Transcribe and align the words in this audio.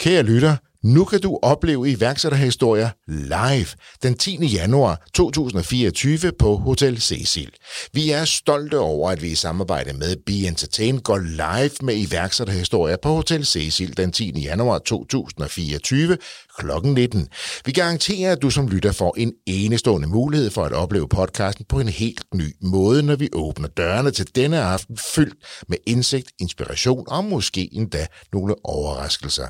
Kære 0.00 0.22
lytter, 0.22 0.56
nu 0.84 1.04
kan 1.04 1.20
du 1.20 1.38
opleve 1.42 1.90
iværksætterhistorier 1.90 2.90
live 3.08 3.66
den 4.02 4.14
10. 4.14 4.46
januar 4.46 5.06
2024 5.14 6.32
på 6.38 6.56
Hotel 6.56 7.00
Cecil. 7.00 7.50
Vi 7.92 8.10
er 8.10 8.24
stolte 8.24 8.78
over, 8.78 9.10
at 9.10 9.22
vi 9.22 9.28
i 9.28 9.34
samarbejde 9.34 9.92
med 9.92 10.16
Be 10.26 10.32
Entertain 10.32 10.98
går 10.98 11.18
live 11.18 11.70
med 11.82 11.96
iværksætterhistorier 11.96 12.96
på 13.02 13.08
Hotel 13.08 13.46
Cecil 13.46 13.96
den 13.96 14.12
10. 14.12 14.40
januar 14.40 14.78
2024 14.78 16.18
kl. 16.58 16.66
19. 16.84 17.28
Vi 17.64 17.72
garanterer, 17.72 18.32
at 18.32 18.42
du 18.42 18.50
som 18.50 18.68
lytter 18.68 18.92
får 18.92 19.14
en 19.18 19.32
enestående 19.46 20.08
mulighed 20.08 20.50
for 20.50 20.64
at 20.64 20.72
opleve 20.72 21.08
podcasten 21.08 21.64
på 21.68 21.80
en 21.80 21.88
helt 21.88 22.24
ny 22.34 22.54
måde, 22.62 23.02
når 23.02 23.16
vi 23.16 23.28
åbner 23.32 23.68
dørene 23.68 24.10
til 24.10 24.26
denne 24.34 24.60
aften 24.60 24.98
fyldt 25.14 25.36
med 25.68 25.78
indsigt, 25.86 26.32
inspiration 26.40 27.04
og 27.08 27.24
måske 27.24 27.68
endda 27.72 28.06
nogle 28.32 28.54
overraskelser. 28.64 29.46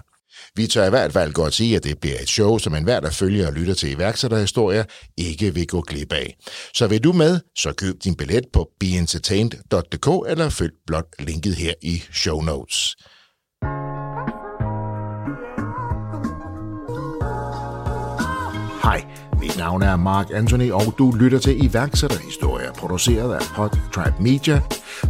Vi 0.56 0.66
tør 0.66 0.86
i 0.86 0.90
hvert 0.90 1.12
fald 1.12 1.32
godt 1.32 1.54
sige, 1.54 1.76
at 1.76 1.84
det 1.84 1.98
bliver 1.98 2.16
et 2.20 2.28
show, 2.28 2.58
som 2.58 2.74
enhver, 2.74 3.00
der 3.00 3.10
følger 3.10 3.46
og 3.46 3.52
lytter 3.52 3.74
til 3.74 3.90
iværksætterhistorier, 3.90 4.84
ikke 5.16 5.54
vil 5.54 5.66
gå 5.66 5.80
glip 5.80 6.12
af. 6.12 6.36
Så 6.74 6.86
vil 6.86 7.04
du 7.04 7.12
med, 7.12 7.40
så 7.58 7.72
køb 7.72 7.94
din 8.04 8.14
billet 8.14 8.44
på 8.52 8.68
beentertained.dk 8.80 10.30
eller 10.30 10.48
følg 10.48 10.72
blot 10.86 11.06
linket 11.18 11.54
her 11.54 11.72
i 11.82 12.02
show 12.12 12.40
notes. 12.40 12.96
Hej, 18.82 19.04
mit 19.40 19.58
navn 19.58 19.82
er 19.82 19.96
Mark 19.96 20.26
Anthony, 20.34 20.70
og 20.72 20.94
du 20.98 21.12
lytter 21.12 21.38
til 21.38 21.64
iværksætterhistorier, 21.64 22.72
produceret 22.72 23.34
af 23.34 23.40
Podtribe 23.54 24.22
Media. 24.22 24.60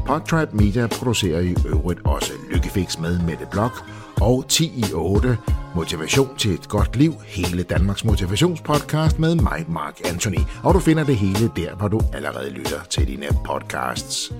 Podtribe 0.06 0.56
Media 0.56 0.86
producerer 0.86 1.40
i 1.40 1.54
øvrigt 1.66 2.00
også 2.04 2.32
Lykkefix 2.52 2.98
med 2.98 3.18
Mette 3.18 3.46
Blok, 3.50 3.72
og 4.20 4.44
10 4.48 4.64
i 4.64 4.84
8 4.92 5.38
Motivation 5.76 6.36
til 6.38 6.54
et 6.54 6.68
godt 6.68 6.96
liv, 6.96 7.14
hele 7.26 7.62
Danmarks 7.62 8.04
motivationspodcast 8.04 9.18
med 9.18 9.34
mig, 9.34 9.64
Mark 9.68 10.00
Anthony. 10.04 10.38
Og 10.62 10.74
du 10.74 10.80
finder 10.80 11.04
det 11.04 11.16
hele 11.16 11.50
der, 11.56 11.74
hvor 11.74 11.88
du 11.88 12.00
allerede 12.12 12.50
lytter 12.50 12.84
til 12.90 13.06
dine 13.06 13.26
podcasts. 13.44 14.32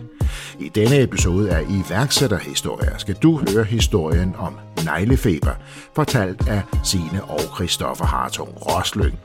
I 0.58 0.68
denne 0.68 1.02
episode 1.02 1.50
af 1.50 1.62
iværksætterhistorier 1.70 2.98
skal 2.98 3.14
du 3.14 3.41
høre 3.50 3.64
historien 3.64 4.34
om 4.38 4.55
neglefeber, 4.84 5.52
fortalt 5.94 6.48
af 6.48 6.62
Sine 6.84 7.24
og 7.24 7.40
Christoffer 7.55 8.05
Hartung 8.05 8.48
Roslyng. 8.56 9.18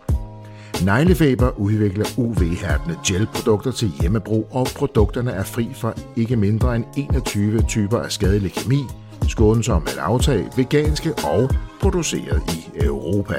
Neglefeber 0.86 1.60
udvikler 1.60 2.06
UV-hærdende 2.18 2.98
gelprodukter 3.06 3.72
til 3.72 3.92
hjemmebrug, 4.02 4.48
og 4.52 4.68
produkterne 4.76 5.32
er 5.32 5.44
fri 5.44 5.70
for 5.74 5.94
ikke 6.16 6.36
mindre 6.36 6.76
end 6.76 6.86
21 6.98 7.62
typer 7.62 8.00
af 8.00 8.12
skadelig 8.12 8.54
kemi, 8.54 8.84
skånsom 9.32 9.84
at 9.88 9.98
aftage, 9.98 10.48
veganske 10.56 11.14
og 11.14 11.50
produceret 11.82 12.42
i 12.54 12.86
Europa. 12.86 13.36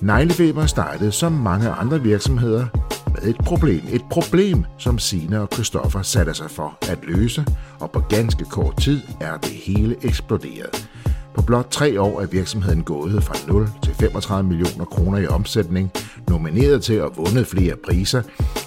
Neglefeber 0.00 0.66
startede 0.66 1.12
som 1.12 1.32
mange 1.32 1.68
andre 1.70 2.02
virksomheder 2.02 2.66
med 3.14 3.22
et 3.22 3.36
problem. 3.36 3.82
Et 3.92 4.04
problem, 4.10 4.64
som 4.78 4.98
Sina 4.98 5.38
og 5.38 5.48
Christoffer 5.52 6.02
satte 6.02 6.34
sig 6.34 6.50
for 6.50 6.78
at 6.90 6.98
løse, 7.02 7.44
og 7.80 7.90
på 7.90 8.00
ganske 8.00 8.44
kort 8.44 8.76
tid 8.80 9.00
er 9.20 9.36
det 9.36 9.50
hele 9.50 9.96
eksploderet. 10.02 10.88
På 11.34 11.42
blot 11.42 11.66
tre 11.70 12.00
år 12.00 12.20
er 12.20 12.26
virksomheden 12.26 12.82
gået 12.82 13.24
fra 13.24 13.34
0 13.52 13.68
til 13.82 13.94
35 13.94 14.48
millioner 14.48 14.84
kroner 14.84 15.18
i 15.18 15.26
omsætning, 15.26 15.90
nomineret 16.28 16.82
til 16.82 16.94
at 16.94 17.16
vundet 17.16 17.46
flere 17.46 17.74
priser, 17.84 18.22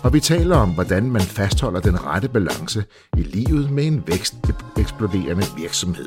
og 0.05 0.13
vi 0.13 0.19
taler 0.19 0.57
om, 0.57 0.69
hvordan 0.69 1.11
man 1.11 1.21
fastholder 1.21 1.79
den 1.79 2.05
rette 2.05 2.29
balance 2.29 2.83
i 3.17 3.21
livet 3.21 3.71
med 3.71 3.85
en 3.85 4.03
vækst 4.07 4.35
eksploderende 4.79 5.43
virksomhed. 5.57 6.05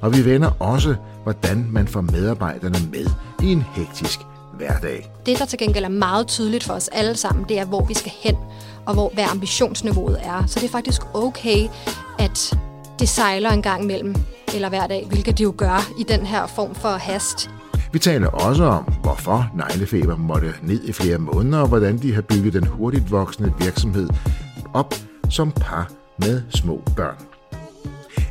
Og 0.00 0.16
vi 0.16 0.24
vender 0.24 0.50
også, 0.58 0.94
hvordan 1.22 1.66
man 1.70 1.88
får 1.88 2.00
medarbejderne 2.00 2.78
med 2.92 3.06
i 3.42 3.52
en 3.52 3.62
hektisk 3.62 4.20
hverdag. 4.56 5.10
Det, 5.26 5.38
der 5.38 5.44
til 5.44 5.58
gengæld 5.58 5.84
er 5.84 5.88
meget 5.88 6.26
tydeligt 6.26 6.64
for 6.64 6.74
os 6.74 6.88
alle 6.88 7.16
sammen, 7.16 7.44
det 7.48 7.58
er, 7.58 7.64
hvor 7.64 7.84
vi 7.84 7.94
skal 7.94 8.12
hen, 8.22 8.36
og 8.86 8.94
hvor, 8.94 9.10
hvad 9.14 9.24
ambitionsniveauet 9.24 10.18
er. 10.22 10.46
Så 10.46 10.60
det 10.60 10.66
er 10.66 10.72
faktisk 10.72 11.02
okay, 11.14 11.68
at 12.18 12.58
det 12.98 13.08
sejler 13.08 13.50
en 13.50 13.62
gang 13.62 13.82
imellem, 13.82 14.14
eller 14.54 14.68
hver 14.68 14.86
dag, 14.86 15.06
hvilket 15.08 15.38
det 15.38 15.44
jo 15.44 15.54
gør 15.56 15.90
i 15.98 16.02
den 16.02 16.26
her 16.26 16.46
form 16.46 16.74
for 16.74 16.88
hast. 16.88 17.50
Vi 17.92 17.98
taler 17.98 18.28
også 18.28 18.64
om, 18.64 18.84
hvorfor 18.84 19.50
neglefeber 19.54 20.16
måtte 20.16 20.54
ned 20.62 20.84
i 20.84 20.92
flere 20.92 21.18
måneder, 21.18 21.58
og 21.58 21.68
hvordan 21.68 21.98
de 21.98 22.14
har 22.14 22.22
bygget 22.22 22.52
den 22.52 22.66
hurtigt 22.66 23.10
voksende 23.10 23.52
virksomhed 23.58 24.08
op 24.74 24.94
som 25.30 25.52
par 25.52 25.90
med 26.18 26.42
små 26.50 26.82
børn. 26.96 27.16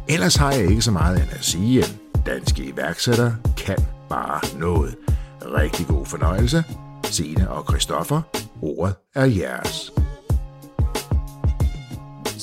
Ellers 0.09 0.35
har 0.35 0.51
jeg 0.51 0.69
ikke 0.69 0.81
så 0.81 0.91
meget 0.91 1.21
end 1.21 1.29
at 1.31 1.43
sige, 1.43 1.79
at 1.79 1.95
danske 2.25 2.63
iværksættere 2.63 3.35
kan 3.57 3.77
bare 4.09 4.59
noget. 4.59 4.95
Rigtig 5.41 5.87
god 5.87 6.05
fornøjelse. 6.05 6.63
Sine 7.03 7.49
og 7.49 7.65
Christoffer, 7.69 8.21
ordet 8.61 8.95
er 9.15 9.25
jeres. 9.25 9.91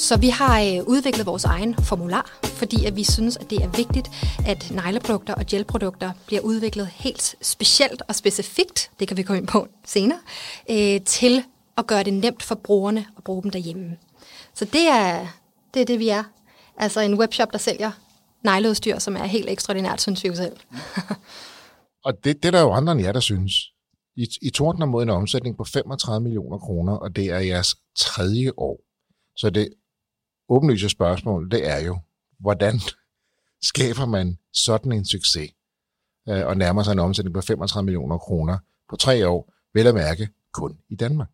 Så 0.03 0.17
vi 0.17 0.29
har 0.29 0.61
øh, 0.61 0.83
udviklet 0.87 1.27
vores 1.27 1.45
egen 1.45 1.75
formular, 1.75 2.39
fordi 2.45 2.85
at 2.85 2.97
vi 2.97 3.05
synes, 3.05 3.37
at 3.37 3.51
det 3.51 3.63
er 3.63 3.69
vigtigt, 3.69 4.11
at 4.47 4.71
negleprodukter 4.71 5.35
og 5.35 5.47
gelprodukter 5.47 6.13
bliver 6.27 6.43
udviklet 6.43 6.87
helt 6.87 7.37
specielt 7.43 8.03
og 8.09 8.15
specifikt, 8.15 8.91
det 9.01 9.09
kan 9.09 9.17
vi 9.17 9.23
komme 9.23 9.39
ind 9.39 9.47
på 9.47 9.69
senere, 9.85 10.19
øh, 10.71 11.01
til 11.01 11.45
at 11.77 11.87
gøre 11.87 12.03
det 12.03 12.13
nemt 12.13 12.43
for 12.43 12.55
brugerne 12.55 13.07
at 13.17 13.25
bruge 13.25 13.43
dem 13.43 13.51
derhjemme. 13.51 13.97
Så 14.55 14.65
det 14.65 14.89
er 14.89 15.27
det, 15.75 15.83
er 15.83 15.87
det 15.87 15.99
vi 15.99 16.09
er. 16.09 16.25
Altså 16.77 17.01
en 17.01 17.19
webshop, 17.19 17.53
der 17.53 17.59
sælger 17.59 17.91
negleudstyr, 18.45 18.99
som 18.99 19.17
er 19.17 19.25
helt 19.25 19.51
ekstraordinært, 19.51 20.01
synes 20.01 20.25
vi 20.25 20.29
jo 20.29 20.35
selv. 20.35 20.57
Og 22.07 22.25
det, 22.25 22.43
det 22.43 22.45
er 22.45 22.51
der 22.51 22.61
jo 22.61 22.73
andre 22.73 22.93
end 22.93 23.03
jer, 23.03 23.13
der 23.13 23.21
synes. 23.21 23.53
I, 24.17 24.27
I 24.43 24.51
tordner 24.51 24.87
mod 24.87 25.03
en 25.03 25.11
omsætning 25.11 25.57
på 25.57 25.65
35 25.65 26.23
millioner 26.23 26.59
kroner, 26.59 26.93
og 26.93 27.17
det 27.17 27.25
er 27.31 27.39
jeres 27.39 27.75
tredje 27.99 28.53
år. 28.57 28.81
Så 29.37 29.51
det 29.51 29.69
åbenlyse 30.53 30.89
spørgsmål, 30.89 31.51
det 31.51 31.69
er 31.71 31.79
jo, 31.79 31.99
hvordan 32.41 32.81
skaber 33.63 34.07
man 34.07 34.39
sådan 34.53 34.93
en 34.93 35.05
succes 35.05 35.51
øh, 36.29 36.47
og 36.47 36.57
nærmer 36.57 36.83
sig 36.83 36.93
en 36.93 36.99
omsætning 36.99 37.35
på 37.35 37.41
35 37.41 37.85
millioner 37.85 38.19
kroner 38.19 38.59
på 38.91 38.97
tre 38.97 39.29
år, 39.29 39.53
vel 39.75 39.87
at 39.87 39.95
mærke 39.95 40.29
kun 40.53 40.79
i 40.91 40.95
Danmark? 40.95 41.29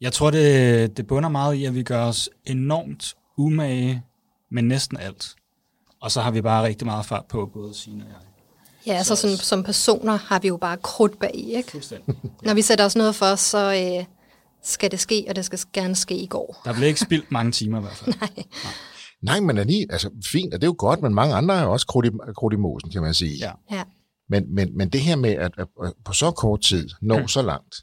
Jeg 0.00 0.12
tror, 0.12 0.30
det, 0.30 0.96
det 0.96 1.06
bunder 1.06 1.28
meget 1.28 1.54
i, 1.54 1.64
at 1.64 1.74
vi 1.74 1.82
gør 1.82 2.04
os 2.04 2.30
enormt 2.44 3.14
umage 3.36 4.02
med 4.50 4.62
næsten 4.62 4.96
alt. 4.96 5.34
Og 6.00 6.10
så 6.10 6.20
har 6.20 6.30
vi 6.30 6.42
bare 6.42 6.64
rigtig 6.64 6.86
meget 6.86 7.06
fart 7.06 7.24
på, 7.24 7.50
både 7.54 7.74
Signe 7.74 8.04
og 8.04 8.10
jeg. 8.10 8.18
Ja, 8.86 8.92
altså 8.92 9.16
sådan, 9.16 9.36
som 9.36 9.62
personer 9.62 10.16
har 10.16 10.38
vi 10.38 10.48
jo 10.48 10.56
bare 10.56 10.76
krudt 10.76 11.18
bag, 11.18 11.34
ikke? 11.34 11.70
Fuldstændig. 11.70 12.14
Ja. 12.24 12.28
Når 12.42 12.54
vi 12.54 12.62
sætter 12.62 12.84
os 12.84 12.96
noget 12.96 13.14
for, 13.14 13.34
så 13.34 13.58
øh, 13.58 14.04
skal 14.64 14.90
det 14.90 15.00
ske, 15.00 15.24
og 15.28 15.36
det 15.36 15.44
skal 15.44 15.58
gerne 15.72 15.96
ske 15.96 16.16
i 16.16 16.26
går. 16.26 16.60
Der 16.64 16.72
bliver 16.72 16.86
ikke 16.88 17.00
spildt 17.00 17.30
mange 17.32 17.52
timer 17.52 17.78
i 17.78 17.80
hvert 17.82 17.96
fald. 17.96 18.14
Nej. 18.20 18.30
Nej. 18.64 18.72
Nej, 19.22 19.40
men 19.40 19.58
er 19.58 19.64
lige, 19.64 19.86
altså 19.90 20.10
fint, 20.32 20.54
og 20.54 20.60
det 20.60 20.66
er 20.66 20.68
jo 20.68 20.74
godt, 20.78 21.02
men 21.02 21.14
mange 21.14 21.34
andre 21.34 21.54
er 21.54 21.64
også 21.64 21.86
krudt 21.86 22.06
i, 22.06 22.10
krudt 22.36 22.54
i 22.54 22.56
mosen, 22.56 22.90
kan 22.90 23.02
man 23.02 23.14
sige. 23.14 23.36
Ja. 23.38 23.50
Ja. 23.70 23.82
Men, 24.28 24.54
men, 24.54 24.76
men 24.76 24.88
det 24.88 25.00
her 25.00 25.16
med 25.16 25.30
at, 25.30 25.52
at, 25.58 25.66
på 26.04 26.12
så 26.12 26.30
kort 26.30 26.60
tid 26.60 26.88
nå 27.02 27.18
Ja. 27.18 27.26
så 27.26 27.42
langt, 27.42 27.74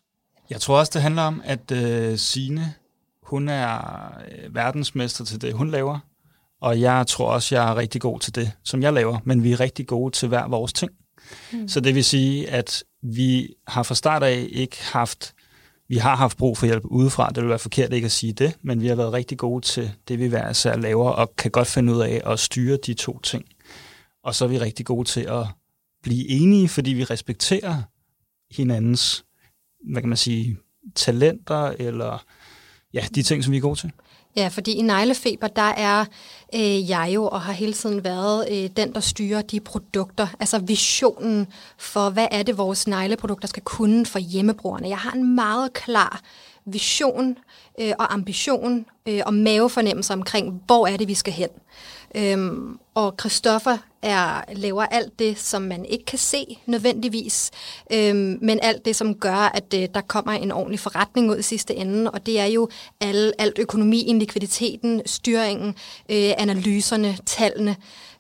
Jeg 0.50 0.62
tror 0.62 0.80
også, 0.80 0.91
det 0.94 1.02
handler 1.02 1.22
om, 1.22 1.41
at 1.46 1.72
øh, 1.72 2.18
Sine, 2.18 2.74
hun 3.24 3.50
er 3.50 3.78
øh, 4.31 4.56
verdensmester 4.56 5.25
til 5.25 5.41
det, 5.41 5.53
hun 5.53 5.72
laver. 5.72 6.00
Og 6.62 6.81
jeg 6.81 7.08
tror 7.08 7.31
også, 7.31 7.56
jeg 7.56 7.72
er 7.72 7.75
rigtig 7.75 8.02
god 8.02 8.20
til 8.20 8.36
det, 8.36 8.52
som 8.64 8.81
jeg 8.81 8.94
laver. 8.94 9.20
Men 9.24 9.44
vi 9.44 9.52
er 9.52 9.59
rigtig 9.59 9.88
gode 9.88 10.16
til 10.16 10.28
hver 10.28 10.47
vores 10.47 10.74
ting. 10.74 10.91
Mm. 11.53 11.68
Så 11.68 11.80
det 11.80 11.96
vil 11.96 12.03
sige, 12.03 12.50
at 12.50 12.84
vi 13.03 13.53
har 13.68 13.84
fra 13.84 13.96
start 13.96 14.24
af 14.24 14.47
ikke 14.52 14.78
haft... 14.84 15.34
Vi 15.91 15.97
har 15.97 16.16
haft 16.16 16.38
brug 16.38 16.57
for 16.57 16.66
hjælp 16.66 16.85
udefra. 16.85 17.29
Det 17.29 17.44
vil 17.44 17.50
være 17.50 17.59
forkert 17.59 17.94
ikke 17.94 18.06
at 18.06 18.12
sige 18.12 18.34
det, 18.34 18.57
men 18.62 18.81
vi 18.81 18.88
har 18.88 18.96
været 18.96 19.13
rigtig 19.13 19.38
gode 19.38 19.66
til 19.66 19.91
det, 20.07 20.19
vi 20.19 20.28
hver 20.28 20.50
især 20.50 20.78
laver, 20.78 21.09
og 21.09 21.35
kan 21.35 21.52
godt 21.52 21.68
finde 21.68 21.94
ud 21.94 22.02
af 22.02 22.22
at 22.25 22.40
styre 22.40 22.78
de 22.78 22.94
to 22.94 23.19
ting. 23.19 23.46
Og 24.24 24.35
så 24.35 24.46
er 24.46 24.50
vi 24.50 24.59
rigtig 24.59 24.85
gode 24.85 25.07
til 25.07 25.22
at 25.22 25.46
blive 26.03 26.29
enige, 26.29 26.69
fordi 26.69 26.93
vi 26.93 27.03
respekterer 27.03 27.82
hinandens, 28.52 29.26
hvad 29.91 30.02
kan 30.02 30.09
man 30.09 30.17
sige, 30.17 30.58
talenter, 30.96 31.73
eller 31.79 32.26
ja, 32.93 33.05
de 33.16 33.23
ting, 33.23 33.43
som 33.43 33.52
vi 33.52 33.58
er 33.58 33.61
gode 33.61 33.79
til. 33.79 33.91
Ja, 34.35 34.47
fordi 34.47 34.72
i 34.72 34.82
neglefeber, 34.82 35.47
der 35.47 35.61
er 35.61 36.05
øh, 36.55 36.90
jeg 36.90 37.11
jo 37.14 37.28
og 37.28 37.41
har 37.41 37.53
hele 37.53 37.73
tiden 37.73 38.03
været 38.03 38.47
øh, 38.52 38.70
den, 38.76 38.93
der 38.93 38.99
styrer 38.99 39.41
de 39.41 39.59
produkter. 39.59 40.28
Altså 40.40 40.59
visionen 40.59 41.47
for, 41.78 42.09
hvad 42.09 42.28
er 42.32 42.43
det, 42.43 42.58
vores 42.58 42.88
negleprodukter 42.88 43.47
skal 43.47 43.64
kunne 43.64 44.05
for 44.05 44.20
hjemmebrugerne. 44.20 44.90
Jeg 44.90 44.97
har 44.97 45.11
en 45.11 45.35
meget 45.35 45.73
klar 45.73 46.22
vision 46.66 47.38
øh, 47.79 47.93
og 47.99 48.14
ambition 48.14 48.85
øh, 49.05 49.22
og 49.26 49.34
mavefornemmelse 49.34 50.14
omkring, 50.14 50.61
hvor 50.66 50.87
er 50.87 50.97
det, 50.97 51.08
vi 51.08 51.14
skal 51.14 51.34
hen. 51.34 51.49
Øhm, 52.16 52.79
og 52.96 53.16
Christoffer 53.19 53.78
er, 54.02 54.41
laver 54.53 54.84
alt 54.84 55.19
det, 55.19 55.40
som 55.40 55.61
man 55.61 55.85
ikke 55.85 56.05
kan 56.05 56.19
se 56.19 56.59
nødvendigvis, 56.66 57.52
øhm, 57.93 58.37
men 58.41 58.59
alt 58.61 58.85
det, 58.85 58.96
som 58.96 59.16
gør, 59.16 59.52
at 59.53 59.73
øh, 59.75 59.87
der 59.93 60.02
kommer 60.02 60.31
en 60.31 60.52
ordentlig 60.52 60.79
forretning 60.79 61.31
ud 61.31 61.37
i 61.37 61.41
sidste 61.41 61.75
ende, 61.75 62.11
og 62.11 62.25
det 62.25 62.40
er 62.40 62.46
jo 62.46 62.69
alle, 63.02 63.31
alt 63.40 63.59
økonomien, 63.59 64.19
likviditeten, 64.19 65.02
styringen, 65.05 65.75
øh, 66.09 66.31
analyserne, 66.37 67.17
tallene. 67.25 67.75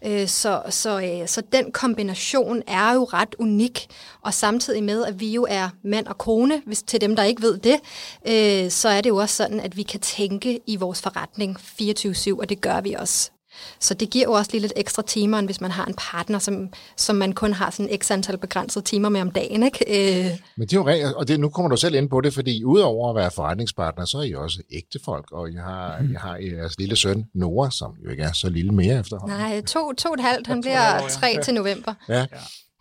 Øh, 0.05 0.27
så, 0.27 0.61
så, 0.69 1.01
øh, 1.01 1.27
så 1.27 1.41
den 1.51 1.71
kombination 1.71 2.61
er 2.67 2.93
jo 2.93 3.03
ret 3.03 3.35
unik, 3.39 3.87
og 4.21 4.33
samtidig 4.33 4.83
med, 4.83 5.05
at 5.05 5.19
vi 5.19 5.31
jo 5.31 5.47
er 5.49 5.69
mand 5.83 6.07
og 6.07 6.17
kone, 6.17 6.61
hvis 6.65 6.83
til 6.83 7.01
dem, 7.01 7.15
der 7.15 7.23
ikke 7.23 7.41
ved 7.41 7.57
det, 7.57 7.79
øh, 8.27 8.71
så 8.71 8.89
er 8.89 9.01
det 9.01 9.09
jo 9.09 9.17
også 9.17 9.35
sådan, 9.35 9.59
at 9.59 9.77
vi 9.77 9.83
kan 9.83 9.99
tænke 9.99 10.59
i 10.67 10.75
vores 10.75 11.01
forretning 11.01 11.57
24-7, 11.59 12.39
og 12.39 12.49
det 12.49 12.61
gør 12.61 12.81
vi 12.81 12.93
også. 12.93 13.31
Så 13.79 13.93
det 13.93 14.09
giver 14.09 14.25
jo 14.25 14.31
også 14.31 14.51
lige 14.51 14.61
lidt 14.61 14.73
ekstra 14.75 15.01
timer, 15.01 15.39
end 15.39 15.47
hvis 15.47 15.61
man 15.61 15.71
har 15.71 15.85
en 15.85 15.93
partner, 15.97 16.39
som, 16.39 16.69
som 16.97 17.15
man 17.15 17.33
kun 17.33 17.53
har 17.53 17.69
sådan 17.69 17.97
x 18.01 18.11
antal 18.11 18.37
begrænsede 18.37 18.85
timer 18.85 19.09
med 19.09 19.21
om 19.21 19.31
dagen. 19.31 19.63
Ikke? 19.63 19.85
Øh. 19.87 20.31
Men 20.57 20.67
det 20.67 20.73
er 20.73 20.77
jo 20.77 20.87
rent, 20.87 21.15
og 21.15 21.27
det, 21.27 21.39
nu 21.39 21.49
kommer 21.49 21.69
du 21.69 21.77
selv 21.77 21.95
ind 21.95 22.09
på 22.09 22.21
det, 22.21 22.33
fordi 22.33 22.63
udover 22.63 23.09
at 23.09 23.15
være 23.15 23.31
forretningspartner, 23.31 24.05
så 24.05 24.17
er 24.17 24.23
I 24.23 24.33
også 24.33 24.61
ægtefolk, 24.71 25.31
og 25.31 25.53
jeg 25.53 25.63
har, 25.63 25.99
mm. 26.01 26.11
jeg 26.11 26.21
har 26.21 26.37
jeres 26.37 26.79
lille 26.79 26.95
søn, 26.95 27.25
Nora, 27.35 27.71
som 27.71 27.95
jo 28.05 28.09
ikke 28.09 28.23
er 28.23 28.33
så 28.33 28.49
lille 28.49 28.71
mere 28.71 28.99
efterhånden. 28.99 29.37
Nej, 29.37 29.61
to, 29.61 29.93
to 29.93 30.09
og 30.09 30.13
et 30.13 30.19
halvt, 30.19 30.47
han 30.47 30.61
bliver 30.61 31.07
tre 31.09 31.43
til 31.43 31.53
november. 31.53 31.93
Ja, 32.09 32.25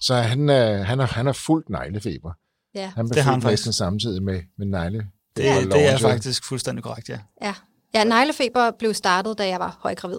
så 0.00 0.14
han, 0.14 0.50
øh, 0.50 0.86
han, 0.86 1.00
er, 1.00 1.06
han 1.06 1.26
er 1.26 1.32
fuldt 1.32 1.70
neglefeber. 1.70 2.32
Ja. 2.74 2.92
Han 2.96 3.08
Det 3.08 3.22
har 3.22 3.32
han 3.32 3.42
faktisk. 3.42 3.72
samtidig 3.72 4.22
med, 4.22 4.40
med 4.58 4.66
negle. 4.66 4.98
Det, 5.36 5.72
det 5.72 5.86
er 5.86 5.98
faktisk 5.98 6.48
fuldstændig 6.48 6.84
korrekt, 6.84 7.08
ja. 7.08 7.18
Ja. 7.42 7.54
ja, 7.94 8.04
neglefeber 8.04 8.70
blev 8.78 8.94
startet, 8.94 9.38
da 9.38 9.48
jeg 9.48 9.60
var 9.60 9.78
højgravid. 9.80 10.18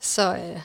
Så 0.00 0.36
øh, 0.36 0.60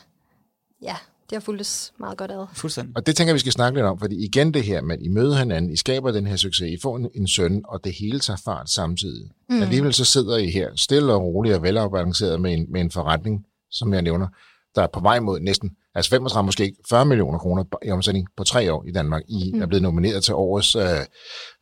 ja, 0.82 0.96
det 1.30 1.36
har 1.36 1.40
fulgtes 1.40 1.94
meget 2.00 2.18
godt 2.18 2.32
ad. 2.32 2.46
Fuldstændig. 2.54 2.98
Og 2.98 3.06
det 3.06 3.16
tænker 3.16 3.30
jeg, 3.30 3.36
vi 3.36 3.40
skal 3.40 3.52
snakke 3.52 3.78
lidt 3.78 3.86
om, 3.86 4.00
fordi 4.00 4.26
igen 4.26 4.54
det 4.54 4.64
her 4.64 4.82
med, 4.82 4.96
at 4.98 5.02
I 5.02 5.08
møder 5.08 5.36
hinanden, 5.36 5.72
I 5.72 5.76
skaber 5.76 6.12
den 6.12 6.28
her 6.28 6.36
succes, 6.36 6.72
I 6.72 6.78
får 6.82 6.98
en, 6.98 7.10
en 7.16 7.28
søn, 7.28 7.62
og 7.68 7.84
det 7.84 7.94
hele 7.94 8.20
tager 8.20 8.42
fart 8.46 8.70
samtidig. 8.70 9.32
Mm. 9.50 9.62
Alligevel 9.62 9.94
så 9.94 10.06
sidder 10.06 10.38
I 10.38 10.50
her 10.50 10.70
stille 10.76 11.14
og 11.14 11.22
roligt 11.22 11.56
og 11.56 11.64
velafbalanceret 11.64 12.42
med 12.42 12.54
en, 12.54 12.66
med 12.70 12.82
en 12.82 12.92
forretning, 12.92 13.46
som 13.72 13.94
jeg 13.94 14.02
nævner, 14.02 14.28
der 14.76 14.82
er 14.82 14.88
på 14.88 15.00
vej 15.00 15.20
mod 15.20 15.40
næsten, 15.40 15.72
altså 15.96 16.10
35, 16.10 16.46
måske 16.46 16.64
ikke 16.64 16.78
40 16.90 17.06
millioner 17.06 17.40
kroner 17.40 17.64
i 17.86 17.92
omsætning 17.92 18.28
på 18.38 18.44
tre 18.44 18.74
år 18.74 18.86
i 18.88 18.92
Danmark. 18.92 19.22
I 19.28 19.52
mm. 19.54 19.62
er 19.62 19.66
blevet 19.66 19.84
nomineret 19.84 20.24
til 20.24 20.34
årets 20.34 20.76
øh, 20.76 20.84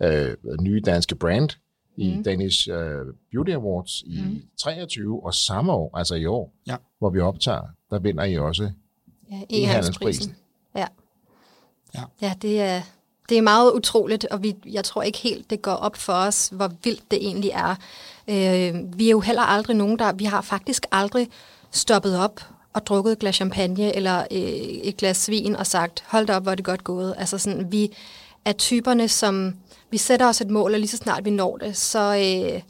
øh, 0.04 0.36
nye 0.62 0.82
danske 0.86 1.16
brand 1.16 1.50
i 1.98 2.16
mm. 2.16 2.24
Danish 2.24 2.70
øh, 2.72 3.06
Beauty 3.32 3.52
Awards 3.52 4.02
i 4.02 4.22
mm. 4.22 4.42
23, 4.62 5.24
og 5.26 5.34
samme 5.34 5.74
år, 5.74 5.98
altså 5.98 6.16
i 6.16 6.26
år, 6.26 6.54
Ja. 6.68 6.76
hvor 7.00 7.10
vi 7.10 7.20
optager, 7.20 7.62
der 7.90 8.00
vinder 8.00 8.24
I 8.24 8.38
også 8.38 8.72
Ja, 9.32 9.42
e-handelsprisen. 9.50 10.36
Ja. 10.76 10.88
Ja. 11.96 12.02
ja, 12.22 12.34
det 12.42 12.62
er, 12.62 12.82
det 13.30 13.38
er 13.38 13.42
meget 13.42 13.72
utroligt, 13.74 14.26
og 14.26 14.44
vi, 14.44 14.56
jeg 14.66 14.84
tror 14.84 15.02
ikke 15.02 15.18
helt, 15.18 15.50
det 15.50 15.62
går 15.62 15.72
op 15.72 15.96
for 15.96 16.14
os, 16.14 16.50
hvor 16.52 16.72
vildt 16.84 17.12
det 17.12 17.26
egentlig 17.26 17.50
er. 17.50 17.76
Øh, 18.28 19.00
vi 19.00 19.06
er 19.08 19.12
jo 19.12 19.20
heller 19.20 19.42
aldrig 19.42 19.76
nogen, 19.76 20.00
der... 20.00 20.14
Vi 20.14 20.26
har 20.26 20.42
faktisk 20.42 20.86
aldrig 20.92 21.30
stoppet 21.72 22.20
op 22.20 22.42
og 22.74 22.88
drukket 22.88 23.12
et 23.12 23.20
glas 23.20 23.36
champagne 23.36 23.96
eller 23.96 24.20
øh, 24.32 24.40
et 24.40 24.98
glas 24.98 25.30
vin 25.30 25.56
og 25.56 25.68
sagt, 25.68 26.04
hold 26.08 26.28
da 26.28 26.36
op, 26.36 26.44
hvor 26.44 26.52
er 26.52 26.56
det 26.56 26.66
godt 26.66 26.84
gået. 26.84 27.16
Altså 27.18 27.38
sådan, 27.38 27.72
vi 27.72 27.92
er 28.46 28.52
typerne, 28.54 29.08
som... 29.08 29.56
Vi 29.92 29.98
sætter 29.98 30.28
os 30.28 30.42
et 30.42 30.50
mål, 30.50 30.74
og 30.74 30.80
lige 30.80 30.90
så 30.90 30.98
snart 30.98 31.26
vi 31.26 31.30
når 31.30 31.58
det, 31.58 31.78
så 31.78 32.00
øh, 32.00 32.62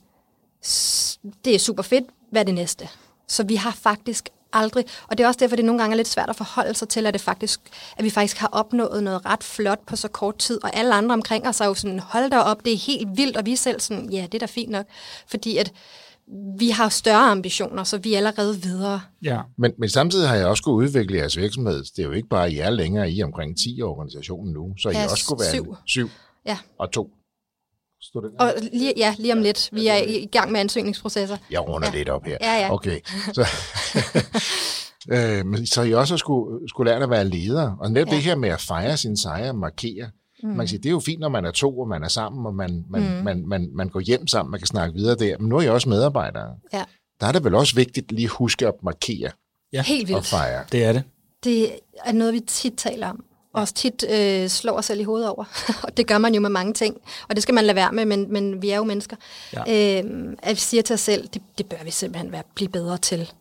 det 1.46 1.56
er 1.56 1.60
super 1.60 1.84
fedt. 1.84 2.06
Hvad 2.32 2.42
er 2.42 2.46
det 2.46 2.56
næste? 2.56 2.90
Så 3.28 3.44
vi 3.44 3.56
har 3.56 3.72
faktisk 3.72 4.30
aldrig, 4.54 4.86
og 5.08 5.18
det 5.18 5.24
er 5.24 5.28
også 5.28 5.38
derfor, 5.40 5.56
det 5.56 5.66
nogle 5.66 5.82
gange 5.82 5.94
er 5.94 5.98
lidt 5.98 6.08
svært 6.08 6.30
at 6.30 6.36
forholde 6.36 6.74
sig 6.74 6.90
til, 6.90 7.06
at, 7.06 7.14
det 7.14 7.22
faktisk, 7.22 7.60
at 7.98 8.04
vi 8.04 8.10
faktisk 8.10 8.38
har 8.38 8.48
opnået 8.52 9.04
noget 9.04 9.26
ret 9.26 9.44
flot 9.44 9.80
på 9.88 9.96
så 9.96 10.08
kort 10.08 10.38
tid, 10.38 10.64
og 10.64 10.76
alle 10.76 10.94
andre 10.94 11.14
omkring 11.14 11.48
os 11.48 11.62
er 11.62 11.66
jo 11.66 11.74
sådan, 11.74 12.00
hold 12.00 12.32
da 12.32 12.40
op, 12.40 12.66
det 12.66 12.74
er 12.74 12.78
helt 12.78 13.10
vildt, 13.18 13.38
og 13.38 13.46
vi 13.46 13.54
er 13.54 13.58
selv 13.58 13.80
sådan, 13.80 14.10
ja, 14.10 14.22
det 14.22 14.34
er 14.34 14.40
da 14.40 14.46
fint 14.46 14.70
nok, 14.70 14.86
fordi 15.28 15.58
at 15.58 15.72
vi 16.60 16.70
har 16.70 16.90
større 16.90 17.32
ambitioner, 17.32 17.84
så 17.84 17.98
vi 17.98 18.14
er 18.14 18.18
allerede 18.18 18.62
videre. 18.62 19.02
Ja. 19.24 19.40
Men, 19.58 19.72
men 19.78 19.90
samtidig 19.90 20.30
har 20.30 20.36
jeg 20.36 20.46
også 20.48 20.64
kunne 20.64 20.76
udvikle 20.76 21.18
jeres 21.18 21.38
virksomhed. 21.38 21.84
Det 21.84 22.00
er 22.00 22.04
jo 22.04 22.12
ikke 22.12 22.30
bare 22.30 22.54
jer 22.54 22.70
længere, 22.70 23.12
I 23.12 23.20
er 23.20 23.26
omkring 23.26 23.58
10 23.58 23.78
i 23.78 23.82
organisationen 23.82 24.54
nu, 24.54 24.74
så 24.78 24.90
I 24.90 24.94
Ja, 24.94 25.04
også 25.12 25.26
kunne 25.28 25.40
være 25.40 25.52
syv. 25.52 25.76
syv 25.86 26.10
Ja, 26.46 26.58
og 26.80 26.92
to. 26.92 27.10
Stod 28.04 28.22
det 28.22 28.32
og 28.40 28.54
lige, 28.74 28.94
ja, 28.98 29.16
lige 29.20 29.34
om 29.34 29.42
lidt, 29.42 29.70
vi 29.72 29.88
er 29.88 29.96
i 29.96 30.26
gang 30.32 30.52
med 30.52 30.60
ansøgningsprocesser. 30.60 31.38
Jeg 31.52 31.68
runder 31.68 31.88
Ja. 31.94 31.98
lidt 31.98 32.10
op 32.10 32.26
her. 32.26 32.38
Ja, 32.42 32.54
ja. 32.60 32.74
Okay. 32.74 33.00
Så, 33.36 33.48
øh, 35.14 35.46
men 35.46 35.66
så 35.68 35.82
I 35.82 35.94
også 35.94 36.18
skulle, 36.18 36.70
skulle 36.70 36.92
lære 36.92 37.04
at 37.04 37.10
være 37.10 37.26
leder. 37.26 37.76
Og 37.80 37.92
netop 37.92 38.08
Ja. 38.12 38.16
det 38.16 38.24
her 38.24 38.36
med 38.36 38.50
at 38.50 38.62
fejre 38.62 38.98
sin 38.98 39.18
sejr, 39.18 39.52
markere. 39.52 40.10
Mm. 40.44 40.50
Man 40.50 40.58
kan 40.58 40.68
sige, 40.68 40.80
det 40.80 40.86
er 40.86 40.92
jo 40.92 41.00
fint, 41.00 41.20
når 41.20 41.30
man 41.30 41.46
er 41.46 41.52
to, 41.52 41.80
og 41.80 41.88
man 41.88 42.04
er 42.04 42.08
sammen, 42.08 42.46
og 42.46 42.56
man, 42.56 42.86
man, 42.90 43.02
mm. 43.02 43.24
man, 43.24 43.48
man, 43.48 43.70
man 43.74 43.90
går 43.90 44.00
hjem 44.00 44.28
sammen, 44.28 44.52
man 44.52 44.60
kan 44.60 44.68
snakke 44.68 44.94
videre 44.96 45.16
der. 45.16 45.38
Men 45.38 45.50
nu 45.50 45.58
er 45.58 45.62
I 45.62 45.70
også 45.70 45.90
medarbejdere. 45.90 46.56
Ja, 46.74 46.84
Der 47.20 47.28
er 47.28 47.32
det 47.32 47.44
vel 47.44 47.56
også 47.56 47.76
vigtigt 47.76 48.12
lige 48.12 48.26
at 48.26 48.30
huske 48.32 48.68
at 48.68 48.74
markere 48.84 49.32
ja. 49.74 49.82
helt 49.82 50.10
og 50.10 50.16
vildt. 50.16 50.28
fejre. 50.28 50.64
Det 50.72 50.84
er 50.84 50.94
det. 50.94 51.04
Det 51.44 51.72
er 52.06 52.12
noget, 52.12 52.34
vi 52.34 52.40
tit 52.40 52.74
taler 52.78 53.10
om. 53.10 53.24
Også 53.53 53.74
tit 53.74 54.06
øh, 54.09 54.50
slår 54.50 54.77
os 54.77 54.86
selv 54.86 55.00
i 55.00 55.03
hovedet 55.03 55.30
over. 55.30 55.45
og 55.83 55.98
det 55.98 56.07
gør 56.07 56.18
man 56.18 56.33
jo 56.36 56.42
med 56.42 56.50
mange 56.50 56.74
ting. 56.74 56.95
Og 57.30 57.36
det 57.36 57.44
skal 57.44 57.56
man 57.56 57.63
lade 57.65 57.75
være 57.75 57.92
med, 57.92 58.06
men, 58.06 58.33
men 58.33 58.62
vi 58.62 58.69
er 58.69 58.77
jo 58.77 58.83
mennesker. 58.83 59.15
Ja. 59.68 60.00
Øh, 60.01 60.36
at 60.44 60.56
vi 60.56 60.59
siger 60.59 60.83
til 60.83 60.94
os 60.94 61.00
selv, 61.00 61.27
det, 61.27 61.42
det 61.57 61.65
bør 61.65 61.77
vi 61.86 61.92
simpelthen 61.92 62.31
være, 62.31 62.44
blive 62.56 62.69
bedre 62.69 62.98
til. 62.98 63.31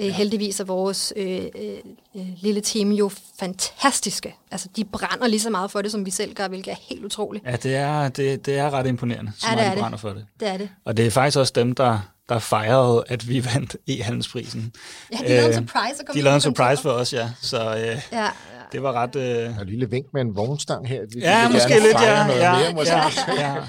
Øh, 0.00 0.06
ja. 0.06 0.12
Heldigvis 0.12 0.60
er 0.60 0.64
vores 0.64 1.12
øh, 1.16 1.42
øh, 1.60 1.72
øh, 2.16 2.26
lille 2.40 2.60
team 2.60 2.90
jo 2.92 3.10
fantastiske. 3.40 4.34
Altså, 4.50 4.68
de 4.76 4.84
brænder 4.84 5.26
lige 5.26 5.40
så 5.40 5.50
meget 5.50 5.70
for 5.70 5.82
det, 5.82 5.92
som 5.92 6.06
vi 6.06 6.10
selv 6.10 6.34
gør, 6.34 6.48
hvilket 6.48 6.70
er 6.70 6.76
helt 6.88 7.04
utroligt. 7.04 7.44
Ja, 7.46 7.56
det 7.56 7.74
er, 7.76 8.08
det, 8.08 8.46
det 8.46 8.58
er 8.58 8.70
ret 8.70 8.86
imponerende, 8.86 9.32
så 9.38 9.46
Ja, 9.46 9.50
det 9.50 9.56
meget 9.56 9.70
de 9.70 9.74
det. 9.74 9.80
brænder 9.82 9.98
for 9.98 10.08
det. 10.08 10.26
Det 10.40 10.48
er 10.48 10.56
det. 10.56 10.68
Og 10.84 10.96
det 10.96 11.06
er 11.06 11.10
faktisk 11.10 11.38
også 11.38 11.52
dem, 11.56 11.74
der, 11.74 12.00
der 12.28 12.38
fejrede, 12.38 13.04
at 13.08 13.28
vi 13.28 13.44
vandt 13.54 13.76
e-handelsprisen. 13.90 14.72
Ja, 15.12 15.16
de 15.18 15.28
lavede 15.28 15.44
en 15.46 15.48
Øh, 15.48 15.54
surprise 15.54 16.00
og 16.00 16.06
kom 16.06 16.14
De 16.14 16.22
lavede 16.22 16.34
en 16.34 16.40
surprise 16.40 16.82
for 16.82 16.90
os, 16.90 17.12
ja. 17.12 17.30
Så 17.40 17.76
øh, 17.76 18.02
ja. 18.12 18.28
Det 18.72 18.82
var 18.82 18.92
ret... 18.92 19.16
Øh, 19.16 19.56
Og 19.56 19.62
et 19.62 19.68
lille 19.68 19.90
vink 19.90 20.06
med 20.12 20.20
en 20.20 20.36
vognstang 20.36 20.88
her. 20.88 21.06
Vi 21.14 21.20
ja, 21.20 21.48
måske 21.48 21.68
gerne 21.68 21.86
lidt, 21.86 22.00
ja. 22.00 22.26
noget 22.26 22.40
Ja, 22.40 22.52
mere, 22.62 22.74
måske. 22.74 22.94
ja, 22.94 23.54
ja. 23.54 23.64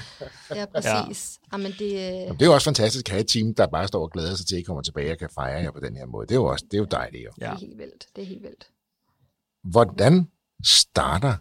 ja, 0.55 0.65
præcis. 0.65 1.39
Ja. 1.51 1.57
Jamen, 1.57 1.71
det, 1.71 1.85
øh, 1.93 2.33
Det 2.33 2.41
er 2.41 2.45
jo 2.45 2.53
også 2.53 2.65
fantastisk 2.65 3.05
at 3.07 3.11
have 3.11 3.21
et 3.21 3.27
team, 3.27 3.53
der 3.53 3.67
bare 3.67 3.87
står 3.87 4.01
og 4.03 4.11
glæder 4.11 4.35
sig 4.35 4.45
til, 4.47 4.55
at 4.55 4.59
I 4.59 4.63
kommer 4.63 4.81
tilbage 4.83 5.11
og 5.11 5.17
kan 5.17 5.29
fejre 5.35 5.61
jer 5.61 5.71
på 5.71 5.79
den 5.79 5.95
her 5.97 6.05
måde. 6.05 6.27
Det 6.27 6.31
er 6.31 6.35
jo 6.39 6.45
også 6.45 6.65
det 6.71 6.77
er 6.77 6.81
jo 6.81 6.85
dejligt. 6.91 7.23
Jo. 7.25 7.29
det 7.35 7.41
ja. 7.41 7.51
er 7.51 7.57
helt 7.57 7.77
vildt. 7.77 8.05
Det 8.15 8.21
er 8.21 8.25
helt 8.27 8.43
vildt. 8.43 8.67
Hvordan 9.63 10.27
starter 10.65 11.35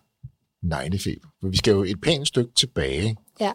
neglefeber? 0.62 1.28
For 1.40 1.48
vi 1.48 1.56
skal 1.56 1.70
jo 1.70 1.82
et 1.84 2.00
pænt 2.00 2.28
stykke 2.28 2.50
tilbage 2.54 3.16
Ja, 3.40 3.52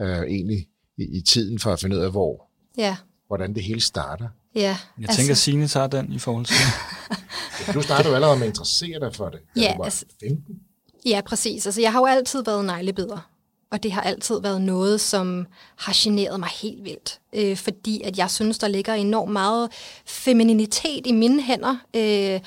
øh, 0.00 0.22
egentlig 0.22 0.66
i, 0.98 1.18
i 1.18 1.20
tiden 1.20 1.58
for 1.58 1.72
at 1.72 1.80
finde 1.80 1.96
ud 1.96 2.02
af, 2.02 2.10
hvor, 2.10 2.48
ja, 2.78 2.96
hvordan 3.26 3.54
det 3.54 3.62
hele 3.62 3.80
starter. 3.80 4.28
Ja. 4.54 4.76
Jeg 5.00 5.08
tænker, 5.08 5.32
at 5.32 5.38
Signe 5.38 5.68
tager 5.68 5.86
den 5.86 6.12
i 6.12 6.18
forhold 6.18 6.46
til... 6.46 6.56
Du 7.74 7.82
startede 7.82 8.08
jo 8.08 8.14
allerede 8.14 8.36
med 8.38 8.46
at 8.46 8.50
interessere 8.50 9.00
dig 9.00 9.14
for 9.14 9.28
det, 9.28 9.40
da 9.56 9.60
Ja, 9.60 9.72
du 9.72 9.76
var 9.78 9.84
altså- 9.84 10.04
15. 10.22 10.54
Ja, 11.06 11.20
præcis. 11.26 11.66
Altså, 11.66 11.80
jeg 11.80 11.92
har 11.92 12.00
jo 12.00 12.06
altid 12.06 12.44
været 12.44 12.64
neglebider. 12.64 13.30
Og 13.72 13.82
det 13.82 13.92
har 13.92 14.00
altid 14.00 14.40
været 14.40 14.62
noget, 14.62 15.00
som 15.00 15.46
har 15.76 15.92
generet 15.96 16.40
mig 16.40 16.48
helt 16.62 16.84
vildt. 16.84 17.20
Øh, 17.32 17.56
fordi 17.56 18.02
at 18.02 18.18
jeg 18.18 18.30
synes, 18.30 18.58
der 18.58 18.68
ligger 18.68 18.94
enormt 18.94 19.32
meget 19.32 19.68
femininitet 20.06 21.06
i 21.06 21.12
mine 21.12 21.42
hænder. 21.42 21.76
Øh, 21.96 22.40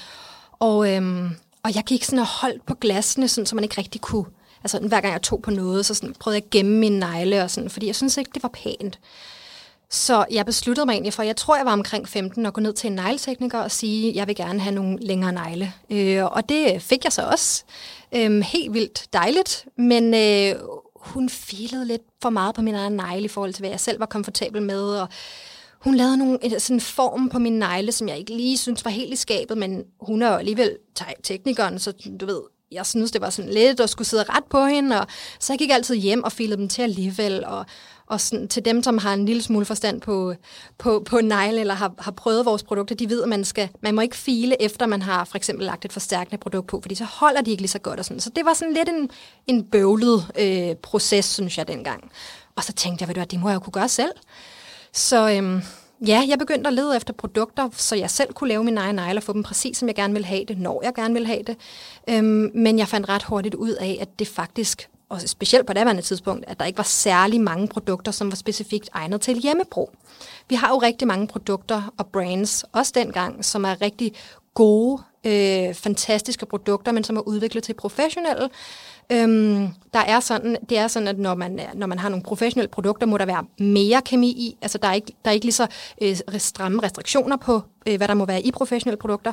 og, 0.60 0.94
øhm, 0.96 1.30
og 1.64 1.76
jeg 1.76 1.84
gik 1.84 2.04
sådan 2.04 2.20
og 2.20 2.26
holdt 2.28 2.66
på 2.66 2.74
glasene, 2.74 3.28
sådan, 3.28 3.46
så 3.46 3.56
man 3.56 3.64
ikke 3.64 3.78
rigtig 3.78 4.02
kunne... 4.02 4.26
Altså, 4.64 4.80
hver 4.80 5.02
gang 5.02 5.14
jeg 5.14 5.22
tog 5.22 5.42
på 5.42 5.52
noget, 5.52 5.86
så 5.86 5.94
sådan, 5.94 6.16
prøvede 6.20 6.36
jeg 6.38 6.44
at 6.46 6.50
gemme 6.50 6.78
mine 6.78 7.00
negle, 7.00 7.44
og 7.44 7.52
sådan, 7.52 7.70
fordi 7.70 7.88
jeg 7.88 7.96
synes 7.96 8.18
ikke, 8.18 8.32
det 8.34 8.44
var 8.44 8.50
pænt. 8.54 9.00
Så 9.94 10.26
jeg 10.32 10.46
besluttede 10.46 10.86
mig 10.86 10.94
egentlig 10.94 11.14
for, 11.14 11.24
jeg 11.24 11.36
tror, 11.38 11.56
jeg 11.56 11.66
var 11.66 11.74
omkring 11.74 12.10
15, 12.10 12.46
at 12.46 12.54
gå 12.54 12.62
ned 12.62 12.74
til 12.74 12.88
en 12.88 12.94
negletekniker 12.96 13.60
og 13.60 13.72
sige, 13.72 14.10
at 14.10 14.16
jeg 14.16 14.28
vil 14.28 14.36
gerne 14.36 14.60
have 14.60 14.76
nogle 14.76 14.98
længere 15.02 15.32
negle. 15.34 15.74
Øh, 15.90 16.26
og 16.26 16.50
det 16.50 16.82
fik 16.82 17.04
jeg 17.04 17.12
så 17.14 17.22
også. 17.22 17.64
Øh, 18.16 18.40
helt 18.42 18.74
vildt 18.74 19.06
dejligt, 19.14 19.66
men 19.78 20.14
øh, 20.14 20.56
hun 20.96 21.30
filede 21.30 21.86
lidt 21.86 22.02
for 22.22 22.30
meget 22.30 22.56
på 22.56 22.62
min 22.62 22.76
egen 22.76 22.94
negle 22.94 23.26
i 23.26 23.28
forhold 23.28 23.54
til, 23.54 23.62
hvad 23.62 23.70
jeg 23.70 23.80
selv 23.80 24.00
var 24.00 24.06
komfortabel 24.06 24.62
med. 24.62 24.82
Og 24.84 25.08
hun 25.80 25.96
lavede 25.96 26.18
nogle, 26.18 26.38
en- 26.42 26.60
sådan 26.60 26.76
en 26.78 26.82
form 26.82 27.30
på 27.30 27.40
min 27.40 27.60
negle, 27.60 27.92
som 27.92 28.08
jeg 28.10 28.18
ikke 28.18 28.36
lige 28.36 28.58
synes 28.58 28.86
var 28.86 28.92
helt 28.92 29.14
i 29.14 29.16
skabet, 29.16 29.58
men 29.58 29.84
hun 30.02 30.22
er 30.22 30.28
jo 30.28 30.36
alligevel 30.36 30.78
teknikeren, 31.24 31.80
så 31.80 31.94
du 32.22 32.26
ved, 32.26 32.42
jeg 32.72 32.86
synes, 32.86 33.12
det 33.12 33.22
var 33.22 33.30
sådan 33.30 33.52
lidt 33.52 33.80
at 33.80 33.90
skulle 33.90 34.08
sidde 34.08 34.24
ret 34.30 34.44
på 34.50 34.66
hende, 34.66 35.02
og 35.02 35.08
så 35.40 35.54
jeg 35.54 35.60
gik 35.60 35.70
altid 35.72 35.96
hjem 35.96 36.24
og 36.24 36.32
filede 36.32 36.58
dem 36.58 36.70
til 36.70 36.82
alligevel, 36.82 37.46
og, 37.46 37.66
og 38.14 38.22
sådan, 38.22 38.48
til 38.48 38.66
dem, 38.66 38.84
som 38.84 38.98
har 38.98 39.14
en 39.14 39.26
lille 39.26 39.42
smule 39.42 39.66
forstand 39.66 40.02
på, 40.02 40.34
på, 40.78 41.04
på 41.06 41.22
negle, 41.22 41.60
eller 41.60 41.74
har, 41.74 41.94
har 42.00 42.12
prøvet 42.12 42.46
vores 42.46 42.64
produkter, 42.64 42.96
de 42.96 43.10
ved, 43.10 43.24
at 43.24 43.30
man, 43.30 43.44
skal, 43.46 43.70
man 43.82 43.96
må 43.96 44.02
ikke 44.02 44.16
file, 44.16 44.62
efter 44.62 44.86
man 44.86 45.02
har 45.02 45.26
for 45.26 45.36
eksempel 45.36 45.66
lagt 45.66 45.86
et 45.86 45.94
forstærkende 45.94 46.38
produkt 46.38 46.68
på, 46.68 46.82
fordi 46.82 46.96
så 46.96 47.04
holder 47.04 47.42
de 47.42 47.52
ikke 47.52 47.62
lige 47.62 47.70
så 47.70 47.80
godt. 47.80 48.00
Og 48.00 48.06
sådan. 48.06 48.20
Så 48.20 48.30
det 48.36 48.46
var 48.46 48.54
sådan 48.54 48.74
lidt 48.74 48.90
en, 48.90 49.10
en 49.48 49.64
bøvlet 49.64 50.26
øh, 50.40 50.76
proces, 50.76 51.26
synes 51.26 51.58
jeg, 51.58 51.68
dengang. 51.68 52.12
Og 52.56 52.64
så 52.64 52.74
tænkte 52.74 53.04
jeg, 53.04 53.08
ved 53.08 53.16
du 53.16 53.22
at 53.22 53.32
det 53.32 53.40
må 53.40 53.50
jeg 53.50 53.56
jo 53.56 53.60
kunne 53.60 53.72
gøre 53.72 53.90
selv. 53.90 54.12
Så 54.92 55.30
øhm, 55.30 55.62
ja, 56.08 56.26
jeg 56.28 56.40
begyndte 56.40 56.68
at 56.68 56.74
lede 56.74 56.96
efter 56.96 57.14
produkter, 57.14 57.70
så 57.72 57.96
jeg 57.96 58.10
selv 58.10 58.34
kunne 58.34 58.48
lave 58.48 58.64
mine 58.64 58.80
egne 58.80 58.96
negle 58.96 59.20
og 59.20 59.24
få 59.24 59.34
dem 59.34 59.44
præcis, 59.44 59.78
som 59.78 59.88
jeg 59.88 59.96
gerne 59.96 60.14
ville 60.14 60.26
have 60.26 60.46
det, 60.48 60.58
når 60.58 60.82
jeg 60.84 60.94
gerne 60.94 61.14
ville 61.14 61.28
have 61.28 61.44
det. 61.44 61.58
Øhm, 62.10 62.52
men 62.56 62.80
jeg 62.80 62.88
fandt 62.88 63.10
ret 63.10 63.24
hurtigt 63.24 63.56
ud 63.56 63.72
af, 63.72 63.98
at 64.02 64.20
det 64.20 64.28
faktisk, 64.28 64.90
og 65.14 65.22
specielt 65.22 65.68
på 65.68 65.74
daværende 65.74 66.02
tidspunkt, 66.02 66.46
at 66.48 66.60
der 66.60 66.66
ikke 66.66 66.78
var 66.78 66.84
særlig 66.84 67.42
mange 67.42 67.68
produkter, 67.68 68.12
som 68.12 68.32
var 68.32 68.36
specifikt 68.36 68.90
egnet 68.94 69.22
til 69.22 69.40
hjemmebrug. 69.40 69.92
Vi 70.50 70.56
har 70.56 70.70
jo 70.70 70.78
rigtig 70.78 71.08
mange 71.08 71.28
produkter 71.28 71.94
og 71.98 72.08
brands, 72.08 72.66
også 72.72 72.92
dengang, 72.96 73.46
som 73.46 73.66
er 73.66 73.82
rigtig 73.82 74.14
gode, 74.54 75.04
øh, 75.24 75.74
fantastiske 75.74 76.46
produkter, 76.46 76.92
men 76.92 77.04
som 77.04 77.18
er 77.18 77.22
udviklet 77.22 77.64
til 77.64 77.74
professionelle. 77.74 78.50
Øhm, 79.12 79.68
der 79.94 80.00
er 80.00 80.20
sådan, 80.20 80.58
det 80.70 80.78
er 80.78 80.88
sådan, 80.88 81.08
at 81.08 81.20
når 81.20 81.36
man, 81.36 81.60
når 81.74 81.88
man 81.88 82.00
har 82.00 82.10
nogle 82.10 82.24
professionelle 82.24 82.70
produkter, 82.70 83.08
må 83.08 83.18
der 83.18 83.26
være 83.26 83.44
mere 83.60 84.02
kemi 84.02 84.30
i. 84.30 84.58
Altså 84.62 84.78
der 84.78 84.88
er 84.88 84.94
ikke, 84.94 85.14
der 85.26 85.30
er 85.32 85.34
ikke 85.34 85.46
lige 85.46 85.54
så 85.54 85.68
øh, 86.02 86.18
stramme 86.38 86.84
restriktioner 86.84 87.38
på, 87.38 87.62
øh, 87.88 87.98
hvad 87.98 88.08
der 88.08 88.14
må 88.14 88.26
være 88.26 88.42
i 88.42 88.52
professionelle 88.52 88.98
produkter. 88.98 89.32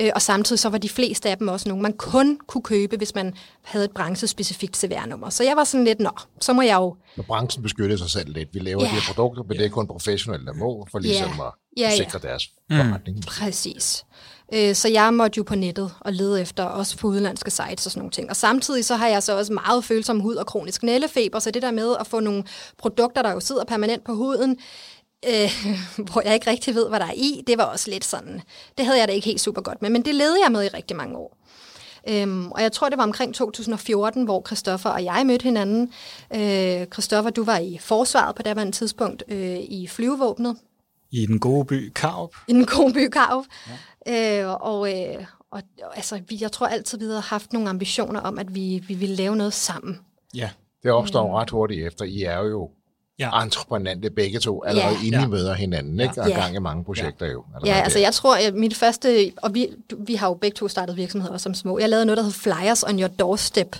Øh, 0.00 0.10
og 0.14 0.22
samtidig 0.22 0.60
så 0.60 0.68
var 0.68 0.78
de 0.78 0.88
fleste 0.88 1.30
af 1.30 1.38
dem 1.38 1.48
også 1.48 1.68
nogle, 1.68 1.82
man 1.82 1.92
kun 1.92 2.38
kunne 2.46 2.62
købe, 2.62 2.96
hvis 2.96 3.14
man 3.14 3.34
havde 3.62 3.84
et 3.84 3.90
branchespecifikt 3.90 4.76
CVR-nummer. 4.76 5.30
Så 5.30 5.44
jeg 5.44 5.56
var 5.56 5.64
sådan 5.64 5.84
lidt, 5.84 6.00
nå, 6.00 6.10
så 6.40 6.52
må 6.52 6.62
jeg 6.62 6.76
jo... 6.76 6.96
Når 7.16 7.24
branchen 7.24 7.62
beskytter 7.62 7.96
sig 7.96 8.10
selv 8.10 8.32
lidt. 8.32 8.48
Vi 8.54 8.58
laver 8.58 8.82
yeah. 8.82 8.90
de 8.90 9.00
her 9.00 9.14
produkter, 9.14 9.42
men 9.42 9.58
det 9.58 9.66
er 9.66 9.70
kun 9.70 9.86
professionelle, 9.86 10.46
der 10.46 10.52
må, 10.52 10.86
for 10.90 10.98
ligesom 10.98 11.28
yeah. 11.28 11.46
at 11.46 11.52
ja, 11.76 11.88
ja. 11.88 11.96
sikre 11.96 12.18
deres 12.18 12.50
forretning. 12.70 13.16
Mm. 13.16 13.22
Præcis. 13.22 14.04
Øh, 14.54 14.74
så 14.74 14.88
jeg 14.88 15.14
måtte 15.14 15.38
jo 15.38 15.42
på 15.42 15.54
nettet 15.54 15.94
og 16.00 16.12
lede 16.12 16.40
efter, 16.40 16.64
også 16.64 16.98
på 16.98 17.06
udenlandske 17.06 17.50
sites 17.50 17.86
og 17.86 17.92
sådan 17.92 18.00
nogle 18.00 18.10
ting. 18.10 18.30
Og 18.30 18.36
samtidig 18.36 18.84
så 18.84 18.96
har 18.96 19.08
jeg 19.08 19.22
så 19.22 19.38
også 19.38 19.52
meget 19.52 19.84
følsom 19.84 20.20
hud 20.20 20.34
og 20.34 20.46
kronisk 20.46 20.82
nældefeber, 20.82 21.38
så 21.38 21.50
det 21.50 21.62
der 21.62 21.70
med 21.70 21.96
at 22.00 22.06
få 22.06 22.20
nogle 22.20 22.44
produkter, 22.78 23.22
der 23.22 23.32
jo 23.32 23.40
sidder 23.40 23.64
permanent 23.64 24.04
på 24.04 24.14
huden, 24.14 24.58
øh, 25.28 25.50
hvor 26.12 26.22
jeg 26.24 26.34
ikke 26.34 26.50
rigtig 26.50 26.74
ved, 26.74 26.88
hvad 26.88 27.00
der 27.00 27.06
er 27.06 27.14
i, 27.16 27.42
det 27.46 27.58
var 27.58 27.64
også 27.64 27.90
lidt 27.90 28.04
sådan, 28.04 28.40
det 28.78 28.86
havde 28.86 28.98
jeg 28.98 29.08
da 29.08 29.12
ikke 29.12 29.26
helt 29.26 29.40
super 29.40 29.62
godt 29.62 29.82
med, 29.82 29.90
men 29.90 30.02
det 30.02 30.14
levede 30.14 30.42
jeg 30.44 30.52
med 30.52 30.64
i 30.64 30.68
rigtig 30.68 30.96
mange 30.96 31.16
år. 31.16 31.36
Øhm, 32.08 32.52
og 32.52 32.62
jeg 32.62 32.72
tror, 32.72 32.88
det 32.88 32.98
var 32.98 33.04
omkring 33.04 33.34
2014, 33.34 34.24
hvor 34.24 34.42
Christoffer 34.46 34.90
og 34.90 35.04
jeg 35.04 35.22
mødte 35.26 35.42
hinanden. 35.42 35.92
Øh, 36.34 36.86
Christoffer, 36.92 37.30
du 37.30 37.44
var 37.44 37.58
i 37.58 37.78
forsvaret 37.80 38.36
på 38.36 38.42
daværende 38.42 38.72
tidspunkt 38.72 39.22
øh, 39.28 39.58
i 39.58 39.86
flyvevåbnet. 39.90 40.56
I 41.10 41.26
den 41.26 41.38
gode 41.38 41.64
by 41.64 41.92
Karup. 41.94 42.30
I 42.48 42.52
den 42.52 42.66
gode 42.66 42.92
by 42.92 43.08
Karup. 43.08 43.44
Ja. 44.06 44.42
Øh, 44.42 44.54
og, 44.60 44.92
øh, 44.92 45.24
og 45.50 45.62
altså, 45.94 46.20
vi, 46.28 46.38
jeg 46.40 46.52
tror 46.52 46.66
altid, 46.66 46.98
vi 46.98 47.04
havde 47.04 47.20
haft 47.20 47.52
nogle 47.52 47.68
ambitioner 47.68 48.20
om, 48.20 48.38
at 48.38 48.54
vi, 48.54 48.84
vi 48.88 48.94
ville 48.94 49.14
lave 49.14 49.36
noget 49.36 49.52
sammen. 49.52 50.00
Ja. 50.34 50.50
Det 50.82 50.90
opstår 50.90 51.26
mm. 51.26 51.32
ret 51.32 51.50
hurtigt 51.50 51.86
efter. 51.86 52.04
I 52.04 52.22
er 52.22 52.38
jo 52.38 52.70
ja. 53.18 53.42
entreprenante 53.42 54.10
begge 54.10 54.38
to, 54.38 54.64
allerede 54.64 54.96
ja. 55.02 55.06
inden 55.06 55.22
I 55.22 55.26
møder 55.26 55.54
hinanden, 55.54 56.00
ikke? 56.00 56.22
Og 56.22 56.28
ja. 56.28 56.40
gang 56.40 56.56
i 56.56 56.58
mange 56.58 56.84
projekter 56.84 57.26
jo. 57.26 57.44
Ja, 57.66 57.74
altså 57.74 57.98
jeg 57.98 58.14
tror, 58.14 58.36
at 58.36 58.54
mit 58.54 58.76
første, 58.76 59.32
og 59.42 59.54
vi, 59.54 59.68
vi 59.98 60.14
har 60.14 60.28
jo 60.28 60.34
begge 60.34 60.54
to 60.54 60.68
startet 60.68 60.96
virksomheder 60.96 61.38
som 61.38 61.54
små. 61.54 61.78
Jeg 61.78 61.88
lavede 61.88 62.06
noget, 62.06 62.16
der 62.16 62.22
hed 62.22 62.32
Flyers 62.32 62.82
on 62.82 63.00
your 63.00 63.08
doorstep, 63.08 63.76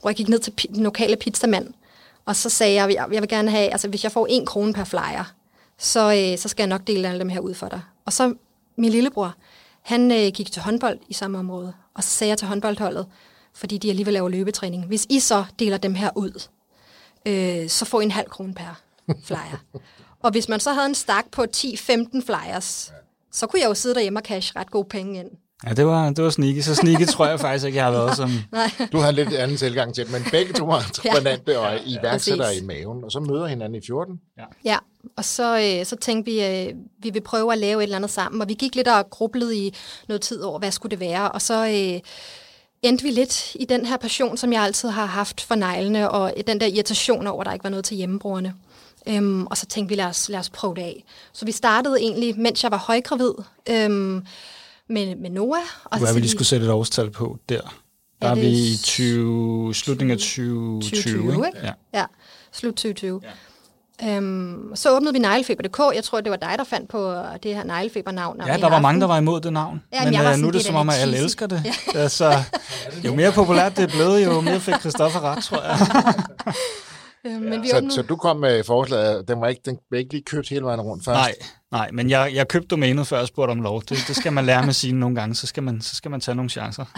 hvor 0.00 0.10
jeg 0.10 0.16
gik 0.16 0.28
ned 0.28 0.38
til 0.38 0.52
den 0.74 0.82
lokale 0.82 1.16
pizzamand, 1.16 1.74
og 2.24 2.36
så 2.36 2.50
sagde 2.50 2.74
jeg, 2.82 2.94
jeg 3.12 3.22
vil 3.22 3.28
gerne 3.28 3.50
have, 3.50 3.68
altså 3.68 3.88
hvis 3.88 4.04
jeg 4.04 4.12
får 4.12 4.26
en 4.30 4.46
krone 4.46 4.72
per 4.72 4.84
flyer, 4.84 5.32
så, 5.78 6.14
øh, 6.14 6.38
så 6.38 6.48
skal 6.48 6.62
jeg 6.62 6.68
nok 6.68 6.86
dele 6.86 7.08
alle 7.08 7.20
dem 7.20 7.28
her 7.28 7.40
ud 7.40 7.54
for 7.54 7.68
dig. 7.68 7.80
Og 8.04 8.12
så 8.12 8.34
min 8.76 8.90
lillebror, 8.90 9.34
han 9.86 10.12
øh, 10.12 10.32
gik 10.34 10.52
til 10.52 10.62
håndbold 10.62 10.98
i 11.08 11.14
samme 11.14 11.38
område, 11.38 11.72
og 11.94 12.04
så 12.04 12.10
sagde 12.10 12.28
jeg 12.28 12.38
til 12.38 12.48
håndboldholdet, 12.48 13.06
fordi 13.54 13.78
de 13.78 13.90
alligevel 13.90 14.12
laver 14.14 14.28
løbetræning, 14.28 14.86
hvis 14.86 15.06
I 15.10 15.20
så 15.20 15.44
deler 15.58 15.78
dem 15.78 15.94
her 15.94 16.10
ud, 16.16 16.48
øh, 17.26 17.68
så 17.68 17.84
får 17.84 18.00
I 18.00 18.04
en 18.04 18.10
halv 18.10 18.28
krone 18.28 18.54
per 18.54 18.82
flyer. 19.24 19.64
og 20.24 20.30
hvis 20.30 20.48
man 20.48 20.60
så 20.60 20.72
havde 20.72 20.86
en 20.86 20.94
stak 20.94 21.30
på 21.32 21.46
10-15 21.56 22.26
flyers, 22.26 22.92
så 23.32 23.46
kunne 23.46 23.60
jeg 23.60 23.68
jo 23.68 23.74
sidde 23.74 23.94
derhjemme 23.94 24.18
og 24.18 24.24
cash 24.24 24.52
ret 24.56 24.70
gode 24.70 24.88
penge 24.88 25.20
ind. 25.20 25.30
Ja, 25.64 25.72
det 25.72 25.86
var, 25.86 26.10
det 26.10 26.24
var 26.24 26.30
sneaky. 26.30 26.60
Så 26.60 26.74
sneaky 26.74 27.06
tror 27.06 27.26
jeg 27.26 27.40
faktisk 27.40 27.66
ikke, 27.66 27.76
jeg 27.76 27.84
har 27.84 27.92
været 27.92 28.16
som... 28.16 28.30
Du 28.92 28.98
har 28.98 29.10
lidt 29.10 29.32
anden 29.32 29.56
tilgang 29.56 29.94
til 29.94 30.10
men 30.10 30.22
begge 30.30 30.52
to 30.52 30.64
var 30.64 30.78
entreprenante 30.80 31.52
ja. 31.52 31.58
og 31.58 31.78
iværksætter 31.86 32.50
i 32.50 32.60
maven, 32.60 33.04
og 33.04 33.12
så 33.12 33.20
møder 33.20 33.46
hinanden 33.46 33.82
i 33.82 33.86
14. 33.86 34.20
Ja, 34.38 34.44
ja. 34.64 34.78
og 35.16 35.24
så, 35.24 35.58
øh, 35.58 35.86
så 35.86 35.96
tænkte 35.96 36.32
vi, 36.32 36.44
øh, 36.44 36.74
vi 36.98 37.10
vil 37.10 37.20
prøve 37.20 37.52
at 37.52 37.58
lave 37.58 37.80
et 37.80 37.82
eller 37.82 37.96
andet 37.96 38.10
sammen, 38.10 38.42
og 38.42 38.48
vi 38.48 38.54
gik 38.54 38.74
lidt 38.74 38.88
og 38.88 39.10
grublede 39.10 39.56
i 39.56 39.74
noget 40.08 40.20
tid 40.20 40.42
over, 40.42 40.58
hvad 40.58 40.70
skulle 40.70 40.90
det 40.90 41.00
være, 41.00 41.32
og 41.32 41.42
så... 41.42 41.66
Øh, 41.66 42.00
endte 42.82 43.04
vi 43.04 43.10
lidt 43.10 43.54
i 43.54 43.64
den 43.64 43.86
her 43.86 43.96
passion, 43.96 44.36
som 44.36 44.52
jeg 44.52 44.62
altid 44.62 44.88
har 44.88 45.06
haft 45.06 45.40
for 45.40 45.54
neglene, 45.54 46.10
og 46.10 46.34
den 46.46 46.60
der 46.60 46.66
irritation 46.66 47.26
over, 47.26 47.40
at 47.40 47.46
der 47.46 47.52
ikke 47.52 47.64
var 47.64 47.70
noget 47.70 47.84
til 47.84 47.96
hjemmebrugerne. 47.96 48.54
Øhm, 49.08 49.46
og 49.46 49.56
så 49.56 49.66
tænkte 49.66 49.88
vi, 49.88 50.00
lad 50.00 50.04
os, 50.04 50.28
lad 50.28 50.38
os 50.38 50.50
prøve 50.50 50.74
det 50.74 50.82
af. 50.82 51.04
Så 51.32 51.44
vi 51.44 51.52
startede 51.52 52.00
egentlig, 52.00 52.38
mens 52.38 52.62
jeg 52.62 52.70
var 52.70 52.78
højgravid. 52.78 53.32
Øhm, 53.70 54.26
med, 54.88 55.16
med 55.16 55.30
Noah. 55.30 55.60
Og 55.84 55.98
Hvad 55.98 56.12
vil 56.12 56.22
lige 56.22 56.30
skulle 56.30 56.48
sætte 56.48 56.66
et 56.66 56.72
årstal 56.72 57.10
på 57.10 57.38
der? 57.48 57.60
Der 58.22 58.28
er, 58.28 58.30
er 58.30 58.34
vi 58.34 58.48
i 58.48 58.76
20, 58.82 59.74
slutningen 59.74 60.12
af 60.12 60.18
2020, 60.18 60.80
2020 60.82 61.46
ikke? 61.46 61.58
Ja. 61.62 61.72
ja, 61.94 62.04
slut 62.52 62.74
2020. 62.74 63.20
Ja. 63.24 63.28
Øhm, 64.04 64.72
så 64.74 64.96
åbnede 64.96 65.12
vi 65.12 65.18
neglefeber.dk. 65.18 65.78
Jeg 65.94 66.04
tror, 66.04 66.20
det 66.20 66.30
var 66.30 66.36
dig, 66.36 66.54
der 66.58 66.64
fandt 66.64 66.90
på 66.90 67.14
det 67.42 67.54
her 67.54 67.64
neglefeber-navn. 67.64 68.40
Ja, 68.46 68.56
der 68.56 68.68
var 68.68 68.80
mange, 68.80 69.00
der 69.00 69.06
var 69.06 69.18
imod 69.18 69.40
det 69.40 69.52
navn. 69.52 69.82
Ja, 69.92 70.04
men, 70.04 70.12
men 70.12 70.32
uh, 70.32 70.38
nu 70.38 70.48
er 70.48 70.52
det 70.52 70.64
som 70.64 70.74
om, 70.74 70.88
at 70.88 70.94
alle 70.94 71.16
elsker 71.16 71.46
det. 71.46 71.62
Ja. 71.94 71.98
Altså, 71.98 72.42
jo 73.04 73.14
mere 73.14 73.32
populært 73.32 73.76
det 73.76 73.82
er 73.82 73.88
blevet, 73.88 74.24
jo 74.24 74.40
mere 74.40 74.60
fik 74.60 74.74
Christoffer 74.80 75.20
ret, 75.20 75.44
tror 75.44 75.62
jeg. 75.62 75.78
Øh, 77.24 77.40
men 77.42 77.62
vi 77.62 77.68
så, 77.68 77.86
så 77.90 78.02
du 78.02 78.16
kom 78.16 78.36
med 78.36 78.64
forslaget, 78.64 79.28
den 79.28 79.40
var 79.40 79.48
ikke, 79.48 79.62
den 79.64 79.78
var 79.90 79.98
ikke 79.98 80.12
lige 80.12 80.22
købt 80.24 80.48
hele 80.48 80.64
vejen 80.64 80.80
rundt 80.80 81.04
først? 81.04 81.16
Nej, 81.16 81.34
nej 81.70 81.90
men 81.92 82.10
jeg, 82.10 82.30
jeg 82.34 82.48
købte 82.48 82.68
domænet, 82.68 83.06
før 83.06 83.18
jeg 83.18 83.26
spurgte 83.26 83.50
om 83.50 83.60
lov. 83.62 83.80
Det, 83.82 83.98
det 84.08 84.16
skal 84.16 84.32
man 84.32 84.44
lære 84.46 84.64
med 84.64 84.72
sine 84.72 85.00
nogle 85.00 85.16
gange, 85.16 85.34
så 85.34 85.46
skal 85.46 85.62
man, 85.62 85.80
så 85.80 85.96
skal 85.96 86.10
man 86.10 86.20
tage 86.20 86.34
nogle 86.34 86.50
chancer. 86.50 86.84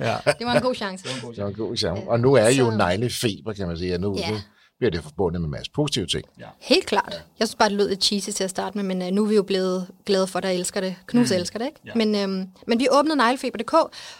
Ja. 0.00 0.16
Det 0.38 0.46
var 0.46 0.54
en 0.54 0.62
god 0.62 0.74
chance. 0.74 1.04
Det 1.04 1.38
var 1.42 1.48
en 1.48 1.54
god 1.54 1.76
chance. 1.76 2.02
Og 2.08 2.20
nu 2.20 2.34
er 2.34 2.48
jo 2.48 2.70
neglefeber, 2.70 3.52
kan 3.52 3.66
man 3.66 3.78
sige. 3.78 3.98
Nu, 3.98 4.16
ja. 4.18 4.40
Bliver 4.78 4.90
det 4.90 5.02
forbundet 5.02 5.40
med 5.40 5.46
en 5.46 5.50
masse 5.50 5.72
positive 5.72 6.06
ting. 6.06 6.24
Ja. 6.38 6.44
Helt 6.58 6.86
klart. 6.86 7.08
Ja. 7.12 7.18
Jeg 7.38 7.48
synes 7.48 7.54
bare, 7.54 7.68
det 7.68 7.76
lød 7.76 7.88
lidt 7.88 8.04
cheesy 8.04 8.30
til 8.30 8.44
at 8.44 8.50
starte 8.50 8.78
med, 8.78 8.84
men 8.84 9.02
uh, 9.02 9.08
nu 9.08 9.24
er 9.24 9.28
vi 9.28 9.34
jo 9.34 9.42
blevet 9.42 9.86
glade 10.06 10.26
for, 10.26 10.40
der 10.40 10.48
elsker 10.48 10.80
det. 10.80 10.96
Knus 11.06 11.30
mm. 11.30 11.36
elsker 11.36 11.58
det, 11.58 11.66
ikke? 11.66 11.80
Ja. 11.86 11.92
Men, 11.94 12.14
øhm, 12.14 12.48
men 12.66 12.78
vi 12.78 12.88
åbnede 12.90 13.16
neglefeber.dk, 13.16 13.74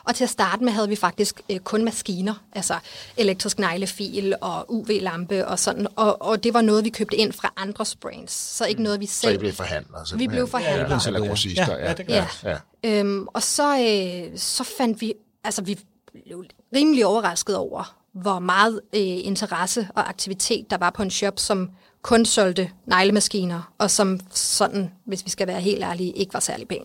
og 0.05 0.15
til 0.15 0.25
at 0.25 0.31
starte 0.31 0.65
med 0.65 0.73
havde 0.73 0.89
vi 0.89 0.97
faktisk 0.97 1.41
øh, 1.51 1.59
kun 1.59 1.85
maskiner, 1.85 2.35
altså 2.53 2.75
elektrisk 3.17 3.59
neglefil 3.59 4.35
og 4.41 4.75
UV-lampe 4.75 5.47
og 5.47 5.59
sådan, 5.59 5.87
og, 5.97 6.23
og 6.23 6.45
det 6.45 6.55
var 6.55 6.61
noget, 6.61 6.85
vi 6.85 6.91
købte 6.91 7.17
ind 7.17 7.33
fra 7.33 7.53
andre 7.57 7.85
brands, 8.01 8.33
så 8.33 8.67
ikke 8.67 8.79
mm. 8.79 8.85
noget, 8.85 9.01
vi 9.01 9.07
selv... 9.07 9.33
Så 9.33 9.35
I 9.35 9.39
blev 9.39 9.53
forhandlere? 9.53 10.05
Vi 10.17 10.29
blev 10.29 10.49
forhandlere. 10.49 11.01
Ja, 11.05 11.07
eller 11.07 11.29
grossister, 11.29 11.77
ja. 11.79 11.87
ja, 11.87 11.93
det 11.93 12.09
ja. 12.09 12.27
ja. 12.45 12.59
Øhm, 12.85 13.27
og 13.27 13.43
så, 13.43 13.79
øh, 13.79 14.39
så 14.39 14.65
fandt 14.65 15.01
vi, 15.01 15.15
altså 15.45 15.63
vi 15.63 15.79
blev 16.25 16.45
rimelig 16.75 17.07
overrasket 17.07 17.57
over, 17.57 17.97
hvor 18.23 18.39
meget 18.39 18.81
øh, 18.95 19.01
interesse 19.03 19.89
og 19.95 20.09
aktivitet 20.09 20.71
der 20.71 20.79
var 20.79 20.91
på 20.91 21.03
en 21.03 21.11
shop, 21.11 21.39
som 21.39 21.71
kun 22.03 22.25
solgte 22.25 22.71
neglemaskiner, 22.87 23.73
og 23.79 23.91
som 23.91 24.21
sådan, 24.31 24.91
hvis 25.05 25.25
vi 25.25 25.31
skal 25.31 25.47
være 25.47 25.61
helt 25.61 25.85
ærlige, 25.85 26.13
ikke 26.13 26.35
var 26.35 26.41
særlig 26.41 26.69
pæn. 26.69 26.85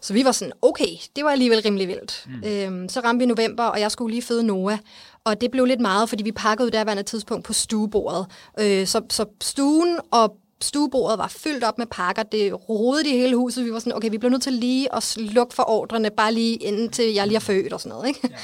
Så 0.00 0.12
vi 0.12 0.24
var 0.24 0.32
sådan, 0.32 0.52
okay, 0.62 0.96
det 1.16 1.24
var 1.24 1.30
alligevel 1.30 1.62
rimelig 1.64 1.88
vildt. 1.88 2.26
Mm. 2.26 2.48
Øhm, 2.48 2.88
så 2.88 3.00
ramte 3.00 3.18
vi 3.18 3.26
november, 3.26 3.64
og 3.64 3.80
jeg 3.80 3.90
skulle 3.90 4.14
lige 4.14 4.22
føde 4.22 4.42
Noah. 4.42 4.78
Og 5.24 5.40
det 5.40 5.50
blev 5.50 5.64
lidt 5.64 5.80
meget, 5.80 6.08
fordi 6.08 6.22
vi 6.22 6.32
pakkede 6.32 6.70
derværende 6.70 7.02
tidspunkt 7.02 7.44
på 7.44 7.52
stuebordet. 7.52 8.26
Øh, 8.60 8.86
så, 8.86 9.00
så 9.10 9.24
stuen 9.40 9.98
og 10.10 10.36
stuebordet 10.62 11.18
var 11.18 11.28
fyldt 11.28 11.64
op 11.64 11.78
med 11.78 11.86
pakker. 11.86 12.22
Det 12.22 12.68
rodede 12.68 13.10
i 13.10 13.12
hele 13.12 13.36
huset. 13.36 13.64
Vi 13.64 13.72
var 13.72 13.78
sådan, 13.78 13.96
okay, 13.96 14.10
vi 14.10 14.18
bliver 14.18 14.30
nødt 14.30 14.42
til 14.42 14.52
lige 14.52 14.94
at 14.94 15.02
slukke 15.02 15.54
for 15.54 15.70
ordrene, 15.70 16.10
bare 16.10 16.32
lige 16.32 16.56
indtil 16.56 17.12
jeg 17.12 17.26
lige 17.26 17.36
er 17.36 17.40
født 17.40 17.72
og 17.72 17.80
sådan 17.80 17.96
noget. 17.96 18.08
Ikke? 18.08 18.20
Ja. 18.30 18.36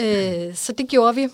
Øh, 0.00 0.54
så 0.54 0.72
det 0.72 0.88
gjorde 0.88 1.14
vi. 1.14 1.28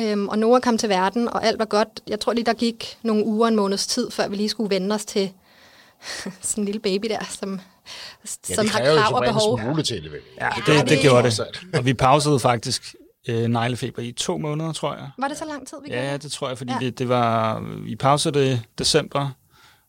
Øhm, 0.00 0.28
og 0.28 0.38
Nora 0.38 0.60
kom 0.60 0.78
til 0.78 0.88
verden, 0.88 1.28
og 1.28 1.44
alt 1.44 1.58
var 1.58 1.64
godt. 1.64 1.88
Jeg 2.06 2.20
tror 2.20 2.32
lige, 2.32 2.44
der 2.44 2.52
gik 2.52 2.98
nogle 3.02 3.24
uger, 3.24 3.48
en 3.48 3.56
måneds 3.56 3.86
tid, 3.86 4.10
før 4.10 4.28
vi 4.28 4.36
lige 4.36 4.48
skulle 4.48 4.70
vende 4.70 4.94
os 4.94 5.04
til 5.04 5.32
sådan 6.40 6.62
en 6.62 6.64
lille 6.64 6.80
baby 6.80 7.06
der, 7.08 7.24
som, 7.40 7.60
ja, 8.48 8.54
som 8.54 8.68
har 8.68 8.78
krav 8.78 9.14
og 9.14 9.22
behov. 9.24 9.60
Smule 9.60 9.82
til 9.82 10.02
det? 10.02 10.12
Ja, 10.40 10.48
det, 10.56 10.66
det, 10.66 10.88
det 10.88 11.00
gjorde 11.00 11.30
det. 11.30 11.40
Og 11.74 11.84
vi 11.84 11.94
pausede 11.94 12.40
faktisk 12.40 12.94
øh, 13.28 13.48
neglefeber 13.48 14.02
i 14.02 14.12
to 14.12 14.38
måneder, 14.38 14.72
tror 14.72 14.94
jeg. 14.94 15.10
Var 15.18 15.28
det 15.28 15.38
så 15.38 15.44
lang 15.44 15.68
tid, 15.68 15.76
vi 15.84 15.90
Ja, 15.90 16.16
det 16.16 16.32
tror 16.32 16.48
jeg, 16.48 16.58
fordi 16.58 16.72
ja. 16.72 16.78
det, 16.78 16.98
det 16.98 17.08
var... 17.08 17.60
Vi 17.84 17.96
pausede 17.96 18.38
det 18.38 18.62
december 18.78 19.30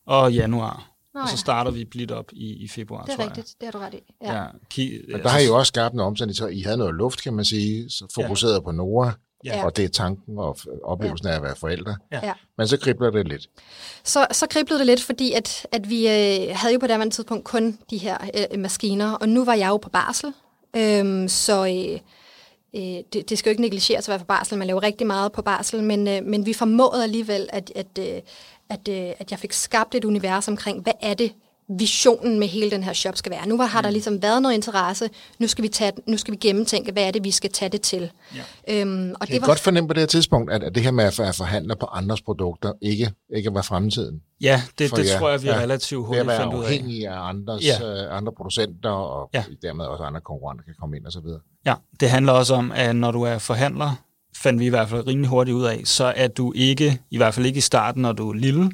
og 0.07 0.33
januar. 0.33 0.88
Nå, 1.19 1.23
og 1.23 1.29
så 1.29 1.37
starter 1.37 1.71
ja. 1.71 1.77
vi 1.77 1.85
blidt 1.85 2.11
op 2.11 2.25
i, 2.31 2.53
i 2.53 2.67
februar, 2.67 3.03
Det 3.03 3.13
er 3.13 3.25
rigtigt, 3.25 3.55
det 3.59 3.65
har 3.65 3.71
du 3.71 3.77
ret 3.77 3.93
i. 3.93 4.13
Ja. 4.23 4.33
Ja, 4.33 4.45
ki, 4.69 5.13
og 5.13 5.19
der 5.19 5.29
har 5.29 5.39
I 5.39 5.45
jo 5.45 5.57
også 5.57 5.69
skabt 5.69 5.93
en 5.93 5.99
omsætning, 5.99 6.35
så 6.35 6.47
I 6.47 6.61
havde 6.61 6.77
noget 6.77 6.95
luft, 6.95 7.23
kan 7.23 7.33
man 7.33 7.45
sige, 7.45 7.89
så 7.89 8.07
fokuseret 8.15 8.53
ja. 8.53 8.59
på 8.59 8.71
Nora, 8.71 9.11
Ja. 9.45 9.65
Og 9.65 9.77
det 9.77 9.85
er 9.85 9.89
tanken 9.89 10.37
og 10.37 10.57
oplevelsen 10.83 11.27
ja. 11.27 11.31
af 11.31 11.37
at 11.37 11.43
være 11.43 11.55
forældre. 11.55 11.95
Ja. 12.11 12.33
Men 12.57 12.67
så 12.67 12.77
kribler 12.77 13.09
det 13.09 13.27
lidt. 13.27 13.49
Så, 14.03 14.27
så 14.31 14.47
kriblede 14.47 14.79
det 14.79 14.87
lidt, 14.87 15.03
fordi 15.03 15.31
at, 15.31 15.67
at 15.71 15.89
vi 15.89 16.07
øh, 16.07 16.55
havde 16.55 16.73
jo 16.73 16.79
på 16.79 16.87
det 16.87 17.11
tidspunkt 17.11 17.43
kun 17.43 17.79
de 17.89 17.97
her 17.97 18.17
øh, 18.51 18.59
maskiner, 18.59 19.11
og 19.11 19.29
nu 19.29 19.45
var 19.45 19.53
jeg 19.53 19.69
jo 19.69 19.77
på 19.77 19.89
barsel. 19.89 20.33
Øhm, 20.75 21.27
så 21.27 21.65
øh, 21.65 21.99
øh, 22.75 23.03
det, 23.13 23.29
det 23.29 23.37
skal 23.37 23.49
jo 23.49 23.51
ikke 23.51 23.61
negligeres 23.61 24.07
at 24.07 24.09
være 24.09 24.19
på 24.19 24.25
barsel. 24.25 24.57
Man 24.57 24.67
laver 24.67 24.83
rigtig 24.83 25.07
meget 25.07 25.31
på 25.31 25.41
barsel, 25.41 25.83
men, 25.83 26.07
øh, 26.07 26.25
men 26.25 26.45
vi 26.45 26.53
formåede 26.53 27.03
alligevel, 27.03 27.49
at, 27.49 27.71
at, 27.75 27.99
øh, 27.99 28.21
at, 28.69 28.87
øh, 28.89 29.11
at 29.19 29.31
jeg 29.31 29.39
fik 29.39 29.53
skabt 29.53 29.95
et 29.95 30.05
univers 30.05 30.47
omkring, 30.47 30.81
hvad 30.83 30.93
er 31.01 31.13
det, 31.13 31.31
visionen 31.79 32.39
med 32.39 32.47
hele 32.47 32.71
den 32.71 32.83
her 32.83 32.93
shop 32.93 33.17
skal 33.17 33.31
være. 33.31 33.47
Nu 33.47 33.57
har 33.61 33.79
Mm. 33.81 33.83
der 33.83 33.89
ligesom 33.91 34.21
været 34.21 34.41
noget 34.41 34.55
interesse, 34.55 35.09
nu 35.39 35.47
skal 35.47 35.63
vi, 35.63 35.67
tage, 35.67 35.91
nu 36.07 36.17
skal 36.17 36.31
vi 36.31 36.37
gennemtænke, 36.37 36.91
hvad 36.91 37.03
er 37.03 37.11
det, 37.11 37.23
vi 37.23 37.31
skal 37.31 37.51
tage 37.51 37.69
det 37.69 37.81
til. 37.81 38.11
Ja. 38.67 38.81
Øhm, 38.81 39.15
og 39.19 39.27
Det 39.27 39.35
er 39.35 39.39
godt 39.39 39.59
fornemme 39.59 39.87
på 39.87 39.93
det 39.93 40.01
her 40.01 40.07
tidspunkt, 40.07 40.51
at, 40.51 40.63
at 40.63 40.75
det 40.75 40.83
her 40.83 40.91
med 40.91 41.03
at 41.03 41.13
for- 41.13 41.23
at 41.23 41.35
forhandle 41.35 41.75
på 41.79 41.85
andres 41.85 42.21
produkter 42.21 42.73
ikke, 42.81 43.11
ikke 43.35 43.53
var 43.53 43.61
fremtiden. 43.61 44.21
Ja, 44.41 44.61
det, 44.79 44.89
For 44.89 44.95
det 44.95 45.07
jer. 45.09 45.19
tror 45.19 45.29
jeg, 45.29 45.43
vi 45.43 45.47
Ja. 45.47 45.59
relativt 45.59 45.99
Det 45.99 46.03
at 46.03 46.07
hurtigt 46.07 46.27
være 46.27 46.37
fandt 46.39 46.53
ud 46.53 46.59
af. 46.59 46.65
afhængig 46.65 47.07
af 47.07 47.19
andres, 47.29 47.65
Ja. 47.65 48.05
øh, 48.07 48.17
andre 48.17 48.31
producenter, 48.37 48.89
og 48.89 49.29
Ja. 49.33 49.43
dermed 49.61 49.85
også 49.85 50.03
andre 50.03 50.21
konkurrenter 50.21 50.63
kan 50.65 50.73
komme 50.79 50.97
ind 50.97 51.05
og 51.05 51.11
så 51.11 51.19
videre. 51.19 51.39
Ja, 51.65 51.73
det 51.99 52.09
handler 52.09 52.33
også 52.33 52.53
om, 52.55 52.71
at 52.75 52.95
når 52.95 53.11
du 53.11 53.21
er 53.23 53.37
forhandler, 53.37 53.91
fandt 54.35 54.59
vi 54.59 54.65
i 54.65 54.69
hvert 54.69 54.89
fald 54.89 55.07
rimelig 55.07 55.29
hurtigt 55.29 55.55
ud 55.55 55.63
af, 55.63 55.81
så 55.85 56.13
er 56.15 56.27
du 56.27 56.53
ikke, 56.55 57.01
i 57.11 57.17
hvert 57.17 57.33
fald 57.33 57.45
ikke 57.45 57.57
i 57.57 57.61
starten, 57.61 58.01
når 58.01 58.11
du 58.11 58.29
er 58.29 58.33
lille, 58.33 58.71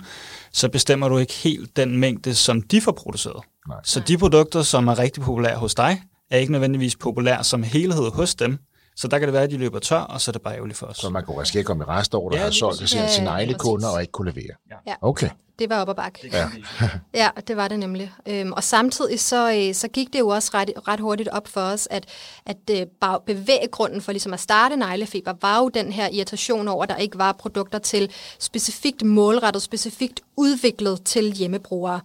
så 0.53 0.69
bestemmer 0.69 1.09
du 1.09 1.17
ikke 1.17 1.33
helt 1.33 1.77
den 1.77 1.97
mængde, 1.97 2.35
som 2.35 2.61
de 2.61 2.81
får 2.81 2.91
produceret. 2.91 3.43
Nej. 3.67 3.77
Så 3.83 3.99
de 3.99 4.17
produkter, 4.17 4.61
som 4.61 4.87
er 4.87 4.99
rigtig 4.99 5.23
populære 5.23 5.55
hos 5.55 5.75
dig, 5.75 6.01
er 6.31 6.37
ikke 6.37 6.51
nødvendigvis 6.51 6.95
populære 6.95 7.43
som 7.43 7.63
helhed 7.63 8.11
hos 8.11 8.35
dem. 8.35 8.57
Så 8.95 9.07
der 9.07 9.19
kan 9.19 9.27
det 9.27 9.33
være, 9.33 9.43
at 9.43 9.51
de 9.51 9.57
løber 9.57 9.79
tør, 9.79 9.99
og 9.99 10.21
så 10.21 10.31
er 10.31 10.33
det 10.33 10.41
bare 10.41 10.55
ærgerligt 10.55 10.77
for 10.79 10.85
os. 10.85 10.97
Så 10.97 11.09
man 11.09 11.25
kunne 11.25 11.41
risikere 11.41 11.59
at 11.59 11.65
komme 11.65 11.83
i 11.83 11.87
rest 11.87 12.15
over, 12.15 12.29
der 12.29 12.37
Ja, 12.37 12.43
har 12.43 12.51
solgt 12.51 12.77
til 12.77 12.87
sine, 12.87 13.27
egne 13.27 13.53
kunder 13.53 13.87
og 13.89 14.01
ikke 14.01 14.11
kunne 14.11 14.31
levere. 14.31 14.55
Ja. 14.87 14.93
Okay. 15.01 15.29
Det 15.59 15.69
var 15.69 15.81
op 15.81 15.89
ad 15.89 15.95
bakke. 15.95 16.29
Ja. 16.33 16.49
Ja, 17.13 17.29
det 17.47 17.57
var 17.57 17.67
det 17.67 17.79
nemlig. 17.79 18.11
Øhm, 18.27 18.51
og 18.51 18.63
samtidig 18.63 19.19
så, 19.19 19.53
øh, 19.55 19.73
så 19.75 19.87
gik 19.87 20.13
det 20.13 20.19
jo 20.19 20.27
også 20.27 20.51
ret, 20.53 20.69
ret 20.87 20.99
hurtigt 20.99 21.29
op 21.29 21.47
for 21.47 21.61
os, 21.61 21.87
at, 21.91 22.05
at 22.45 22.57
øh, 22.71 22.85
bare 23.01 23.19
bevæggrunden 23.25 24.01
for 24.01 24.11
ligesom 24.11 24.33
at 24.33 24.39
starte 24.39 24.75
neglefeber 24.77 25.33
var 25.41 25.59
jo 25.59 25.69
den 25.69 25.91
her 25.91 26.09
irritation 26.11 26.67
over, 26.67 26.83
at 26.83 26.89
der 26.89 26.95
ikke 26.95 27.17
var 27.17 27.31
produkter 27.31 27.79
til 27.79 28.11
specifikt 28.39 29.03
målrettet, 29.05 29.61
specifikt 29.61 30.21
udviklet 30.37 31.03
til 31.03 31.31
hjemmebrugere. 31.33 31.99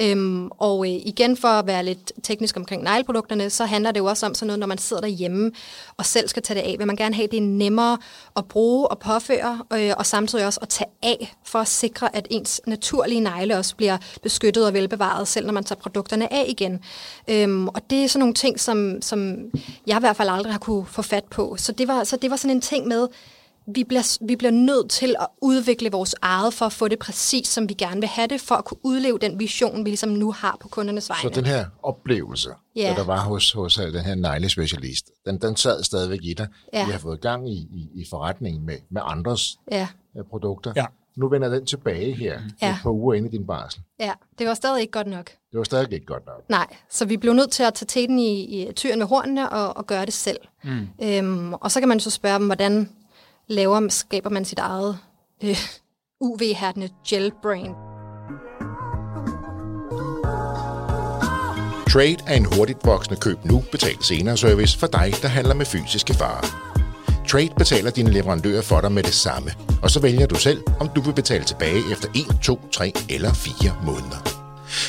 Øhm, 0.00 0.48
og 0.50 0.86
øh, 0.86 0.92
igen 0.92 1.36
for 1.36 1.48
at 1.48 1.66
være 1.66 1.84
lidt 1.84 2.12
teknisk 2.22 2.56
omkring 2.56 2.82
negleprodukterne, 2.82 3.50
så 3.50 3.64
handler 3.64 3.90
det 3.90 4.00
jo 4.00 4.04
også 4.04 4.26
om 4.26 4.34
sådan 4.34 4.46
noget, 4.46 4.58
når 4.58 4.66
man 4.66 4.78
sidder 4.78 5.00
derhjemme 5.02 5.52
og 5.96 6.06
selv 6.06 6.28
skal 6.28 6.42
tage 6.42 6.60
det 6.60 6.66
af, 6.66 6.74
vil 6.78 6.86
man 6.86 6.96
gerne 6.96 7.14
have, 7.14 7.28
det 7.28 7.42
nemmere 7.42 7.98
at 8.36 8.44
bruge 8.44 8.88
og 8.88 8.98
påføre, 8.98 9.62
øh, 9.72 9.92
og 9.96 10.06
samtidig 10.06 10.46
også 10.46 10.60
at 10.62 10.68
tage 10.68 10.90
af, 11.02 11.34
for 11.44 11.58
at 11.58 11.68
sikre, 11.68 12.16
at 12.16 12.26
ens 12.30 12.60
naturlige 12.66 13.20
negle 13.20 13.58
også 13.58 13.76
bliver 13.76 13.98
beskyttet 14.22 14.66
og 14.66 14.74
velbevaret, 14.74 15.28
selv 15.28 15.46
når 15.46 15.52
man 15.52 15.64
tager 15.64 15.80
produkterne 15.80 16.32
af 16.32 16.44
igen. 16.48 16.80
Øhm, 17.28 17.68
og 17.68 17.90
det 17.90 18.04
er 18.04 18.08
sådan 18.08 18.20
nogle 18.20 18.34
ting, 18.34 18.60
som, 18.60 19.02
som 19.02 19.36
jeg 19.86 19.96
i 19.96 20.00
hvert 20.00 20.16
fald 20.16 20.28
aldrig 20.28 20.52
har 20.52 20.58
kunne 20.58 20.86
få 20.86 21.02
fat 21.02 21.24
på. 21.24 21.56
Så 21.58 21.72
det 21.72 21.88
var, 21.88 22.04
så 22.04 22.16
det 22.16 22.30
var 22.30 22.36
sådan 22.36 22.56
en 22.56 22.60
ting 22.60 22.86
med, 22.86 23.08
vi 23.74 23.84
bliver, 23.84 24.18
vi 24.26 24.36
bliver 24.36 24.50
nødt 24.50 24.90
til 24.90 25.14
at 25.20 25.26
udvikle 25.42 25.90
vores 25.90 26.14
eget 26.22 26.54
for 26.54 26.66
at 26.66 26.72
få 26.72 26.88
det 26.88 26.98
præcis, 26.98 27.48
som 27.48 27.68
vi 27.68 27.74
gerne 27.74 28.00
vil 28.00 28.08
have 28.08 28.26
det, 28.28 28.40
for 28.40 28.54
at 28.54 28.64
kunne 28.64 28.78
udleve 28.82 29.18
den 29.18 29.38
vision, 29.38 29.84
vi 29.84 29.90
ligesom 29.90 30.08
nu 30.08 30.32
har 30.32 30.56
på 30.60 30.68
kundernes 30.68 31.08
vegne. 31.08 31.22
Så 31.22 31.28
den 31.40 31.44
her 31.46 31.64
oplevelse, 31.82 32.50
Ja. 32.76 32.82
der, 32.88 32.94
der 32.94 33.04
var 33.04 33.20
hos, 33.20 33.52
hos 33.52 33.78
øh, 33.78 33.92
den 33.92 34.00
her 34.04 34.14
neglespecialist, 34.14 35.10
den, 35.26 35.38
den 35.38 35.56
sad 35.56 35.82
stadigvæk 35.82 36.20
i 36.22 36.34
dig. 36.34 36.48
Ja. 36.72 36.86
Vi 36.86 36.92
har 36.92 36.98
fået 36.98 37.20
gang 37.20 37.48
i, 37.50 37.52
i, 37.56 37.88
i 37.94 38.06
forretningen 38.10 38.66
med, 38.66 38.76
med 38.90 39.02
andres 39.04 39.58
Ja, 39.70 39.88
øh, 40.18 40.24
produkter. 40.24 40.72
Ja. 40.76 40.86
Nu 41.16 41.28
vender 41.28 41.48
den 41.48 41.66
tilbage 41.66 42.14
her, 42.14 42.40
Ja. 42.62 42.70
et 42.70 42.76
par 42.82 42.90
uger 42.90 43.14
inde 43.14 43.28
i 43.28 43.30
din 43.30 43.46
barsel. 43.46 43.80
ja, 44.00 44.12
det 44.38 44.46
var 44.46 44.54
stadig 44.54 44.80
ikke 44.80 44.90
godt 44.92 45.06
nok. 45.06 45.26
Det 45.26 45.58
var 45.58 45.64
stadig 45.64 45.92
ikke 45.92 46.06
godt 46.06 46.26
nok. 46.26 46.42
Nej, 46.48 46.66
så 46.90 47.04
vi 47.04 47.16
blev 47.16 47.32
nødt 47.32 47.50
til 47.50 47.62
at 47.62 47.74
tage 47.74 47.86
teten 47.86 48.18
i, 48.18 48.42
i 48.68 48.72
tyren 48.72 48.98
med 48.98 49.06
hornene 49.06 49.50
og, 49.50 49.76
og 49.76 49.86
gøre 49.86 50.04
det 50.06 50.14
selv. 50.14 50.38
Mm. 50.64 50.88
Øhm, 51.02 51.52
og 51.54 51.70
så 51.70 51.80
kan 51.80 51.88
man 51.88 52.00
så 52.00 52.10
spørge 52.10 52.38
dem, 52.38 52.46
hvordan 52.46 52.90
laver, 53.48 53.88
skaber 53.88 54.30
man 54.30 54.44
sit 54.44 54.58
eget 54.58 54.98
øh, 55.44 55.56
UV-hærdende 56.20 56.88
gel 57.08 57.32
brain. 57.42 57.70
Trade 61.92 62.16
er 62.26 62.34
en 62.36 62.44
hurtigt 62.44 62.78
voksende 62.84 63.20
køb 63.20 63.44
nu, 63.44 63.64
betal 63.72 64.02
senere 64.02 64.36
service 64.36 64.78
for 64.78 64.86
dig, 64.86 65.12
der 65.22 65.28
handler 65.28 65.54
med 65.54 65.66
fysiske 65.66 66.16
varer. 66.20 66.66
Trade 67.28 67.50
betaler 67.58 67.90
dine 67.90 68.10
leverandører 68.10 68.62
for 68.62 68.80
dig 68.80 68.92
med 68.92 69.02
det 69.02 69.14
samme, 69.14 69.50
og 69.82 69.90
så 69.90 70.00
vælger 70.00 70.26
du 70.26 70.34
selv, 70.34 70.62
om 70.80 70.88
du 70.88 71.00
vil 71.00 71.12
betale 71.12 71.44
tilbage 71.44 71.82
efter 71.92 72.08
1, 72.14 72.40
2, 72.42 72.60
3 72.72 72.92
eller 73.10 73.32
4 73.32 73.76
måneder. 73.84 74.36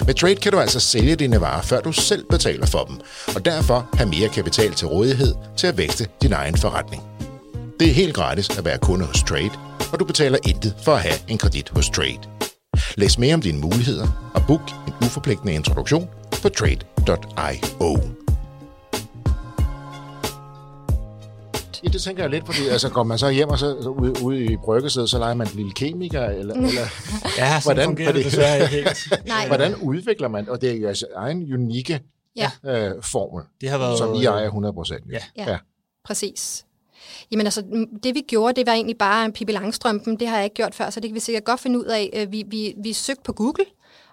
Med 0.05 0.13
Trade 0.13 0.35
kan 0.35 0.51
du 0.51 0.59
altså 0.59 0.79
sælge 0.79 1.15
dine 1.15 1.41
varer, 1.41 1.61
før 1.61 1.81
du 1.81 1.91
selv 1.91 2.25
betaler 2.29 2.65
for 2.65 2.83
dem, 2.83 2.99
og 3.35 3.45
derfor 3.45 3.89
have 3.93 4.09
mere 4.09 4.29
kapital 4.29 4.73
til 4.73 4.87
rådighed 4.87 5.35
til 5.57 5.67
at 5.67 5.77
vækste 5.77 6.07
din 6.21 6.33
egen 6.33 6.57
forretning. 6.57 7.03
Det 7.79 7.89
er 7.89 7.93
helt 7.93 8.15
gratis 8.15 8.57
at 8.57 8.65
være 8.65 8.77
kunde 8.77 9.05
hos 9.05 9.23
Trade, 9.23 9.51
og 9.93 9.99
du 9.99 10.05
betaler 10.05 10.37
intet 10.47 10.75
for 10.83 10.91
at 10.91 11.01
have 11.01 11.15
en 11.27 11.37
kredit 11.37 11.69
hos 11.69 11.89
Trade. 11.89 12.19
Læs 12.95 13.17
mere 13.19 13.33
om 13.33 13.41
dine 13.41 13.59
muligheder 13.59 14.31
og 14.35 14.41
book 14.47 14.61
en 14.87 14.93
uforpligtende 15.01 15.53
introduktion 15.53 16.09
på 16.41 16.49
trade.io. 16.49 17.99
Ja, 21.83 21.89
det 21.89 22.01
tænker 22.01 22.23
jeg 22.23 22.29
lidt, 22.29 22.45
fordi 22.45 22.67
altså, 22.67 22.89
går 22.89 23.03
man 23.03 23.17
så 23.17 23.29
hjem 23.29 23.49
og 23.49 23.59
så 23.59 23.77
så 23.81 23.89
ude, 23.89 24.13
ude 24.23 24.43
i 24.45 24.57
bryggesædet, 24.57 25.09
så 25.09 25.17
leger 25.17 25.33
man 25.33 25.47
en 25.47 25.53
lille 25.55 25.71
kemiker, 25.71 26.25
eller, 26.25 26.53
eller 26.67 26.67
Ja, 27.37 27.59
sådan 27.59 27.61
Hvordan- 27.63 27.85
fungerer 27.85 28.11
det 28.11 28.25
desværre 28.25 28.61
ikke 28.63 28.75
helt. 28.75 29.13
Nej, 29.27 29.47
hvordan 29.47 29.75
udvikler 29.75 30.27
man, 30.27 30.49
og 30.49 30.61
det 30.61 30.69
er 30.69 30.73
jo 30.73 30.81
jeres 30.81 31.03
egen 31.15 31.53
unikke 31.53 31.99
ja, 32.35 32.51
øh, 32.65 33.03
formel, 33.03 33.43
Det 33.61 33.69
har 33.69 33.77
været... 33.77 33.97
som 33.97 34.13
I 34.15 34.25
ejer 34.25 34.45
100 34.45 34.73
procent. 34.73 35.03
Ja. 35.11 35.19
Ja. 35.51 35.57
præcis. 36.05 36.63
Jamen 37.31 37.47
altså, 37.47 37.87
det 38.03 38.15
vi 38.15 38.21
gjorde, 38.27 38.55
det 38.55 38.67
var 38.67 38.73
egentlig 38.73 38.97
bare 38.97 39.25
en 39.25 39.31
Pippi 39.31 39.53
Langstrømpen. 39.53 40.19
Det 40.19 40.27
har 40.27 40.35
jeg 40.35 40.43
ikke 40.43 40.53
gjort 40.53 40.75
før, 40.75 40.89
så 40.89 40.99
det 40.99 41.09
kan 41.09 41.15
vi 41.15 41.19
sikkert 41.19 41.43
godt 41.43 41.59
finde 41.59 41.79
ud 41.79 41.85
af. 41.85 42.09
Øh, 42.13 42.31
vi, 42.31 42.43
vi, 42.47 42.73
vi 42.77 42.93
søgte 42.93 43.23
på 43.23 43.33
Google, 43.33 43.65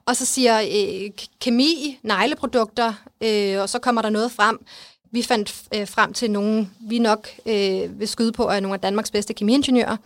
og 0.06 0.16
så 0.16 0.26
siger 0.26 0.60
øh, 0.60 1.10
kemi, 1.40 1.98
negleprodukter, 2.02 2.92
øh, 3.20 3.60
og 3.60 3.68
så 3.68 3.78
kommer 3.78 4.02
der 4.02 4.10
noget 4.10 4.32
frem. 4.32 4.64
Vi 5.10 5.22
fandt 5.22 5.54
øh, 5.74 5.88
frem 5.88 6.12
til 6.12 6.30
nogle, 6.30 6.68
vi 6.80 6.98
nok 6.98 7.28
øh, 7.46 8.00
vil 8.00 8.08
skyde 8.08 8.32
på, 8.32 8.48
er 8.48 8.60
nogle 8.60 8.74
af 8.74 8.80
Danmarks 8.80 9.10
bedste 9.10 9.34
kemiingeniører. 9.34 9.96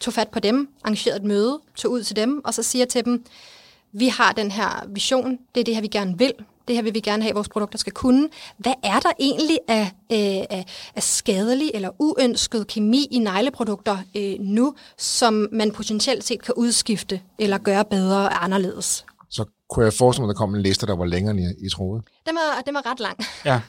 Tog 0.00 0.14
fat 0.14 0.28
på 0.28 0.40
dem, 0.40 0.68
arrangerede 0.84 1.16
et 1.16 1.24
møde, 1.24 1.58
tog 1.76 1.92
ud 1.92 2.02
til 2.02 2.16
dem, 2.16 2.44
og 2.44 2.54
så 2.54 2.62
siger 2.62 2.84
til 2.84 3.04
dem, 3.04 3.24
vi 3.92 4.08
har 4.08 4.32
den 4.32 4.50
her 4.50 4.84
vision, 4.88 5.38
det 5.54 5.60
er 5.60 5.64
det 5.64 5.74
her, 5.74 5.82
vi 5.82 5.88
gerne 5.88 6.18
vil. 6.18 6.32
Det 6.68 6.76
her 6.76 6.82
vil 6.82 6.94
vi 6.94 7.00
gerne 7.00 7.22
have, 7.22 7.30
at 7.30 7.34
vores 7.36 7.48
produkter 7.48 7.78
skal 7.78 7.92
kunne. 7.92 8.28
Hvad 8.58 8.72
er 8.82 8.98
der 9.00 9.10
egentlig 9.20 9.58
af, 9.68 9.82
øh, 10.12 10.46
af, 10.58 10.64
af 10.96 11.02
skadelig 11.02 11.70
eller 11.74 11.90
uønsket 11.98 12.66
kemi 12.66 13.06
i 13.10 13.18
negleprodukter 13.18 13.98
øh, 14.16 14.34
nu, 14.40 14.74
som 14.98 15.48
man 15.52 15.70
potentielt 15.72 16.24
set 16.24 16.42
kan 16.42 16.54
udskifte 16.56 17.20
eller 17.38 17.58
gøre 17.58 17.84
bedre 17.84 18.16
og 18.18 18.44
anderledes? 18.44 19.04
Så 19.30 19.44
kunne 19.70 19.84
jeg 19.84 19.92
forestille 19.92 20.26
mig, 20.26 20.30
at 20.30 20.34
der 20.34 20.38
kom 20.38 20.54
en 20.54 20.62
liste, 20.62 20.86
der 20.86 20.96
var 20.96 21.04
længere, 21.04 21.30
end 21.36 21.40
I, 21.40 21.66
I 21.66 21.68
troede. 21.68 22.02
Den 22.26 22.34
var, 22.34 22.62
den 22.66 22.74
var 22.74 22.86
ret 22.90 23.00
lang. 23.00 23.18
Ja. 23.44 23.60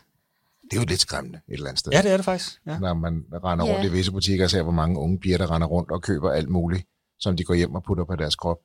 Det 0.72 0.78
er 0.78 0.82
jo 0.82 0.86
lidt 0.88 1.02
skræmmende 1.02 1.40
et 1.48 1.54
eller 1.54 1.68
andet 1.68 1.80
sted. 1.80 1.92
ja, 1.92 2.02
det 2.02 2.12
er 2.12 2.18
det 2.18 2.26
faktisk. 2.26 2.62
Ja. 2.68 2.80
Når 2.80 2.94
man 2.94 3.24
render 3.44 3.66
Ja. 3.66 3.74
rundt 3.74 3.86
i 3.86 3.92
visse 3.92 4.12
butikker 4.12 4.44
og 4.46 4.50
ser, 4.52 4.62
hvor 4.64 4.72
mange 4.72 5.00
unge 5.00 5.20
piger, 5.20 5.38
der 5.38 5.52
render 5.52 5.68
rundt 5.68 5.92
og 5.92 6.02
køber 6.02 6.32
alt 6.32 6.50
muligt, 6.50 6.84
som 7.20 7.38
de 7.38 7.44
går 7.44 7.54
hjem 7.54 7.76
og 7.76 7.84
putter 7.84 8.04
på 8.06 8.16
deres 8.16 8.36
krop. 8.36 8.58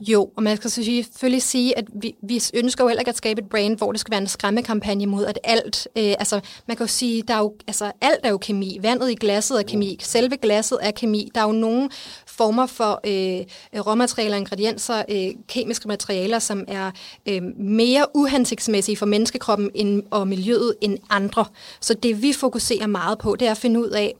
Jo, 0.00 0.30
og 0.36 0.42
man 0.42 0.56
skal 0.56 0.70
selvfølgelig 0.70 1.42
sige, 1.42 1.78
at 1.78 1.84
vi, 2.02 2.14
vi 2.22 2.42
ønsker 2.54 2.84
jo 2.84 2.88
heller 2.88 3.00
ikke 3.00 3.08
at 3.08 3.16
skabe 3.16 3.40
et 3.42 3.48
brand, 3.48 3.78
hvor 3.78 3.92
det 3.92 4.00
skal 4.00 4.10
være 4.10 4.20
en 4.20 4.26
skræmmekampagne 4.26 5.06
mod, 5.06 5.24
at 5.24 5.38
alt, 5.44 5.88
øh, 5.96 6.14
altså 6.18 6.40
man 6.68 6.76
kan 6.76 6.86
jo 6.86 6.88
sige, 6.88 7.22
der 7.22 7.34
er 7.34 7.38
jo, 7.38 7.54
altså 7.66 7.92
alt 8.00 8.20
er 8.22 8.30
jo 8.30 8.38
kemi. 8.38 8.78
Vandet 8.82 9.10
i 9.10 9.14
glasset 9.14 9.58
er 9.58 9.62
kemi. 9.62 9.98
Selve 10.00 10.36
glasset 10.36 10.78
er 10.82 10.90
kemi. 10.90 11.30
Der 11.34 11.40
er 11.40 11.44
jo 11.44 11.52
nogle 11.52 11.90
former 12.26 12.66
for 12.66 13.00
øh, 13.06 13.46
råmaterialer, 13.86 14.36
ingredienser, 14.36 15.02
øh, 15.08 15.28
kemiske 15.48 15.88
materialer, 15.88 16.38
som 16.38 16.64
er 16.68 16.90
øh, 17.28 17.42
mere 17.58 18.06
uhensigtsmæssige 18.14 18.96
for 18.96 19.06
menneskekroppen 19.06 19.70
end, 19.74 20.02
og 20.10 20.28
miljøet 20.28 20.74
end 20.80 20.98
andre. 21.10 21.44
Så 21.80 21.94
det 21.94 22.22
vi 22.22 22.32
fokuserer 22.32 22.86
meget 22.86 23.18
på, 23.18 23.36
det 23.36 23.46
er 23.46 23.50
at 23.50 23.58
finde 23.58 23.80
ud 23.80 23.90
af, 23.90 24.14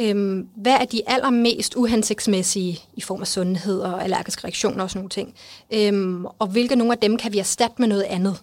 Øhm, 0.00 0.48
hvad 0.56 0.72
er 0.72 0.84
de 0.84 1.02
allermest 1.06 1.74
uhensigtsmæssige 1.76 2.78
i 2.94 3.00
form 3.00 3.20
af 3.20 3.26
sundhed 3.26 3.80
og 3.80 4.04
allergiske 4.04 4.44
reaktioner 4.44 4.82
og 4.82 4.90
sådan 4.90 4.98
nogle 4.98 5.10
ting? 5.10 5.34
Øhm, 5.74 6.24
og 6.24 6.46
hvilke 6.46 6.76
nogle 6.76 6.92
af 6.92 6.98
dem 6.98 7.16
kan 7.16 7.32
vi 7.32 7.38
erstatte 7.38 7.74
med 7.78 7.88
noget 7.88 8.02
andet? 8.02 8.36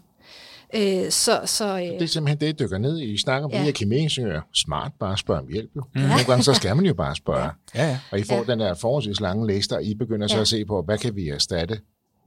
Øh, 0.75 1.11
så, 1.11 1.41
så, 1.45 1.65
øh, 1.77 1.81
Det 1.83 2.01
er 2.01 2.05
simpelthen 2.07 2.39
det, 2.39 2.49
I 2.49 2.63
dykker 2.63 2.77
ned 2.77 2.99
i. 2.99 3.03
I 3.13 3.17
snakker 3.17 3.45
om 3.45 3.51
Ja. 3.51 3.63
ja. 3.63 3.71
kemiingeniører. 3.71 4.41
Smart, 4.53 4.91
bare 4.99 5.17
spørg 5.17 5.39
om 5.39 5.47
hjælp. 5.53 5.69
Jo. 5.75 5.81
Mm. 5.95 6.01
Nogle 6.01 6.23
gange 6.27 6.43
så 6.43 6.53
skal 6.53 6.75
man 6.75 6.85
jo 6.85 6.93
bare 6.93 7.15
spørge. 7.15 7.49
Ja, 7.75 7.87
ja. 7.89 7.99
Og 8.11 8.19
I 8.19 8.23
får 8.23 8.35
Ja. 8.35 8.41
ja. 8.47 8.51
den 8.51 8.59
der 8.59 8.73
forholdsvis 8.73 9.19
lange 9.19 9.47
liste, 9.47 9.73
og 9.73 9.83
I 9.83 9.95
begynder 9.95 10.27
så 10.27 10.35
Ja. 10.35 10.41
at 10.41 10.47
se 10.47 10.65
på, 10.65 10.81
hvad 10.81 10.97
kan 10.97 11.15
vi 11.15 11.29
erstatte? 11.29 11.79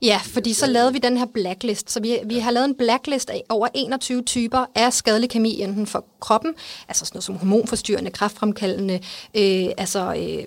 Ja, 0.02 0.20
fordi 0.24 0.52
så 0.52 0.66
lavede 0.66 0.92
vi 0.92 0.98
den 0.98 1.16
her 1.16 1.26
blacklist. 1.26 1.90
Så 1.90 2.00
vi, 2.00 2.18
vi 2.24 2.38
har 2.38 2.50
lavet 2.50 2.68
en 2.68 2.74
blacklist 2.74 3.30
af 3.30 3.42
over 3.48 3.68
21 3.74 4.22
typer 4.22 4.64
af 4.74 4.92
skadelig 4.92 5.30
kemi, 5.30 5.60
enten 5.60 5.86
for 5.86 6.04
kroppen, 6.20 6.54
altså 6.88 7.04
sådan 7.04 7.16
noget 7.16 7.24
som 7.24 7.36
hormonforstyrrende, 7.36 8.10
kraftfremkaldende, 8.10 8.94
øh, 9.34 9.66
altså 9.78 10.14
øh, 10.14 10.44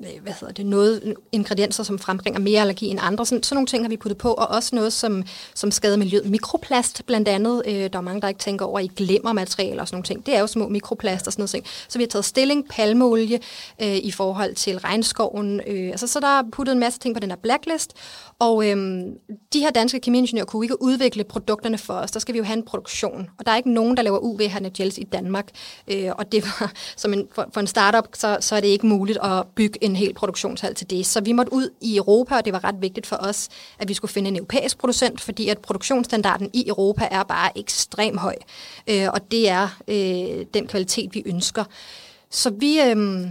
Øh, 0.00 0.22
hvad 0.22 0.32
hedder 0.32 0.54
det, 0.54 0.66
noget 0.66 1.14
ingredienser, 1.32 1.82
som 1.82 1.98
frembringer 1.98 2.40
mere 2.40 2.60
allergi 2.60 2.86
end 2.86 2.98
andre. 3.02 3.26
Sådan, 3.26 3.42
sådan 3.42 3.54
nogle 3.54 3.66
ting 3.66 3.84
har 3.84 3.88
vi 3.88 3.96
puttet 3.96 4.18
på, 4.18 4.32
og 4.32 4.48
også 4.48 4.76
noget, 4.76 4.92
som, 4.92 5.24
som 5.54 5.70
skader 5.70 5.96
miljøet. 5.96 6.30
Mikroplast 6.30 7.06
blandt 7.06 7.28
andet. 7.28 7.62
Øh, 7.66 7.74
der 7.74 7.98
er 7.98 8.00
mange, 8.00 8.20
der 8.20 8.28
ikke 8.28 8.40
tænker 8.40 8.64
over 8.64 8.80
i 8.80 8.86
glemmer 8.86 9.32
materialer 9.32 9.80
og 9.80 9.88
sådan 9.88 9.96
nogle 9.96 10.04
ting. 10.04 10.26
Det 10.26 10.36
er 10.36 10.40
jo 10.40 10.46
små 10.46 10.68
mikroplast 10.68 11.26
og 11.26 11.32
sådan 11.32 11.48
noget. 11.54 11.66
Så 11.88 11.98
vi 11.98 12.02
har 12.02 12.08
taget 12.08 12.24
stilling, 12.24 12.68
palmeolie 12.68 13.38
øh, 13.82 13.96
i 13.96 14.10
forhold 14.10 14.54
til 14.54 14.78
regnskoven. 14.78 15.60
Øh, 15.66 15.90
altså, 15.90 16.06
så 16.06 16.20
der 16.20 16.38
er 16.38 16.42
puttet 16.52 16.72
en 16.72 16.80
masse 16.80 16.98
ting 16.98 17.14
på 17.14 17.20
den 17.20 17.30
her 17.30 17.36
blacklist. 17.36 17.92
Og 18.38 18.68
øh, 18.68 18.76
de 19.52 19.60
her 19.60 19.70
danske 19.70 20.00
kemiingeniører 20.00 20.46
kunne 20.46 20.64
ikke 20.64 20.82
udvikle 20.82 21.24
produkterne 21.24 21.78
for 21.78 21.94
os. 21.94 22.10
Der 22.10 22.20
skal 22.20 22.32
vi 22.32 22.38
jo 22.38 22.44
have 22.44 22.56
en 22.56 22.64
produktion. 22.64 23.30
Og 23.38 23.46
der 23.46 23.52
er 23.52 23.56
ikke 23.56 23.72
nogen, 23.72 23.96
der 23.96 24.02
laver 24.02 24.18
uv 24.18 24.40
gels 24.74 24.98
i 24.98 25.04
Danmark. 25.04 25.48
Øh, 25.88 26.10
og 26.18 26.32
det 26.32 26.44
var, 26.44 26.72
som 26.96 27.12
en, 27.12 27.28
for, 27.34 27.48
for 27.52 27.60
en 27.60 27.66
startup, 27.66 28.08
så, 28.14 28.36
så 28.40 28.56
er 28.56 28.60
det 28.60 28.68
ikke 28.68 28.86
muligt 28.86 29.18
at 29.22 29.46
bygge 29.54 29.84
en 29.86 29.96
hel 29.96 30.14
produktionshal 30.14 30.74
til 30.74 30.90
det. 30.90 31.06
Så 31.06 31.20
vi 31.20 31.32
måtte 31.32 31.52
ud 31.52 31.70
i 31.80 31.96
Europa, 31.96 32.36
og 32.36 32.44
det 32.44 32.52
var 32.52 32.64
ret 32.64 32.80
vigtigt 32.80 33.06
for 33.06 33.16
os, 33.16 33.48
at 33.78 33.88
vi 33.88 33.94
skulle 33.94 34.12
finde 34.12 34.28
en 34.28 34.36
europæisk 34.36 34.78
producent, 34.78 35.20
fordi 35.20 35.48
at 35.48 35.58
produktionsstandarden 35.58 36.50
i 36.52 36.68
Europa 36.68 37.08
er 37.10 37.22
bare 37.22 37.58
ekstremt 37.58 38.20
høj. 38.20 38.34
Øh, 38.86 39.08
og 39.12 39.30
det 39.30 39.48
er 39.48 39.68
øh, 39.88 40.46
den 40.54 40.66
kvalitet, 40.66 41.14
vi 41.14 41.22
ønsker. 41.26 41.64
Så 42.30 42.50
vi 42.50 42.80
øh, 42.80 43.26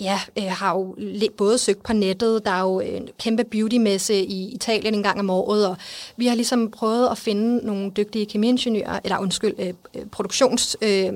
ja, 0.00 0.20
øh, 0.38 0.44
har 0.44 0.74
jo 0.74 0.96
både 1.36 1.58
søgt 1.58 1.82
på 1.82 1.92
nettet, 1.92 2.44
der 2.44 2.50
er 2.50 2.60
jo 2.60 2.80
en 2.80 3.08
kæmpe 3.18 3.44
beautymesse 3.44 4.14
i 4.14 4.54
Italien 4.54 4.94
en 4.94 5.02
gang 5.02 5.20
om 5.20 5.30
året, 5.30 5.66
og 5.66 5.76
vi 6.16 6.26
har 6.26 6.34
ligesom 6.34 6.70
prøvet 6.70 7.08
at 7.08 7.18
finde 7.18 7.66
nogle 7.66 7.90
dygtige 7.90 8.26
kemiingeniører, 8.26 9.00
eller 9.04 9.18
undskyld, 9.18 9.54
øh, 9.58 9.74
øh 9.94 10.06
produktions... 10.06 10.76
Øh, 10.82 11.12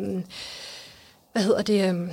hvad 1.33 1.43
hedder 1.43 1.63
det? 1.63 1.95
Øh, 1.95 2.09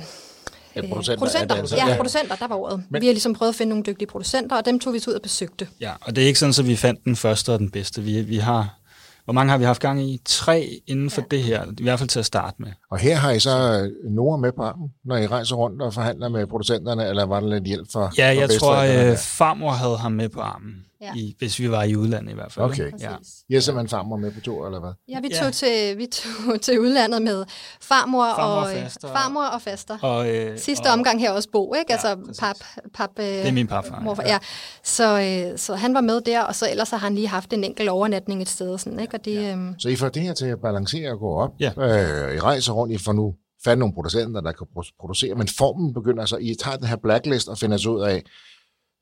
Ja, 0.76 0.80
producenter. 0.80 1.16
producenter. 1.16 1.54
Altså. 1.54 1.76
Ja, 1.76 1.96
producenter, 1.96 2.36
der 2.36 2.48
var 2.48 2.56
ordet. 2.56 2.84
Men, 2.90 3.00
vi 3.00 3.06
har 3.06 3.12
ligesom 3.12 3.34
prøvet 3.34 3.52
at 3.52 3.56
finde 3.56 3.70
nogle 3.70 3.84
dygtige 3.84 4.08
producenter, 4.08 4.56
og 4.56 4.66
dem 4.66 4.78
tog 4.78 4.92
vi 4.92 5.00
ud 5.08 5.14
og 5.14 5.22
besøgte. 5.22 5.68
Ja, 5.80 5.92
og 6.00 6.16
det 6.16 6.24
er 6.24 6.26
ikke 6.26 6.38
sådan, 6.38 6.54
at 6.58 6.66
vi 6.68 6.76
fandt 6.76 7.04
den 7.04 7.16
første 7.16 7.52
og 7.52 7.58
den 7.58 7.70
bedste. 7.70 8.02
Vi, 8.02 8.20
vi 8.20 8.36
har 8.36 8.78
hvor 9.24 9.32
mange 9.32 9.50
har 9.50 9.58
vi 9.58 9.64
haft 9.64 9.82
gang 9.82 10.02
i? 10.02 10.20
Tre 10.24 10.80
inden 10.86 11.10
for 11.10 11.20
ja. 11.20 11.36
det 11.36 11.42
her, 11.42 11.64
i 11.78 11.82
hvert 11.82 11.98
fald 11.98 12.08
til 12.08 12.18
at 12.18 12.26
starte 12.26 12.56
med. 12.58 12.68
Og 12.90 12.98
her 12.98 13.16
har 13.16 13.30
I 13.30 13.40
så 13.40 13.88
Nora 14.10 14.36
med 14.36 14.52
på 14.52 14.62
armen, 14.62 14.88
når 15.04 15.16
I 15.16 15.26
rejser 15.26 15.56
rundt 15.56 15.82
og 15.82 15.94
forhandler 15.94 16.28
med 16.28 16.46
producenterne, 16.46 17.08
eller 17.08 17.26
var 17.26 17.40
der 17.40 17.48
lidt 17.48 17.64
hjælp 17.64 17.86
for 17.92 18.12
Ja, 18.18 18.36
jeg 18.36 18.50
tror, 18.50 18.74
at 18.74 19.10
øh, 19.10 19.16
farmor 19.16 19.70
havde 19.70 19.96
ham 19.96 20.12
med 20.12 20.28
på 20.28 20.40
armen 20.40 20.84
ja. 21.02 21.12
i, 21.16 21.34
hvis 21.38 21.58
vi 21.58 21.70
var 21.70 21.82
i 21.82 21.96
udlandet 21.96 22.32
i 22.32 22.34
hvert 22.34 22.52
fald. 22.52 22.64
Okay. 22.66 22.92
Ja. 23.00 23.10
Ja, 23.50 23.60
så 23.60 23.72
man 23.72 23.88
farmor 23.88 24.16
med 24.16 24.32
på 24.32 24.40
tur, 24.40 24.66
eller 24.66 24.80
hvad? 24.80 24.92
Ja, 25.08 25.20
vi 25.20 25.28
tog, 25.28 25.44
ja. 25.44 25.50
Til, 25.50 25.98
vi 25.98 26.06
tog 26.06 26.60
til 26.60 26.80
udlandet 26.80 27.22
med 27.22 27.44
farmor, 27.80 28.24
farmor 28.24 28.60
og, 28.60 28.70
faster. 28.70 29.08
farmor 29.08 29.44
og 29.44 29.62
faster. 29.62 29.98
Og, 30.02 30.36
øh, 30.36 30.58
Sidste 30.58 30.86
og, 30.86 30.92
omgang 30.92 31.20
her 31.20 31.30
også 31.30 31.48
Bo, 31.52 31.74
ikke? 31.74 31.92
Ja, 31.92 31.94
altså 31.94 32.34
pap, 32.40 32.56
pap, 32.94 33.10
øh, 33.18 33.24
det 33.24 33.48
er 33.48 33.52
min 33.52 33.66
papfar. 33.66 34.00
Morfar, 34.00 34.22
ja. 34.22 34.32
ja. 34.32 34.38
Så, 34.84 35.20
øh, 35.20 35.58
så 35.58 35.74
han 35.74 35.94
var 35.94 36.00
med 36.00 36.20
der, 36.20 36.42
og 36.42 36.54
så 36.54 36.70
ellers 36.70 36.90
har 36.90 36.98
han 36.98 37.14
lige 37.14 37.28
haft 37.28 37.52
en 37.52 37.64
enkelt 37.64 37.88
overnatning 37.88 38.42
et 38.42 38.48
sted. 38.48 38.78
Sådan, 38.78 39.00
ikke? 39.00 39.14
Og 39.14 39.24
det, 39.24 39.34
ja. 39.34 39.56
øh, 39.56 39.74
så 39.78 39.88
I 39.88 39.96
får 39.96 40.08
det 40.08 40.22
her 40.22 40.34
til 40.34 40.46
at 40.46 40.60
balancere 40.60 41.10
og 41.10 41.18
gå 41.18 41.34
op. 41.34 41.50
Ja. 41.60 41.70
Øh, 41.76 42.36
I 42.36 42.38
rejser 42.38 42.72
rundt, 42.72 42.94
I 42.94 42.98
får 42.98 43.12
nu 43.12 43.34
fat 43.64 43.78
nogle 43.78 43.94
producenter, 43.94 44.40
der 44.40 44.52
kan 44.52 44.66
producere, 45.00 45.34
men 45.34 45.48
formen 45.48 45.94
begynder 45.94 46.24
så, 46.24 46.36
I 46.36 46.54
tager 46.54 46.76
den 46.76 46.86
her 46.86 46.96
blacklist 46.96 47.48
og 47.48 47.58
finder 47.58 47.76
så 47.76 47.90
ud 47.90 48.02
af, 48.02 48.22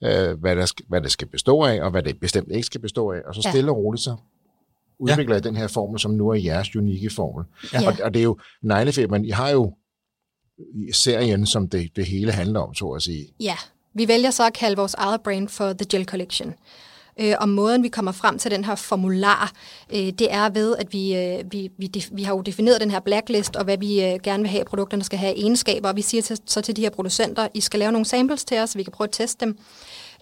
øh, 0.04 0.40
hvad, 0.40 0.56
der 0.56 0.66
skal, 0.66 0.86
hvad 0.88 1.00
det 1.00 1.10
skal 1.10 1.28
bestå 1.28 1.62
af, 1.62 1.82
og 1.82 1.90
hvad 1.90 2.02
det 2.02 2.20
bestemt 2.20 2.52
ikke 2.52 2.66
skal 2.66 2.80
bestå 2.80 3.12
af, 3.12 3.20
og 3.26 3.34
så 3.34 3.42
stille 3.42 3.66
ja. 3.66 3.70
og 3.70 3.76
roligt 3.76 4.02
så 4.02 4.16
udvikler 4.98 5.34
ja. 5.34 5.40
den 5.40 5.56
her 5.56 5.66
formel, 5.66 6.00
som 6.00 6.10
nu 6.10 6.28
er 6.28 6.34
jeres 6.34 6.76
unikke 6.76 7.10
formel. 7.10 7.44
Ja. 7.72 7.86
Og, 7.86 7.94
og 8.02 8.14
det 8.14 8.20
er 8.20 8.24
jo 8.24 8.38
neglefeber, 8.62 9.18
men 9.18 9.24
I 9.24 9.30
har 9.30 9.50
jo 9.50 9.74
serien, 10.92 11.46
som 11.46 11.68
det, 11.68 11.96
det 11.96 12.06
hele 12.06 12.32
handler 12.32 12.60
om, 12.60 12.74
så 12.74 12.88
at 12.88 13.02
sige. 13.02 13.26
Ja, 13.40 13.56
vi 13.94 14.08
vælger 14.08 14.30
så 14.30 14.46
at 14.46 14.52
kalde 14.52 14.76
vores 14.76 14.94
eget 14.94 15.20
brand 15.20 15.48
for 15.48 15.72
The 15.72 15.86
Gel 15.90 16.04
Collection. 16.04 16.54
Øh, 17.20 17.34
og 17.40 17.48
måden, 17.48 17.82
vi 17.82 17.88
kommer 17.88 18.12
frem 18.12 18.38
til 18.38 18.50
den 18.50 18.64
her 18.64 18.74
formular, 18.74 19.52
øh, 19.92 19.98
det 19.98 20.32
er 20.32 20.50
ved, 20.50 20.76
at 20.76 20.92
vi, 20.92 21.16
øh, 21.16 21.52
vi, 21.52 21.70
vi, 21.78 22.04
vi 22.12 22.22
har 22.22 22.34
jo 22.34 22.40
defineret 22.40 22.80
den 22.80 22.90
her 22.90 23.00
blacklist, 23.00 23.56
og 23.56 23.64
hvad 23.64 23.78
vi 23.78 24.04
øh, 24.04 24.20
gerne 24.22 24.42
vil 24.42 24.50
have, 24.50 24.60
at 24.60 24.66
produkterne 24.66 25.04
skal 25.04 25.18
have 25.18 25.36
egenskaber. 25.36 25.88
Og 25.88 25.96
vi 25.96 26.02
siger 26.02 26.22
til, 26.22 26.38
så 26.46 26.60
til 26.60 26.76
de 26.76 26.80
her 26.80 26.90
producenter, 26.90 27.48
I 27.54 27.60
skal 27.60 27.80
lave 27.80 27.92
nogle 27.92 28.04
samples 28.04 28.44
til 28.44 28.58
os, 28.58 28.70
så 28.70 28.78
vi 28.78 28.82
kan 28.82 28.92
prøve 28.92 29.08
at 29.08 29.12
teste 29.12 29.46
dem. 29.46 29.58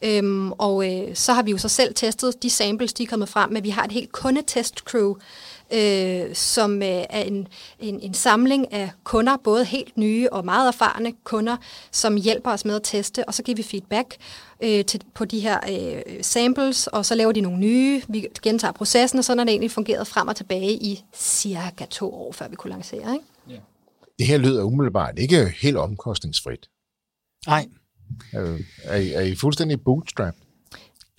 Øhm, 0.05 0.53
og 0.53 0.95
øh, 0.95 1.15
så 1.15 1.33
har 1.33 1.43
vi 1.43 1.51
jo 1.51 1.59
så 1.59 1.69
selv 1.69 1.95
testet 1.95 2.43
de 2.43 2.51
samples, 2.51 2.93
de 2.93 3.03
er 3.03 3.07
kommet 3.07 3.29
frem 3.29 3.53
med. 3.53 3.63
Vi 3.63 3.71
har 3.71 3.85
et 3.85 3.93
helt 3.93 4.13
kundetest-crew, 4.13 5.15
øh, 5.73 6.35
som 6.35 6.83
øh, 6.83 6.89
er 6.89 7.23
en, 7.23 7.49
en, 7.79 8.01
en 8.01 8.15
samling 8.15 8.73
af 8.73 8.91
kunder, 9.05 9.37
både 9.45 9.65
helt 9.65 9.97
nye 9.97 10.29
og 10.33 10.45
meget 10.45 10.69
erfarne 10.69 11.13
kunder, 11.25 11.57
som 11.93 12.17
hjælper 12.17 12.51
os 12.51 12.65
med 12.65 12.77
at 12.77 12.83
teste, 12.85 13.29
og 13.29 13.35
så 13.35 13.43
giver 13.43 13.57
vi 13.57 13.63
feedback 13.63 14.17
øh, 14.63 14.85
til, 14.85 15.01
på 15.15 15.25
de 15.25 15.41
her 15.41 15.59
øh, 15.71 16.03
samples, 16.23 16.87
og 16.87 17.07
så 17.07 17.15
laver 17.15 17.33
de 17.33 17.41
nogle 17.41 17.59
nye. 17.59 18.03
Vi 18.09 18.27
gentager 18.43 18.73
processen, 18.73 19.19
og 19.19 19.25
sådan 19.25 19.39
har 19.39 19.45
det 19.45 19.53
egentlig 19.53 19.71
fungeret 19.71 20.07
frem 20.07 20.29
og 20.29 20.37
tilbage 20.37 20.73
i 20.73 21.05
cirka 21.15 21.85
to 21.85 22.15
år, 22.15 22.33
før 22.33 22.49
vi 22.49 22.57
kunne 22.57 22.71
lancere. 22.71 23.13
Ikke? 23.13 23.25
Ja. 23.49 23.59
Det 24.19 24.27
her 24.27 24.39
lyder 24.39 24.63
umiddelbart 24.63 25.19
ikke 25.19 25.55
helt 25.61 25.77
omkostningsfrit. 25.77 26.69
Nej. 27.47 27.67
Er, 28.33 28.57
er, 28.85 28.97
I, 28.97 29.13
er 29.13 29.21
I 29.21 29.35
fuldstændig 29.35 29.81
bootstrapped? 29.81 30.41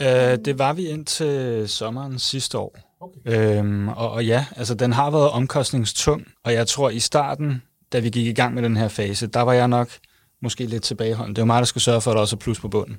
Øh, 0.01 0.37
det 0.45 0.59
var 0.59 0.73
vi 0.73 0.87
indtil 0.87 1.63
sommeren 1.69 2.19
sidste 2.19 2.57
år. 2.57 2.77
Okay. 3.01 3.57
Øhm, 3.59 3.87
og, 3.87 4.11
og 4.11 4.25
ja, 4.25 4.45
altså 4.55 4.75
den 4.75 4.93
har 4.93 5.11
været 5.11 5.29
omkostningstung, 5.29 6.27
og 6.43 6.53
jeg 6.53 6.67
tror 6.67 6.89
i 6.89 6.99
starten, 6.99 7.61
da 7.93 7.99
vi 7.99 8.09
gik 8.09 8.27
i 8.27 8.33
gang 8.33 8.53
med 8.53 8.63
den 8.63 8.77
her 8.77 8.87
fase, 8.87 9.27
der 9.27 9.41
var 9.41 9.53
jeg 9.53 9.67
nok 9.67 9.89
måske 10.41 10.65
lidt 10.65 10.83
tilbageholdende. 10.83 11.35
Det 11.35 11.41
er 11.41 11.45
jo 11.45 11.47
mig, 11.47 11.59
der 11.59 11.65
skal 11.65 11.81
sørge 11.81 12.01
for, 12.01 12.11
at 12.11 12.15
der 12.15 12.21
også 12.21 12.35
er 12.35 12.39
plus 12.39 12.59
på 12.59 12.67
bunden. 12.67 12.97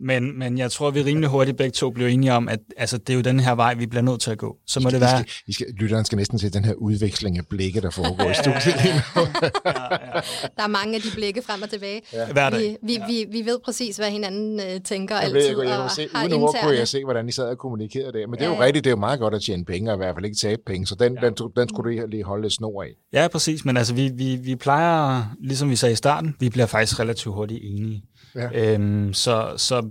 Men, 0.00 0.38
men 0.38 0.58
jeg 0.58 0.72
tror, 0.72 0.90
vi 0.90 1.02
rimelig 1.02 1.28
hurtigt 1.28 1.56
begge 1.56 1.72
to 1.72 1.90
blev 1.90 2.06
enige 2.06 2.32
om, 2.32 2.48
at 2.48 2.58
altså, 2.76 2.98
det 2.98 3.10
er 3.10 3.14
jo 3.14 3.20
den 3.20 3.40
her 3.40 3.54
vej, 3.54 3.74
vi 3.74 3.86
bliver 3.86 4.02
nødt 4.02 4.20
til 4.20 4.30
at 4.30 4.38
gå. 4.38 4.56
Så 4.66 4.80
må 4.80 4.88
I 4.88 4.92
det 4.92 5.00
være... 5.00 5.18
skal, 5.18 5.32
I 5.46 5.52
skal, 5.52 5.66
lytteren 5.76 6.04
skal 6.04 6.16
næsten 6.16 6.38
se 6.38 6.50
den 6.50 6.64
her 6.64 6.74
udveksling 6.74 7.38
af 7.38 7.46
blikke, 7.46 7.80
der 7.80 7.90
foregår 7.90 8.30
i 8.30 8.34
studiet 8.34 8.84
ja, 8.84 9.02
ja. 9.14 10.20
Der 10.56 10.62
er 10.62 10.66
mange 10.66 10.94
af 10.94 11.00
de 11.00 11.08
blikke 11.14 11.42
frem 11.42 11.62
og 11.62 11.70
tilbage. 11.70 12.02
Ja. 12.12 12.50
Vi, 12.50 12.76
vi, 12.82 12.92
ja. 12.92 13.06
vi, 13.06 13.26
vi 13.32 13.46
ved 13.46 13.58
præcis, 13.64 13.96
hvad 13.96 14.10
hinanden 14.10 14.60
uh, 14.60 14.82
tænker 14.84 15.14
jeg 15.14 15.24
altid. 15.24 15.40
Ved, 15.40 15.62
jeg, 15.62 15.68
jeg, 15.68 15.80
jeg 15.80 15.90
se, 15.90 16.08
uden 16.24 16.32
ord 16.32 16.56
kunne 16.62 16.76
jeg 16.76 16.88
se, 16.88 17.04
hvordan 17.04 17.28
I 17.28 17.32
sad 17.32 17.44
og 17.44 17.58
kommunikerede 17.58 18.12
det. 18.12 18.28
Men 18.28 18.38
det 18.38 18.44
er 18.44 18.48
jo 18.48 18.54
ja. 18.54 18.60
rigtigt, 18.60 18.84
det 18.84 18.90
er 18.90 18.94
jo 18.94 19.00
meget 19.00 19.20
godt 19.20 19.34
at 19.34 19.42
tjene 19.42 19.64
penge, 19.64 19.90
og 19.90 19.96
i 19.96 19.98
hvert 19.98 20.14
fald 20.14 20.24
ikke 20.24 20.36
tabe 20.36 20.62
penge. 20.66 20.86
Så 20.86 20.94
den, 20.94 21.14
ja. 21.14 21.26
den, 21.26 21.34
den, 21.34 21.50
den 21.56 21.68
skulle 21.68 22.00
du 22.00 22.06
lige 22.06 22.24
holde 22.24 22.42
lidt 22.42 22.52
snor 22.52 22.82
af. 22.82 22.88
Ja, 23.12 23.28
præcis. 23.28 23.64
Men 23.64 23.76
altså, 23.76 23.94
vi, 23.94 24.10
vi, 24.14 24.36
vi 24.36 24.56
plejer, 24.56 25.22
ligesom 25.40 25.70
vi 25.70 25.76
sagde 25.76 25.92
i 25.92 25.96
starten, 25.96 26.36
vi 26.40 26.48
bliver 26.48 26.66
faktisk 26.70 27.00
relativt 27.00 27.34
hurtigt 27.34 27.60
enige. 27.62 28.02
Ja. 28.34 28.74
Øhm, 28.74 29.14
så, 29.14 29.54
så 29.56 29.90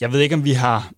jeg 0.00 0.12
ved 0.12 0.20
ikke, 0.20 0.34
om 0.34 0.44
vi 0.44 0.52
har 0.52 0.90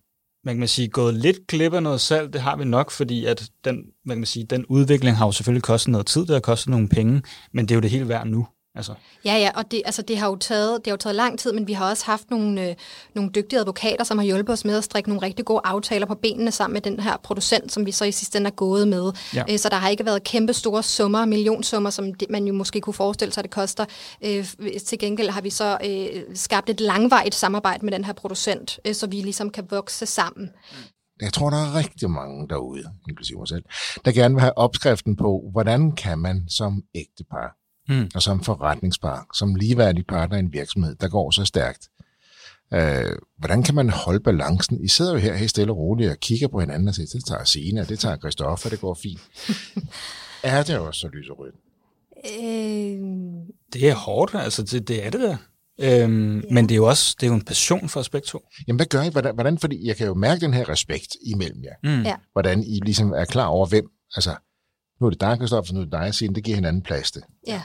man 0.43 0.57
kan 0.57 0.67
sige, 0.67 0.87
gået 0.87 1.13
lidt 1.13 1.47
klip 1.47 1.73
af 1.73 1.83
noget 1.83 2.01
salg, 2.01 2.33
det 2.33 2.41
har 2.41 2.55
vi 2.55 2.65
nok, 2.65 2.91
fordi 2.91 3.25
at 3.25 3.49
den, 3.65 3.83
man 4.05 4.17
kan 4.17 4.25
sige, 4.25 4.45
den 4.45 4.65
udvikling 4.65 5.17
har 5.17 5.25
jo 5.25 5.31
selvfølgelig 5.31 5.63
kostet 5.63 5.91
noget 5.91 6.07
tid, 6.07 6.21
det 6.21 6.29
har 6.29 6.39
kostet 6.39 6.69
nogle 6.69 6.89
penge, 6.89 7.21
men 7.53 7.65
det 7.65 7.71
er 7.71 7.75
jo 7.75 7.81
det 7.81 7.89
hele 7.89 8.09
værd 8.09 8.27
nu. 8.27 8.47
Altså. 8.79 8.93
Ja, 9.25 9.33
ja, 9.33 9.51
og 9.55 9.71
det, 9.71 9.81
altså, 9.85 10.01
det, 10.01 10.17
har 10.17 10.27
jo 10.27 10.35
taget, 10.35 10.85
det 10.85 10.87
har 10.87 10.93
jo 10.93 10.97
taget 10.97 11.15
lang 11.15 11.39
tid, 11.39 11.53
men 11.53 11.67
vi 11.67 11.73
har 11.73 11.89
også 11.89 12.05
haft 12.05 12.29
nogle, 12.29 12.69
øh, 12.69 12.75
nogle 13.15 13.31
dygtige 13.35 13.59
advokater, 13.59 14.03
som 14.03 14.17
har 14.17 14.25
hjulpet 14.25 14.53
os 14.53 14.65
med 14.65 14.77
at 14.77 14.83
strikke 14.83 15.09
nogle 15.09 15.21
rigtig 15.21 15.45
gode 15.45 15.61
aftaler 15.63 16.05
på 16.05 16.15
benene 16.15 16.51
sammen 16.51 16.73
med 16.73 16.81
den 16.81 16.99
her 16.99 17.17
producent, 17.17 17.71
som 17.71 17.85
vi 17.85 17.91
så 17.91 18.05
i 18.05 18.11
sidste 18.11 18.37
ende 18.37 18.47
er 18.47 18.51
gået 18.51 18.87
med. 18.87 19.11
Ja. 19.35 19.43
Øh, 19.49 19.59
så 19.59 19.69
der 19.69 19.75
har 19.75 19.89
ikke 19.89 20.05
været 20.05 20.23
kæmpe 20.23 20.53
store 20.53 20.83
summer, 20.83 21.25
millionsummer, 21.25 21.89
som 21.89 22.13
det, 22.13 22.29
man 22.29 22.45
jo 22.45 22.53
måske 22.53 22.81
kunne 22.81 22.93
forestille 22.93 23.33
sig, 23.33 23.43
det 23.43 23.51
koster. 23.51 23.85
Øh, 24.21 24.47
til 24.85 24.99
gengæld 24.99 25.29
har 25.29 25.41
vi 25.41 25.49
så 25.49 25.77
øh, 25.85 26.23
skabt 26.33 26.69
et 26.69 26.79
langvarigt 26.79 27.35
samarbejde 27.35 27.85
med 27.85 27.93
den 27.93 28.03
her 28.03 28.13
producent, 28.13 28.79
øh, 28.85 28.93
så 28.93 29.07
vi 29.07 29.15
ligesom 29.15 29.49
kan 29.49 29.67
vokse 29.69 30.05
sammen. 30.05 30.49
Jeg 31.21 31.33
tror, 31.33 31.49
der 31.49 31.57
er 31.57 31.75
rigtig 31.75 32.09
mange 32.09 32.47
derude, 32.49 32.83
inklusive 33.09 33.37
mig 33.37 33.47
selv, 33.47 33.63
der 34.05 34.11
gerne 34.11 34.35
vil 34.35 34.41
have 34.41 34.57
opskriften 34.57 35.15
på, 35.15 35.49
hvordan 35.51 35.91
kan 35.91 36.19
man 36.19 36.43
som 36.49 36.83
ægtepar 36.95 37.58
mm. 37.89 38.09
og 38.15 38.21
som 38.21 38.43
forretningspar, 38.43 39.25
som 39.33 39.55
ligeværdig 39.55 40.05
partner 40.05 40.37
i 40.37 40.39
en 40.39 40.53
virksomhed, 40.53 40.95
der 40.95 41.07
går 41.07 41.31
så 41.31 41.45
stærkt. 41.45 41.89
Øh, 42.73 43.15
hvordan 43.37 43.63
kan 43.63 43.75
man 43.75 43.89
holde 43.89 44.19
balancen? 44.19 44.83
I 44.83 44.87
sidder 44.87 45.11
jo 45.13 45.17
her 45.17 45.35
helt 45.35 45.49
stille 45.49 45.71
og 45.71 45.77
roligt 45.77 46.11
og 46.11 46.17
kigger 46.17 46.47
på 46.47 46.59
hinanden 46.59 46.87
og 46.87 46.95
siger, 46.95 47.07
det 47.13 47.25
tager 47.25 47.43
Sina, 47.43 47.83
det 47.83 47.99
tager 47.99 48.17
Christoffer, 48.17 48.69
det 48.69 48.81
går 48.81 48.93
fint. 48.93 49.21
er 50.43 50.63
det 50.63 50.77
også 50.77 50.99
så 50.99 51.07
lyserødt? 51.07 51.55
Øh... 52.25 52.99
Det 53.73 53.89
er 53.89 53.95
hårdt, 53.95 54.35
altså 54.35 54.63
det, 54.63 54.87
det 54.87 55.05
er 55.05 55.09
det 55.09 55.21
der. 55.21 55.37
Øhm, 55.81 56.39
ja. 56.39 56.45
Men 56.51 56.69
det 56.69 56.71
er 56.71 56.75
jo 56.75 56.87
også 56.87 57.15
det 57.19 57.25
er 57.25 57.31
jo 57.31 57.35
en 57.35 57.45
passion 57.45 57.89
for 57.89 57.99
os 57.99 58.09
begge 58.09 58.25
to. 58.25 58.39
Jamen 58.67 58.77
hvad 58.77 58.85
gør 58.85 59.01
I? 59.01 59.09
Hvordan, 59.09 59.33
hvordan, 59.33 59.57
fordi 59.57 59.87
jeg 59.87 59.95
kan 59.95 60.07
jo 60.07 60.13
mærke 60.13 60.41
den 60.41 60.53
her 60.53 60.69
respekt 60.69 61.15
imellem 61.25 61.63
jer. 61.63 61.97
Mm. 61.97 62.03
Ja. 62.03 62.15
Hvordan 62.31 62.63
I 62.63 62.79
ligesom 62.83 63.11
er 63.11 63.25
klar 63.25 63.45
over, 63.45 63.65
hvem, 63.65 63.89
altså 64.15 64.35
nu 64.99 65.05
er 65.07 65.09
det 65.09 65.21
dig, 65.21 65.39
Kristoffer, 65.39 65.73
nu 65.73 65.79
er 65.79 65.83
det 65.83 65.91
dig, 65.91 66.13
Signe, 66.13 66.35
det 66.35 66.43
giver 66.43 66.55
hinanden 66.55 66.81
plads 66.81 67.11
til. 67.11 67.21
Ja. 67.47 67.61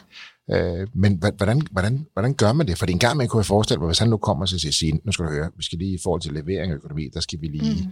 Øh, 0.50 0.88
men 0.94 1.22
hvordan, 1.36 1.62
hvordan, 1.70 2.06
hvordan 2.12 2.34
gør 2.34 2.52
man 2.52 2.66
det? 2.66 2.78
For 2.78 2.86
en 2.86 2.98
gang 2.98 3.16
man 3.16 3.28
kunne 3.28 3.38
jeg 3.38 3.46
forestille 3.46 3.78
mig, 3.78 3.86
hvis 3.86 3.98
han 3.98 4.08
nu 4.08 4.16
kommer 4.16 4.44
og 4.44 4.48
siger, 4.48 4.72
Signe, 4.72 5.00
nu 5.04 5.12
skal 5.12 5.24
du 5.24 5.30
høre, 5.30 5.50
vi 5.56 5.62
skal 5.62 5.78
lige 5.78 5.94
i 5.94 5.98
forhold 6.02 6.20
til 6.20 6.32
levering 6.32 6.72
og 6.72 6.76
økonomi, 6.76 7.08
der 7.14 7.20
skal 7.20 7.40
vi 7.40 7.46
lige... 7.46 7.84
Mm. 7.84 7.90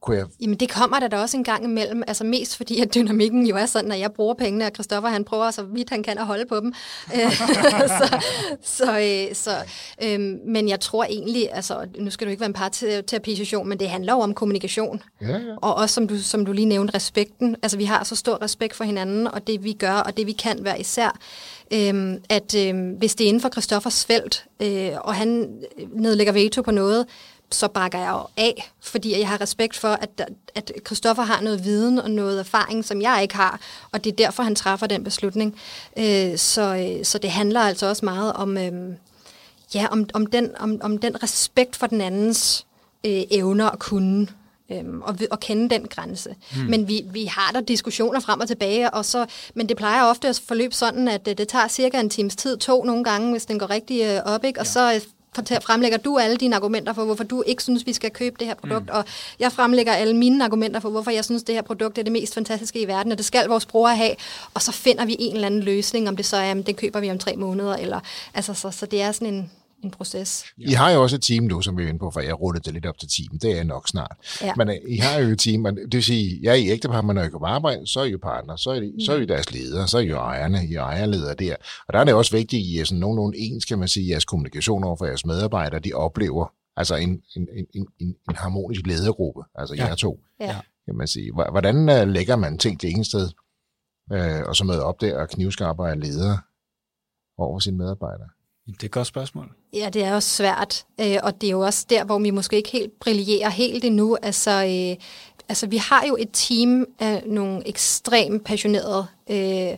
Kunne 0.00 0.16
jeg... 0.16 0.26
Jamen 0.40 0.56
det 0.56 0.70
kommer 0.70 1.00
der 1.00 1.08
da 1.08 1.18
også 1.18 1.36
en 1.36 1.44
gang 1.44 1.64
imellem, 1.64 2.02
altså 2.06 2.24
mest 2.24 2.56
fordi, 2.56 2.80
at 2.80 2.94
dynamikken 2.94 3.46
jo 3.46 3.56
er 3.56 3.66
sådan, 3.66 3.92
at 3.92 4.00
jeg 4.00 4.12
bruger 4.12 4.34
pengene, 4.34 4.66
og 4.66 4.70
Christoffer 4.74 5.08
han 5.08 5.24
prøver 5.24 5.50
så 5.50 5.62
vidt 5.62 5.90
han 5.90 6.02
kan 6.02 6.18
at 6.18 6.26
holde 6.26 6.46
på 6.46 6.60
dem. 6.60 6.72
Øh, 7.14 7.32
så, 7.32 8.20
så, 8.62 8.98
øh, 8.98 9.34
så, 9.34 9.56
øh, 10.02 10.20
men 10.46 10.68
jeg 10.68 10.80
tror 10.80 11.04
egentlig, 11.04 11.48
altså 11.52 11.86
nu 11.98 12.10
skal 12.10 12.26
du 12.26 12.30
ikke 12.30 12.40
være 12.40 12.46
en 12.46 12.52
parterapisation, 12.52 13.68
men 13.68 13.78
det 13.78 13.88
handler 13.88 14.12
jo 14.12 14.20
om 14.20 14.34
kommunikation. 14.34 15.02
Ja, 15.20 15.26
ja. 15.26 15.38
Og 15.56 15.74
også 15.74 15.94
som 15.94 16.08
du, 16.08 16.18
som 16.18 16.44
du 16.44 16.52
lige 16.52 16.66
nævnte, 16.66 16.94
respekten. 16.94 17.56
Altså 17.62 17.76
vi 17.76 17.84
har 17.84 18.04
så 18.04 18.16
stor 18.16 18.42
respekt 18.42 18.76
for 18.76 18.84
hinanden, 18.84 19.26
og 19.26 19.46
det 19.46 19.64
vi 19.64 19.72
gør, 19.72 19.92
og 19.92 20.16
det 20.16 20.26
vi 20.26 20.32
kan 20.32 20.58
være 20.64 20.80
især. 20.80 21.18
Øhm, 21.72 22.22
at 22.28 22.54
øhm, 22.54 22.90
hvis 22.90 23.14
det 23.14 23.24
er 23.24 23.28
inden 23.28 23.42
for 23.42 23.48
Christoffers 23.48 24.04
felt, 24.04 24.44
øh, 24.62 24.90
og 25.00 25.14
han 25.14 25.58
nedlægger 25.92 26.32
veto 26.32 26.62
på 26.62 26.70
noget, 26.70 27.06
så 27.50 27.68
bakker 27.68 27.98
jeg 27.98 28.10
jo 28.10 28.26
af, 28.36 28.72
fordi 28.80 29.18
jeg 29.18 29.28
har 29.28 29.40
respekt 29.40 29.76
for, 29.76 29.88
at, 29.88 30.30
at 30.54 30.72
Christoffer 30.86 31.22
har 31.22 31.40
noget 31.40 31.64
viden 31.64 31.98
og 31.98 32.10
noget 32.10 32.40
erfaring, 32.40 32.84
som 32.84 33.02
jeg 33.02 33.18
ikke 33.22 33.36
har, 33.36 33.60
og 33.92 34.04
det 34.04 34.12
er 34.12 34.16
derfor, 34.16 34.42
han 34.42 34.54
træffer 34.54 34.86
den 34.86 35.04
beslutning. 35.04 35.60
Øh, 35.98 36.38
så, 36.38 36.76
øh, 36.76 37.04
så 37.04 37.18
det 37.18 37.30
handler 37.30 37.60
altså 37.60 37.86
også 37.86 38.04
meget 38.04 38.32
om, 38.32 38.58
øh, 38.58 38.72
ja, 39.74 39.86
om, 39.90 40.08
om, 40.14 40.26
den, 40.26 40.50
om, 40.58 40.78
om 40.82 40.98
den 40.98 41.22
respekt 41.22 41.76
for 41.76 41.86
den 41.86 42.00
andens 42.00 42.66
øh, 43.04 43.22
evner 43.30 43.66
og 43.66 43.78
kunne. 43.78 44.28
Øhm, 44.72 45.02
og, 45.02 45.16
og 45.30 45.40
kende 45.40 45.70
den 45.70 45.86
grænse. 45.88 46.34
Hmm. 46.54 46.64
Men 46.64 46.88
vi, 46.88 47.02
vi 47.12 47.24
har 47.24 47.52
der 47.52 47.60
diskussioner 47.60 48.20
frem 48.20 48.40
og 48.40 48.48
tilbage, 48.48 48.90
og 48.90 49.04
så, 49.04 49.26
men 49.54 49.68
det 49.68 49.76
plejer 49.76 50.04
ofte 50.04 50.28
at 50.28 50.42
forløbe 50.46 50.74
sådan, 50.74 51.08
at 51.08 51.26
det, 51.26 51.38
det 51.38 51.48
tager 51.48 51.68
cirka 51.68 52.00
en 52.00 52.10
times 52.10 52.36
tid, 52.36 52.56
to 52.56 52.84
nogle 52.84 53.04
gange, 53.04 53.30
hvis 53.30 53.46
den 53.46 53.58
går 53.58 53.70
rigtig 53.70 54.02
øh, 54.04 54.20
op, 54.24 54.44
ikke? 54.44 54.60
og 54.60 54.66
ja. 54.66 54.70
så 54.70 55.00
fremlægger 55.62 55.98
du 55.98 56.18
alle 56.18 56.36
dine 56.36 56.56
argumenter 56.56 56.92
for, 56.92 57.04
hvorfor 57.04 57.24
du 57.24 57.42
ikke 57.46 57.62
synes, 57.62 57.86
vi 57.86 57.92
skal 57.92 58.10
købe 58.10 58.36
det 58.38 58.46
her 58.46 58.54
produkt, 58.54 58.84
mm. 58.84 58.92
og 58.92 59.04
jeg 59.38 59.52
fremlægger 59.52 59.92
alle 59.92 60.16
mine 60.16 60.44
argumenter 60.44 60.80
for, 60.80 60.90
hvorfor 60.90 61.10
jeg 61.10 61.24
synes, 61.24 61.42
det 61.42 61.54
her 61.54 61.62
produkt 61.62 61.98
er 61.98 62.02
det 62.02 62.12
mest 62.12 62.34
fantastiske 62.34 62.80
i 62.80 62.88
verden, 62.88 63.12
og 63.12 63.18
det 63.18 63.26
skal 63.26 63.48
vores 63.48 63.66
brugere 63.66 63.96
have, 63.96 64.14
og 64.54 64.62
så 64.62 64.72
finder 64.72 65.04
vi 65.04 65.16
en 65.18 65.34
eller 65.34 65.46
anden 65.46 65.60
løsning, 65.60 66.08
om 66.08 66.16
det 66.16 66.26
så 66.26 66.36
er, 66.36 66.50
at 66.50 66.66
det 66.66 66.76
køber 66.76 67.00
vi 67.00 67.10
om 67.10 67.18
tre 67.18 67.36
måneder, 67.36 67.76
eller, 67.76 68.00
altså, 68.34 68.54
så, 68.54 68.70
så 68.70 68.86
det 68.86 69.02
er 69.02 69.12
sådan 69.12 69.34
en, 69.34 69.50
en 69.84 69.90
proces. 69.90 70.44
I 70.56 70.72
har 70.72 70.90
jo 70.90 71.02
også 71.02 71.16
et 71.16 71.22
team 71.22 71.44
nu, 71.44 71.60
som 71.60 71.78
vi 71.78 71.84
er 71.84 71.88
inde 71.88 71.98
på, 71.98 72.10
for 72.10 72.20
jeg 72.20 72.40
rullede 72.40 72.64
det 72.64 72.72
lidt 72.72 72.86
op 72.86 72.98
til 72.98 73.08
team. 73.08 73.38
Det 73.38 73.58
er 73.58 73.64
nok 73.64 73.88
snart. 73.88 74.16
Ja. 74.42 74.52
Men 74.56 74.68
uh, 74.68 74.74
I 74.88 74.96
har 74.96 75.18
jo 75.18 75.28
et 75.28 75.38
team, 75.38 75.60
men 75.60 75.76
det 75.76 75.94
vil 75.94 76.04
sige, 76.04 76.40
jeg 76.42 76.50
er 76.50 76.54
i 76.54 76.68
ægtepar, 76.68 77.02
men 77.02 77.16
når 77.16 77.22
I 77.22 77.28
kommer 77.28 77.48
arbejde, 77.48 77.86
så 77.86 78.00
er 78.00 78.04
I 78.04 78.10
jo 78.10 78.18
partner, 78.22 78.56
så 78.56 78.70
er, 78.70 78.74
I, 78.74 78.92
mm. 78.92 79.00
så 79.00 79.12
er 79.12 79.20
I 79.20 79.26
deres 79.26 79.52
ledere, 79.52 79.88
så 79.88 79.98
er 79.98 80.02
I 80.02 80.06
jo 80.06 80.16
ejerne, 80.16 80.66
I 80.66 80.74
er 80.74 80.82
ejerledere 80.82 81.34
der. 81.34 81.56
Og 81.88 81.92
der 81.92 82.00
er 82.00 82.04
det 82.04 82.14
også 82.14 82.36
vigtigt, 82.36 82.60
at 82.60 82.66
I 82.66 82.78
er 82.78 82.84
sådan 82.84 83.00
nogenlunde 83.00 83.38
ens, 83.38 83.64
kan 83.64 83.78
man 83.78 83.88
sige, 83.88 84.10
jeres 84.10 84.24
kommunikation 84.24 84.84
over 84.84 84.96
for 84.96 85.06
jeres 85.06 85.26
medarbejdere, 85.26 85.80
de 85.80 85.92
oplever 85.92 86.52
altså 86.76 86.94
en, 86.96 87.22
en, 87.36 87.48
en, 87.74 87.86
en, 88.00 88.16
en 88.28 88.36
harmonisk 88.36 88.86
ledergruppe, 88.86 89.42
altså 89.54 89.74
ja. 89.74 89.86
jer 89.86 89.94
to, 89.94 90.20
ja. 90.40 90.56
kan 90.84 90.96
man 90.96 91.06
sige. 91.06 91.32
Hvordan 91.32 91.76
uh, 91.76 92.08
lægger 92.08 92.36
man 92.36 92.58
ting 92.58 92.82
det 92.82 92.90
ene 92.90 93.04
sted, 93.04 93.28
uh, 94.14 94.48
og 94.48 94.56
så 94.56 94.64
møder 94.64 94.82
op 94.82 95.00
der 95.00 95.18
og 95.18 95.28
knivskarper 95.28 95.86
af 95.86 96.00
ledere 96.00 96.38
over 97.38 97.58
sine 97.58 97.76
medarbejdere? 97.76 98.28
Det 98.72 98.82
er 98.82 98.86
et 98.86 98.90
godt 98.90 99.06
spørgsmål. 99.06 99.50
Ja, 99.72 99.90
det 99.92 100.04
er 100.04 100.14
også 100.14 100.28
svært, 100.28 100.84
øh, 101.00 101.16
og 101.22 101.40
det 101.40 101.46
er 101.46 101.50
jo 101.50 101.60
også 101.60 101.86
der, 101.90 102.04
hvor 102.04 102.18
vi 102.18 102.30
måske 102.30 102.56
ikke 102.56 102.70
helt 102.70 103.00
brillerer 103.00 103.48
helt 103.48 103.84
endnu. 103.84 104.16
Altså, 104.22 104.50
øh, 104.50 105.04
altså 105.48 105.66
vi 105.66 105.76
har 105.76 106.04
jo 106.08 106.16
et 106.20 106.28
team 106.32 106.86
af 106.98 107.22
nogle 107.26 107.68
ekstremt 107.68 108.44
passionerede 108.44 109.06
øh, 109.30 109.76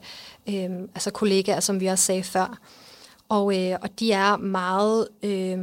øh, 0.55 0.81
altså 0.95 1.11
kollegaer, 1.11 1.61
som 1.61 1.81
vi 1.81 1.87
også 1.87 2.05
sagde 2.05 2.23
før. 2.23 2.59
Og, 3.29 3.59
øh, 3.59 3.79
og 3.83 4.01
de 4.01 4.13
er 4.13 4.37
meget 4.37 5.09
øh, 5.23 5.59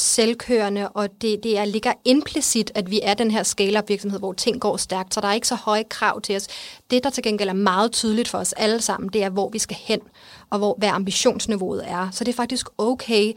selvkørende, 0.00 0.88
og 0.88 1.08
det, 1.22 1.42
det 1.42 1.58
er, 1.58 1.64
ligger 1.64 1.92
implicit, 2.04 2.72
at 2.74 2.90
vi 2.90 3.00
er 3.02 3.14
den 3.14 3.30
her 3.30 3.42
scale-up 3.42 3.88
virksomhed, 3.88 4.18
hvor 4.18 4.32
ting 4.32 4.60
går 4.60 4.76
stærkt, 4.76 5.14
så 5.14 5.20
der 5.20 5.28
er 5.28 5.32
ikke 5.32 5.48
så 5.48 5.54
høje 5.54 5.84
krav 5.90 6.20
til 6.20 6.36
os. 6.36 6.46
Det, 6.90 7.04
der 7.04 7.10
til 7.10 7.22
gengæld 7.22 7.48
er 7.48 7.52
meget 7.52 7.92
tydeligt 7.92 8.28
for 8.28 8.38
os 8.38 8.52
alle 8.52 8.80
sammen, 8.80 9.10
det 9.12 9.22
er, 9.22 9.30
hvor 9.30 9.48
vi 9.48 9.58
skal 9.58 9.76
hen 9.80 10.00
og 10.50 10.58
hvor, 10.58 10.74
hvad 10.78 10.88
ambitionsniveauet 10.88 11.90
er. 11.90 12.10
Så 12.12 12.24
det 12.24 12.32
er 12.32 12.36
faktisk 12.36 12.66
okay, 12.78 13.32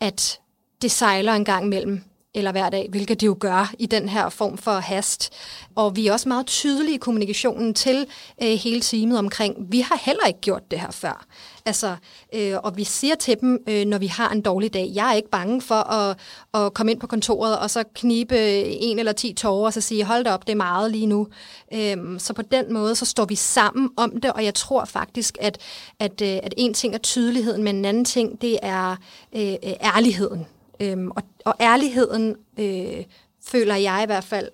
at 0.00 0.40
det 0.82 0.90
sejler 0.90 1.32
en 1.32 1.44
gang 1.44 1.64
imellem, 1.64 2.02
eller 2.36 2.52
hver 2.52 2.70
dag, 2.70 2.86
hvilket 2.90 3.20
det 3.20 3.26
jo 3.26 3.36
gør 3.40 3.72
i 3.78 3.86
den 3.86 4.08
her 4.08 4.28
form 4.28 4.58
for 4.58 4.72
hast. 4.72 5.32
Og 5.74 5.96
vi 5.96 6.06
er 6.06 6.12
også 6.12 6.28
meget 6.28 6.46
tydelige 6.46 6.94
i 6.94 6.98
kommunikationen 6.98 7.74
til 7.74 8.06
øh, 8.42 8.48
hele 8.48 8.80
teamet 8.80 9.18
omkring, 9.18 9.56
vi 9.68 9.80
har 9.80 10.00
heller 10.04 10.26
ikke 10.26 10.40
gjort 10.40 10.70
det 10.70 10.80
her 10.80 10.90
før. 10.90 11.26
Altså, 11.66 11.96
øh, 12.34 12.54
og 12.62 12.76
vi 12.76 12.84
siger 12.84 13.14
til 13.14 13.40
dem, 13.40 13.58
øh, 13.68 13.84
når 13.84 13.98
vi 13.98 14.06
har 14.06 14.30
en 14.30 14.40
dårlig 14.40 14.74
dag, 14.74 14.90
jeg 14.94 15.10
er 15.10 15.14
ikke 15.14 15.30
bange 15.30 15.62
for 15.62 15.92
at, 15.92 16.18
at 16.54 16.74
komme 16.74 16.92
ind 16.92 17.00
på 17.00 17.06
kontoret 17.06 17.58
og 17.58 17.70
så 17.70 17.84
knibe 17.94 18.38
en 18.64 18.98
eller 18.98 19.12
ti 19.12 19.32
tårer 19.32 19.66
og 19.66 19.72
så 19.72 19.80
sige, 19.80 20.04
hold 20.04 20.24
da 20.24 20.32
op, 20.32 20.46
det 20.46 20.52
er 20.52 20.56
meget 20.56 20.90
lige 20.90 21.06
nu. 21.06 21.28
Øh, 21.74 21.96
så 22.18 22.32
på 22.32 22.42
den 22.42 22.72
måde, 22.72 22.94
så 22.94 23.04
står 23.04 23.24
vi 23.24 23.34
sammen 23.34 23.90
om 23.96 24.20
det, 24.20 24.32
og 24.32 24.44
jeg 24.44 24.54
tror 24.54 24.84
faktisk, 24.84 25.38
at, 25.40 25.58
at, 25.98 26.22
øh, 26.22 26.38
at 26.42 26.54
en 26.56 26.74
ting 26.74 26.94
er 26.94 26.98
tydeligheden, 26.98 27.62
men 27.62 27.76
en 27.76 27.84
anden 27.84 28.04
ting, 28.04 28.40
det 28.40 28.58
er 28.62 28.96
øh, 29.32 29.52
øh 29.52 29.72
ærligheden. 29.96 30.46
Øhm, 30.80 31.10
og, 31.10 31.22
og 31.44 31.54
ærligheden, 31.60 32.36
øh, 32.58 33.04
føler 33.46 33.74
jeg 33.74 34.00
i 34.02 34.06
hvert 34.06 34.24
fald, 34.24 34.48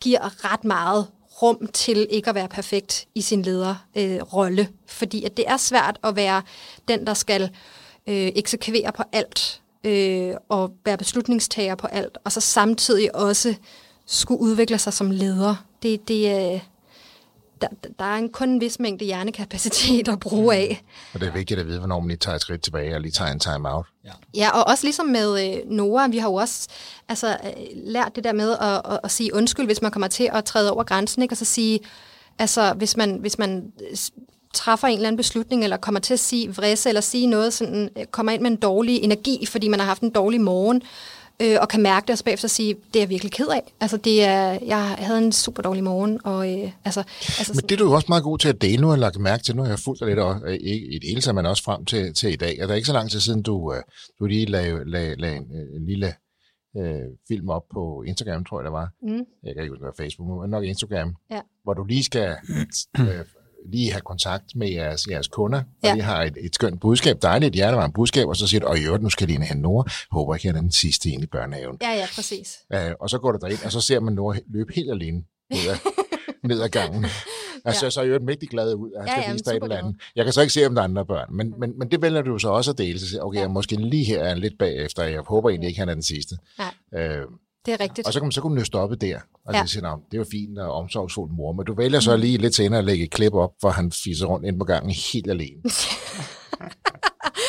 giver 0.00 0.52
ret 0.52 0.64
meget 0.64 1.06
rum 1.42 1.66
til 1.72 2.06
ikke 2.10 2.28
at 2.28 2.34
være 2.34 2.48
perfekt 2.48 3.06
i 3.14 3.20
sin 3.20 3.42
lederrolle. 3.42 4.62
Øh, 4.62 4.68
fordi 4.86 5.24
at 5.24 5.36
det 5.36 5.44
er 5.48 5.56
svært 5.56 5.98
at 6.04 6.16
være 6.16 6.42
den, 6.88 7.06
der 7.06 7.14
skal 7.14 7.42
øh, 8.06 8.32
eksekvere 8.36 8.92
på 8.92 9.02
alt 9.12 9.62
øh, 9.84 10.34
og 10.48 10.72
være 10.84 10.98
beslutningstager 10.98 11.74
på 11.74 11.86
alt, 11.86 12.18
og 12.24 12.32
så 12.32 12.40
samtidig 12.40 13.16
også 13.16 13.54
skulle 14.06 14.40
udvikle 14.40 14.78
sig 14.78 14.92
som 14.92 15.10
leder. 15.10 15.64
Det, 15.82 16.08
det, 16.08 16.54
øh, 16.54 16.60
der, 17.60 17.68
der 17.98 18.04
er 18.04 18.16
en 18.16 18.28
kun 18.28 18.48
en 18.48 18.60
vis 18.60 18.78
mængde 18.78 19.04
hjernekapacitet 19.04 20.08
at 20.08 20.20
bruge 20.20 20.54
af. 20.54 20.82
Og 21.14 21.20
det 21.20 21.28
er 21.28 21.32
vigtigt 21.32 21.60
at 21.60 21.66
vide, 21.66 21.78
hvornår 21.78 22.00
man 22.00 22.08
lige 22.08 22.18
tager 22.18 22.34
et 22.34 22.40
skridt 22.40 22.62
tilbage 22.62 22.94
og 22.94 23.00
lige 23.00 23.12
tager 23.12 23.30
en 23.30 23.40
time-out. 23.40 23.86
Ja. 24.04 24.10
ja, 24.34 24.50
og 24.50 24.66
også 24.66 24.86
ligesom 24.86 25.06
med 25.06 25.46
øh, 25.46 25.70
Nora, 25.70 26.08
vi 26.08 26.18
har 26.18 26.28
jo 26.28 26.34
også 26.34 26.68
altså, 27.08 27.28
øh, 27.44 27.52
lært 27.74 28.16
det 28.16 28.24
der 28.24 28.32
med 28.32 28.50
at, 28.60 28.92
at, 28.92 29.00
at 29.04 29.10
sige 29.10 29.34
undskyld, 29.34 29.66
hvis 29.66 29.82
man 29.82 29.90
kommer 29.90 30.08
til 30.08 30.30
at 30.32 30.44
træde 30.44 30.72
over 30.72 30.84
grænsen, 30.84 31.22
ikke? 31.22 31.32
og 31.32 31.36
så 31.36 31.44
sige, 31.44 31.80
altså 32.38 32.72
hvis 32.72 32.96
man, 32.96 33.16
hvis 33.20 33.38
man 33.38 33.72
træffer 34.54 34.88
en 34.88 34.94
eller 34.94 35.08
anden 35.08 35.16
beslutning, 35.16 35.64
eller 35.64 35.76
kommer 35.76 36.00
til 36.00 36.14
at 36.14 36.20
sige 36.20 36.54
vrisse, 36.54 36.88
eller 36.88 37.00
sige 37.00 37.26
noget, 37.26 37.52
sådan, 37.52 37.90
øh, 37.98 38.04
kommer 38.04 38.32
ind 38.32 38.42
med 38.42 38.50
en 38.50 38.56
dårlig 38.56 39.02
energi, 39.04 39.46
fordi 39.46 39.68
man 39.68 39.80
har 39.80 39.86
haft 39.86 40.02
en 40.02 40.10
dårlig 40.10 40.40
morgen, 40.40 40.82
øh, 41.42 41.56
og 41.60 41.68
kan 41.68 41.82
mærke 41.82 42.04
det, 42.04 42.10
og 42.10 42.18
så 42.18 42.24
bagefter 42.24 42.48
sige, 42.48 42.74
det 42.74 42.96
er 42.96 43.00
jeg 43.00 43.08
virkelig 43.08 43.32
ked 43.32 43.46
af. 43.48 43.74
Altså, 43.80 43.96
det 43.96 44.24
er, 44.24 44.58
jeg 44.66 44.84
havde 44.98 45.18
en 45.18 45.32
super 45.32 45.62
dårlig 45.62 45.84
morgen. 45.84 46.20
Og, 46.24 46.52
øh, 46.52 46.72
altså, 46.84 47.00
altså, 47.38 47.52
Men 47.54 47.68
det 47.68 47.72
er 47.72 47.76
du 47.76 47.84
jo 47.84 47.92
også 47.92 48.06
meget 48.08 48.24
god 48.24 48.38
til 48.38 48.48
at 48.48 48.62
dele. 48.62 48.80
Nu 48.80 48.86
har 48.86 48.94
jeg 48.94 49.00
lagt 49.00 49.20
mærke 49.20 49.42
til, 49.42 49.56
nu 49.56 49.62
har 49.62 49.68
jeg 49.68 49.78
fulgt 49.78 50.00
dig 50.00 50.08
lidt, 50.08 50.18
og, 50.18 50.52
ikke 50.52 50.86
i 50.86 50.98
det 50.98 51.08
hele 51.08 51.20
taget, 51.20 51.34
men 51.34 51.46
også 51.46 51.62
frem 51.62 51.84
til, 51.84 52.14
til 52.14 52.32
i 52.32 52.36
dag. 52.36 52.58
Og 52.62 52.68
der 52.68 52.74
er 52.74 52.76
ikke 52.76 52.86
så 52.86 52.92
lang 52.92 53.10
tid 53.10 53.20
siden, 53.20 53.42
du, 53.42 53.72
øh, 53.72 53.82
du 54.18 54.26
lige 54.26 54.46
lagde, 54.46 54.90
lagde, 54.90 55.14
lagde 55.16 55.36
en, 55.36 55.46
øh, 55.56 55.82
lille 55.86 56.14
øh, 56.78 57.02
film 57.28 57.48
op 57.48 57.62
på 57.72 58.02
Instagram, 58.06 58.44
tror 58.44 58.60
jeg 58.60 58.64
det 58.64 58.72
var. 58.72 58.88
Mm. 59.02 59.24
Jeg 59.44 59.54
kan 59.54 59.62
ikke 59.62 59.72
huske, 59.72 59.82
det 59.82 59.92
var 59.98 60.04
Facebook, 60.04 60.42
men 60.42 60.50
nok 60.50 60.64
Instagram. 60.64 61.14
Ja. 61.30 61.40
Hvor 61.64 61.74
du 61.74 61.84
lige 61.84 62.04
skal 62.04 62.36
øh, 63.00 63.24
lige 63.66 63.90
have 63.90 64.00
kontakt 64.00 64.44
med 64.56 64.70
jeres, 64.70 65.06
jeres 65.10 65.28
kunder, 65.28 65.62
ja. 65.82 65.90
og 65.90 65.96
de 65.96 66.02
har 66.02 66.22
et, 66.22 66.36
et 66.40 66.54
skønt 66.54 66.80
budskab, 66.80 67.22
dejligt 67.22 67.54
hjertevarmt 67.54 67.94
budskab, 67.94 68.28
og 68.28 68.36
så 68.36 68.46
siger 68.46 68.60
du, 68.60 68.66
og 68.66 68.78
i 68.78 68.84
øvrigt, 68.84 69.02
nu 69.02 69.10
skal 69.10 69.28
Line 69.28 69.44
hente 69.44 69.62
Nora, 69.62 69.90
håber 70.10 70.34
ikke, 70.34 70.48
at 70.48 70.54
den 70.54 70.72
sidste 70.72 71.10
ind 71.10 71.22
i 71.22 71.26
børnehaven. 71.26 71.76
Ja, 71.82 71.90
ja, 71.90 72.06
præcis. 72.14 72.58
Uh, 72.74 72.80
og 73.00 73.10
så 73.10 73.18
går 73.18 73.32
du 73.32 73.38
derind, 73.42 73.64
og 73.64 73.72
så 73.72 73.80
ser 73.80 74.00
man 74.00 74.14
Nora 74.14 74.36
løbe 74.52 74.72
helt 74.74 74.90
alene 74.90 75.22
ned 75.50 75.70
ad, 75.70 75.76
ned 76.44 76.62
ad 76.62 76.68
gangen. 76.68 77.06
Altså, 77.64 77.86
ja. 77.86 77.90
så 77.90 78.00
er 78.00 78.04
jeg 78.04 78.20
jo 78.20 78.24
mægtig 78.24 78.48
glad 78.48 78.74
ud, 78.74 78.90
at 78.92 79.00
han 79.00 79.08
skal 79.08 79.22
ja, 79.26 79.32
vise 79.32 79.44
dig 79.44 79.50
et 79.50 79.62
eller 79.62 79.76
andet. 79.76 79.96
Jeg 80.16 80.24
kan 80.24 80.32
så 80.32 80.40
ikke 80.40 80.52
se, 80.52 80.66
om 80.66 80.74
der 80.74 80.82
er 80.82 80.84
andre 80.84 81.06
børn, 81.06 81.36
men, 81.36 81.54
men, 81.60 81.78
men 81.78 81.90
det 81.90 82.02
vælger 82.02 82.22
du 82.22 82.38
så 82.38 82.48
også 82.48 82.70
at 82.70 82.78
dele. 82.78 82.98
Så 83.00 83.08
siger, 83.08 83.22
okay, 83.22 83.36
ja. 83.36 83.42
jeg 83.42 83.50
måske 83.50 83.76
lige 83.76 84.04
her 84.04 84.24
er 84.24 84.34
lidt 84.34 84.58
bagefter, 84.58 85.02
jeg 85.02 85.20
håber 85.20 85.50
egentlig 85.50 85.68
ikke, 85.68 85.80
han 85.80 85.88
er 85.88 85.94
den 85.94 86.02
sidste. 86.02 86.36
Ja. 86.92 87.22
Uh, 87.22 87.32
det 87.66 87.74
er 87.74 87.80
rigtigt. 87.80 88.06
Og 88.06 88.12
så 88.12 88.20
man, 88.20 88.32
så 88.32 88.40
kunne 88.40 88.54
man 88.54 88.58
jo 88.58 88.64
stoppe 88.64 88.96
der, 88.96 89.20
og 89.46 89.54
ja. 89.54 89.66
sige, 89.66 89.82
det 89.82 90.18
jo 90.18 90.24
fint 90.30 90.58
og 90.58 90.72
omsorgsfuld 90.72 91.30
mor, 91.30 91.52
men 91.52 91.66
du 91.66 91.74
vælger 91.74 92.00
så 92.00 92.16
lige 92.16 92.38
lidt 92.38 92.54
senere 92.54 92.78
at 92.78 92.84
lægge 92.84 93.04
et 93.04 93.10
klip 93.10 93.34
op, 93.34 93.50
hvor 93.60 93.70
han 93.70 93.92
fiser 93.92 94.26
rundt 94.26 94.46
ind 94.46 94.58
på 94.58 94.64
gangen 94.64 94.94
helt 95.12 95.30
alene. 95.30 95.62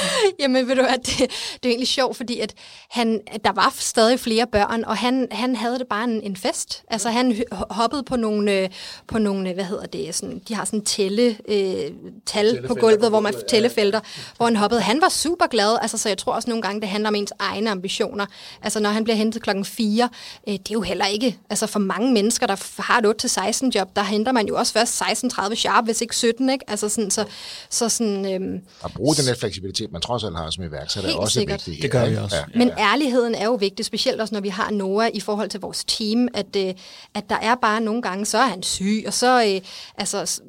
Jamen 0.39 0.67
ved 0.67 0.75
du 0.75 0.81
hvad, 0.81 0.97
det, 0.97 1.17
det 1.17 1.65
er 1.65 1.69
egentlig 1.69 1.87
sjovt, 1.87 2.17
fordi 2.17 2.39
at 2.39 2.53
han, 2.89 3.21
at 3.27 3.43
der 3.43 3.51
var 3.51 3.75
stadig 3.77 4.19
flere 4.19 4.47
børn, 4.51 4.83
og 4.83 4.97
han, 4.97 5.27
han 5.31 5.55
havde 5.55 5.79
det 5.79 5.87
bare 5.87 6.03
en, 6.03 6.21
en 6.21 6.35
fest. 6.35 6.83
Altså 6.87 7.09
han 7.09 7.43
hoppede 7.51 8.03
på 8.03 8.15
nogle, 8.15 8.69
på 9.07 9.17
nogle 9.17 9.53
hvad 9.53 9.63
hedder 9.63 9.85
det, 9.85 10.15
sådan, 10.15 10.41
de 10.47 10.55
har 10.55 10.65
sådan 10.65 10.85
tælle, 10.85 11.37
øh, 11.47 11.91
tal 12.25 12.67
på 12.67 12.75
gulvet, 12.75 13.09
hvor 13.09 13.19
man 13.19 13.33
tællefelter, 13.49 13.99
ja. 14.17 14.21
hvor 14.37 14.45
han 14.45 14.55
hoppede. 14.55 14.81
Han 14.81 15.01
var 15.01 15.09
super 15.09 15.47
glad, 15.47 15.77
altså, 15.81 15.97
så 15.97 16.09
jeg 16.09 16.17
tror 16.17 16.33
også 16.33 16.49
nogle 16.49 16.61
gange, 16.61 16.81
det 16.81 16.89
handler 16.89 17.09
om 17.09 17.15
ens 17.15 17.33
egne 17.39 17.69
ambitioner. 17.69 18.25
Altså 18.61 18.79
når 18.79 18.89
han 18.89 19.03
bliver 19.03 19.17
hentet 19.17 19.41
klokken 19.41 19.65
4, 19.65 20.09
øh, 20.47 20.53
det 20.53 20.69
er 20.69 20.73
jo 20.73 20.81
heller 20.81 21.05
ikke, 21.05 21.37
altså 21.49 21.67
for 21.67 21.79
mange 21.79 22.13
mennesker, 22.13 22.47
der 22.47 22.81
har 22.81 23.01
et 23.01 23.25
8-16 23.65 23.69
job, 23.75 23.95
der 23.95 24.03
henter 24.03 24.31
man 24.31 24.47
jo 24.47 24.57
også 24.57 24.73
først 24.73 25.01
16-30 25.01 25.55
sharp, 25.55 25.85
hvis 25.85 26.01
ikke 26.01 26.15
17, 26.15 26.49
ikke? 26.49 26.65
Altså 26.67 26.89
sådan, 26.89 27.11
så, 27.11 27.25
så 27.69 27.89
sådan... 27.89 28.25
Øh, 28.25 28.59
at 28.85 28.91
bruge 28.95 29.15
den 29.15 29.25
her 29.25 29.35
fleksibilitet, 29.35 29.88
man 29.91 30.01
trods 30.01 30.23
alt 30.23 30.37
har 30.37 30.49
som 30.49 30.63
iværksætter, 30.63 31.09
er 31.09 31.15
også 31.15 31.33
sikkert. 31.33 31.67
vigtigt. 31.67 31.75
her, 31.75 31.81
Det 31.81 31.91
gør 31.91 32.09
vi 32.09 32.15
også. 32.15 32.35
Ja. 32.35 32.43
Men 32.55 32.71
ærligheden 32.77 33.35
er 33.35 33.45
jo 33.45 33.53
vigtig, 33.53 33.85
specielt 33.85 34.21
også 34.21 34.35
når 34.35 34.41
vi 34.41 34.49
har 34.49 34.71
Noah 34.71 35.09
i 35.13 35.19
forhold 35.19 35.49
til 35.49 35.59
vores 35.59 35.83
team, 35.83 36.27
at, 36.33 36.55
øh, 36.57 36.73
at 37.13 37.29
der 37.29 37.35
er 37.35 37.55
bare 37.55 37.81
nogle 37.81 38.01
gange, 38.01 38.25
så 38.25 38.37
er 38.37 38.45
han 38.45 38.63
syg, 38.63 39.03
og 39.07 39.13
så, 39.13 39.43
øh, 39.43 39.61
altså, 39.97 40.41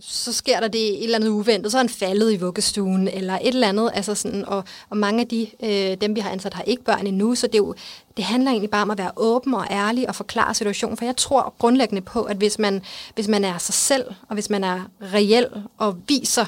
så 0.00 0.32
sker 0.32 0.60
der 0.60 0.68
det 0.68 0.88
et 0.98 1.04
eller 1.04 1.18
andet 1.18 1.28
uventet, 1.28 1.72
så 1.72 1.78
er 1.78 1.82
han 1.82 1.88
faldet 1.88 2.32
i 2.32 2.36
vuggestuen, 2.36 3.08
eller 3.08 3.34
et 3.34 3.48
eller 3.48 3.68
andet, 3.68 3.90
altså 3.94 4.14
sådan, 4.14 4.44
og, 4.44 4.64
og 4.90 4.96
mange 4.96 5.20
af 5.20 5.28
de, 5.28 5.46
øh, 5.62 5.96
dem 6.00 6.14
vi 6.14 6.20
har 6.20 6.30
ansat, 6.30 6.54
har 6.54 6.62
ikke 6.62 6.84
børn 6.84 7.06
endnu, 7.06 7.34
så 7.34 7.46
det, 7.46 7.54
er 7.54 7.58
jo, 7.58 7.74
det 8.16 8.24
handler 8.24 8.50
egentlig 8.50 8.70
bare 8.70 8.82
om 8.82 8.90
at 8.90 8.98
være 8.98 9.10
åben 9.16 9.54
og 9.54 9.66
ærlig 9.70 10.08
og 10.08 10.14
forklare 10.14 10.54
situationen, 10.54 10.96
for 10.96 11.04
jeg 11.04 11.16
tror 11.16 11.54
grundlæggende 11.58 12.02
på, 12.02 12.22
at 12.22 12.36
hvis 12.36 12.58
man, 12.58 12.82
hvis 13.14 13.28
man 13.28 13.44
er 13.44 13.58
sig 13.58 13.74
selv, 13.74 14.04
og 14.28 14.34
hvis 14.34 14.50
man 14.50 14.64
er 14.64 14.80
reel 15.14 15.46
og 15.78 15.96
viser 16.08 16.44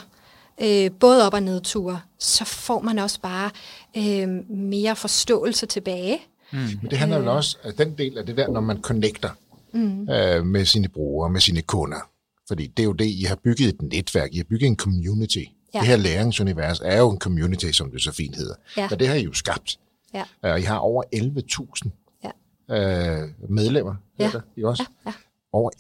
øh, 0.63 0.91
både 1.01 1.27
op- 1.27 1.35
og 1.35 1.43
nedture, 1.43 2.01
så 2.19 2.45
får 2.45 2.81
man 2.83 2.99
også 2.99 3.21
bare 3.21 3.51
øh, 3.97 4.29
mere 4.57 4.97
forståelse 4.97 5.67
tilbage. 5.67 6.19
Men 6.53 6.79
det 6.91 6.99
handler 6.99 7.19
vel 7.19 7.29
også, 7.29 7.59
at 7.63 7.79
den 7.79 7.99
del 7.99 8.19
af 8.19 8.27
det 8.27 8.37
der, 8.37 8.49
når 8.49 8.61
man 8.61 8.81
connecter 8.83 9.31
mm. 9.75 10.09
øh, 10.11 10.47
med 10.47 10.65
sine 10.65 10.89
brugere, 10.89 11.31
med 11.31 11.41
sine 11.41 11.63
kunder. 11.63 12.11
Fordi 12.49 12.67
det 12.67 12.83
er 12.83 12.85
jo 12.85 12.93
det, 12.93 13.05
I 13.07 13.23
har 13.23 13.39
bygget 13.45 13.69
et 13.69 13.83
netværk, 13.83 14.29
I 14.33 14.37
har 14.37 14.45
bygget 14.45 14.67
en 14.67 14.77
community. 14.77 15.39
Ja. 15.75 15.79
Det 15.79 15.89
her 15.89 15.97
læringsunivers 15.97 16.81
er 16.85 16.99
jo 16.99 17.11
en 17.11 17.19
community, 17.19 17.71
som 17.71 17.91
det 17.91 18.03
så 18.03 18.13
fint 18.13 18.37
hedder. 18.37 18.55
Ja. 18.77 18.89
Og 18.91 19.01
det 19.01 19.09
har 19.09 19.15
I 19.15 19.23
jo 19.25 19.33
skabt. 19.33 19.79
Ja. 20.15 20.23
Og 20.43 20.61
I 20.61 20.63
har 20.63 20.77
over 20.79 21.03
11.000 21.15 21.91
Ja. 22.71 23.23
øh, 23.23 23.29
medlemmer, 23.49 23.95
Ja. 24.19 24.25
hedder 24.25 24.41
det, 24.41 24.49
ikke 24.57 24.69
også? 24.69 24.85
Ja, 25.07 25.11
ja. 25.11 25.15
Over 25.53 25.71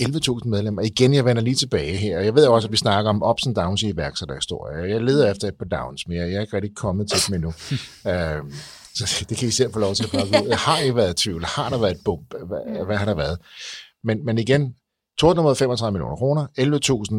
11.000 0.42 0.48
medlemmer. 0.48 0.82
Igen, 0.82 1.14
jeg 1.14 1.24
vender 1.24 1.42
lige 1.42 1.54
tilbage 1.54 1.96
her. 1.96 2.20
Jeg 2.20 2.34
ved 2.34 2.46
også, 2.46 2.68
at 2.68 2.72
vi 2.72 2.76
snakker 2.76 3.10
om 3.10 3.22
ups 3.22 3.46
and 3.46 3.54
downs 3.54 3.82
i 3.82 3.88
iværksætterhistorier. 3.88 4.84
Jeg 4.84 5.00
leder 5.00 5.30
efter 5.30 5.48
et 5.48 5.54
par 5.58 5.64
downs, 5.64 6.08
men 6.08 6.16
jeg 6.16 6.32
er 6.32 6.40
ikke 6.40 6.56
rigtig 6.56 6.76
kommet 6.76 7.10
til 7.10 7.26
dem 7.26 7.34
endnu. 7.34 7.48
øhm, 8.12 8.52
så 8.94 9.26
det 9.28 9.36
kan 9.36 9.48
I 9.48 9.50
selv 9.50 9.72
få 9.72 9.78
lov 9.78 9.94
til 9.94 10.04
at 10.04 10.10
plukke 10.10 10.28
ud. 10.28 10.52
Har 10.52 10.80
I 10.80 10.94
været 10.94 11.20
i 11.20 11.22
tvivl? 11.22 11.44
Har 11.44 11.68
der 11.68 11.78
været 11.78 11.94
et 11.94 12.00
bump? 12.04 12.34
Hvad, 12.46 12.84
hvad 12.84 12.96
har 12.96 13.04
der 13.04 13.14
været? 13.14 13.38
Men, 14.04 14.24
men 14.24 14.38
igen, 14.38 14.74
235 15.18 15.92
millioner 15.92 16.16
kroner, 16.16 16.46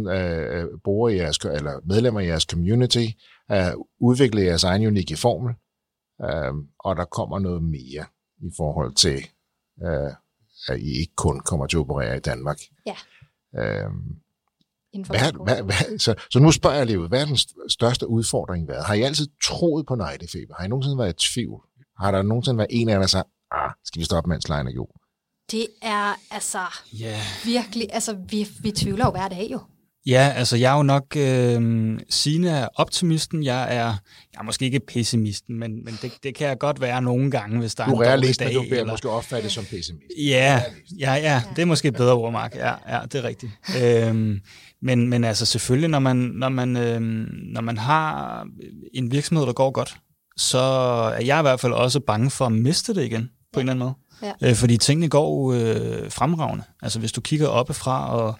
11.000 0.05 0.09
øh, 0.09 0.65
brugere 0.83 1.13
i 1.13 1.17
jeres, 1.17 1.37
eller 1.37 1.79
medlemmer 1.85 2.19
i 2.19 2.27
jeres 2.27 2.43
community, 2.43 3.05
øh, 3.51 3.71
udvikler 3.99 4.43
jeres 4.43 4.63
egen 4.63 4.87
unikke 4.87 5.17
formel, 5.17 5.53
øh, 6.21 6.53
og 6.79 6.95
der 6.95 7.05
kommer 7.05 7.39
noget 7.39 7.63
mere 7.63 8.05
i 8.37 8.51
forhold 8.57 8.95
til, 8.95 9.17
øh, 9.83 10.11
at 10.67 10.79
I 10.79 10.99
ikke 10.99 11.15
kun 11.15 11.39
kommer 11.39 11.67
til 11.67 11.77
at 11.77 11.81
operere 11.81 12.17
i 12.17 12.19
Danmark. 12.19 12.59
Ja. 12.85 12.95
Øh, 13.57 13.89
for 15.05 15.13
hvad, 15.13 15.43
hvad, 15.45 15.63
hvad, 15.63 15.99
så, 15.99 16.15
så 16.31 16.39
nu 16.39 16.51
spørger 16.51 16.75
jeg 16.77 16.85
lige 16.85 16.97
hvad 17.07 17.21
er 17.21 17.25
den 17.25 17.35
st- 17.35 17.67
største 17.69 18.07
udfordring 18.07 18.67
været? 18.67 18.85
Har 18.85 18.93
I 18.93 19.01
altid 19.01 19.27
troet 19.43 19.85
på 19.87 19.95
neglefeber? 19.95 20.55
Har 20.57 20.65
I 20.65 20.67
nogensinde 20.67 20.97
været 20.97 21.23
i 21.23 21.31
tvivl? 21.33 21.61
Har 21.99 22.11
der 22.11 22.21
nogensinde 22.21 22.57
været 22.57 22.67
en 22.71 22.89
af 22.89 22.93
jer, 22.93 22.99
der 22.99 23.07
sagt, 23.07 23.27
ah, 23.51 23.71
skal 23.85 23.99
vi 23.99 24.05
stoppe, 24.05 24.29
mens 24.29 24.47
lejen 24.49 24.67
er 24.67 24.71
god? 24.73 24.99
Det 25.51 25.67
er 25.81 26.13
altså 26.31 26.59
Ja. 26.99 27.21
virkelig, 27.45 27.87
altså 27.91 28.13
vi, 28.29 28.47
vi 28.61 28.71
tvivler 28.71 29.05
jo 29.05 29.11
hver 29.11 29.27
dag 29.27 29.49
jo. 29.51 29.59
Ja, 30.09 30.33
altså 30.35 30.57
jeg 30.57 30.73
er 30.73 30.77
jo 30.77 30.83
nok, 30.83 31.05
øh, 31.17 31.99
Signe 32.09 32.49
er 32.49 32.67
optimisten, 32.75 33.43
jeg 33.43 33.61
er, 33.75 33.85
jeg 34.33 34.39
er 34.39 34.43
måske 34.43 34.65
ikke 34.65 34.79
pessimisten, 34.79 35.59
men, 35.59 35.83
men 35.85 35.99
det, 36.01 36.11
det 36.23 36.35
kan 36.35 36.47
jeg 36.47 36.57
godt 36.59 36.81
være 36.81 37.01
nogle 37.01 37.31
gange, 37.31 37.59
hvis 37.59 37.75
der 37.75 37.85
Du 37.85 37.91
er 37.91 37.93
er 37.93 37.97
en 37.97 37.97
dårlig 38.05 38.09
realist, 38.23 38.39
dag. 38.39 38.53
du 38.53 38.61
bliver 38.61 38.79
eller- 38.79 38.93
måske 38.93 39.09
opfattet 39.09 39.51
som 39.51 39.63
pessimist. 39.65 40.05
Ja, 40.19 40.61
ja, 40.99 41.13
ja, 41.13 41.43
det 41.55 41.61
er 41.61 41.65
måske 41.65 41.87
et 41.87 41.93
bedre 41.95 42.13
ord, 42.13 42.31
Mark. 42.31 42.55
Ja, 42.55 42.73
ja 42.89 42.99
det 43.03 43.15
er 43.15 43.23
rigtigt. 43.23 43.51
Øhm, 43.83 44.39
men, 44.81 45.07
men 45.09 45.23
altså 45.23 45.45
selvfølgelig, 45.45 45.89
når 45.89 45.99
man, 45.99 46.15
når, 46.15 46.49
man, 46.49 46.77
øhm, 46.77 47.27
når 47.53 47.61
man 47.61 47.77
har 47.77 48.45
en 48.93 49.11
virksomhed, 49.11 49.45
der 49.45 49.53
går 49.53 49.71
godt, 49.71 49.95
så 50.37 50.57
er 51.17 51.21
jeg 51.25 51.39
i 51.39 51.41
hvert 51.41 51.59
fald 51.59 51.73
også 51.73 51.99
bange 51.99 52.29
for 52.31 52.45
at 52.45 52.51
miste 52.51 52.95
det 52.95 53.03
igen, 53.05 53.29
på 53.53 53.59
en 53.59 53.69
eller 53.69 53.73
anden 53.73 53.85
måde. 53.85 53.93
Ja. 54.41 54.49
Øh, 54.49 54.55
fordi 54.55 54.77
tingene 54.77 55.09
går 55.09 55.53
øh, 55.53 56.11
fremragende. 56.11 56.63
Altså 56.81 56.99
hvis 56.99 57.11
du 57.11 57.21
kigger 57.21 57.47
oppefra 57.47 58.15
og 58.15 58.35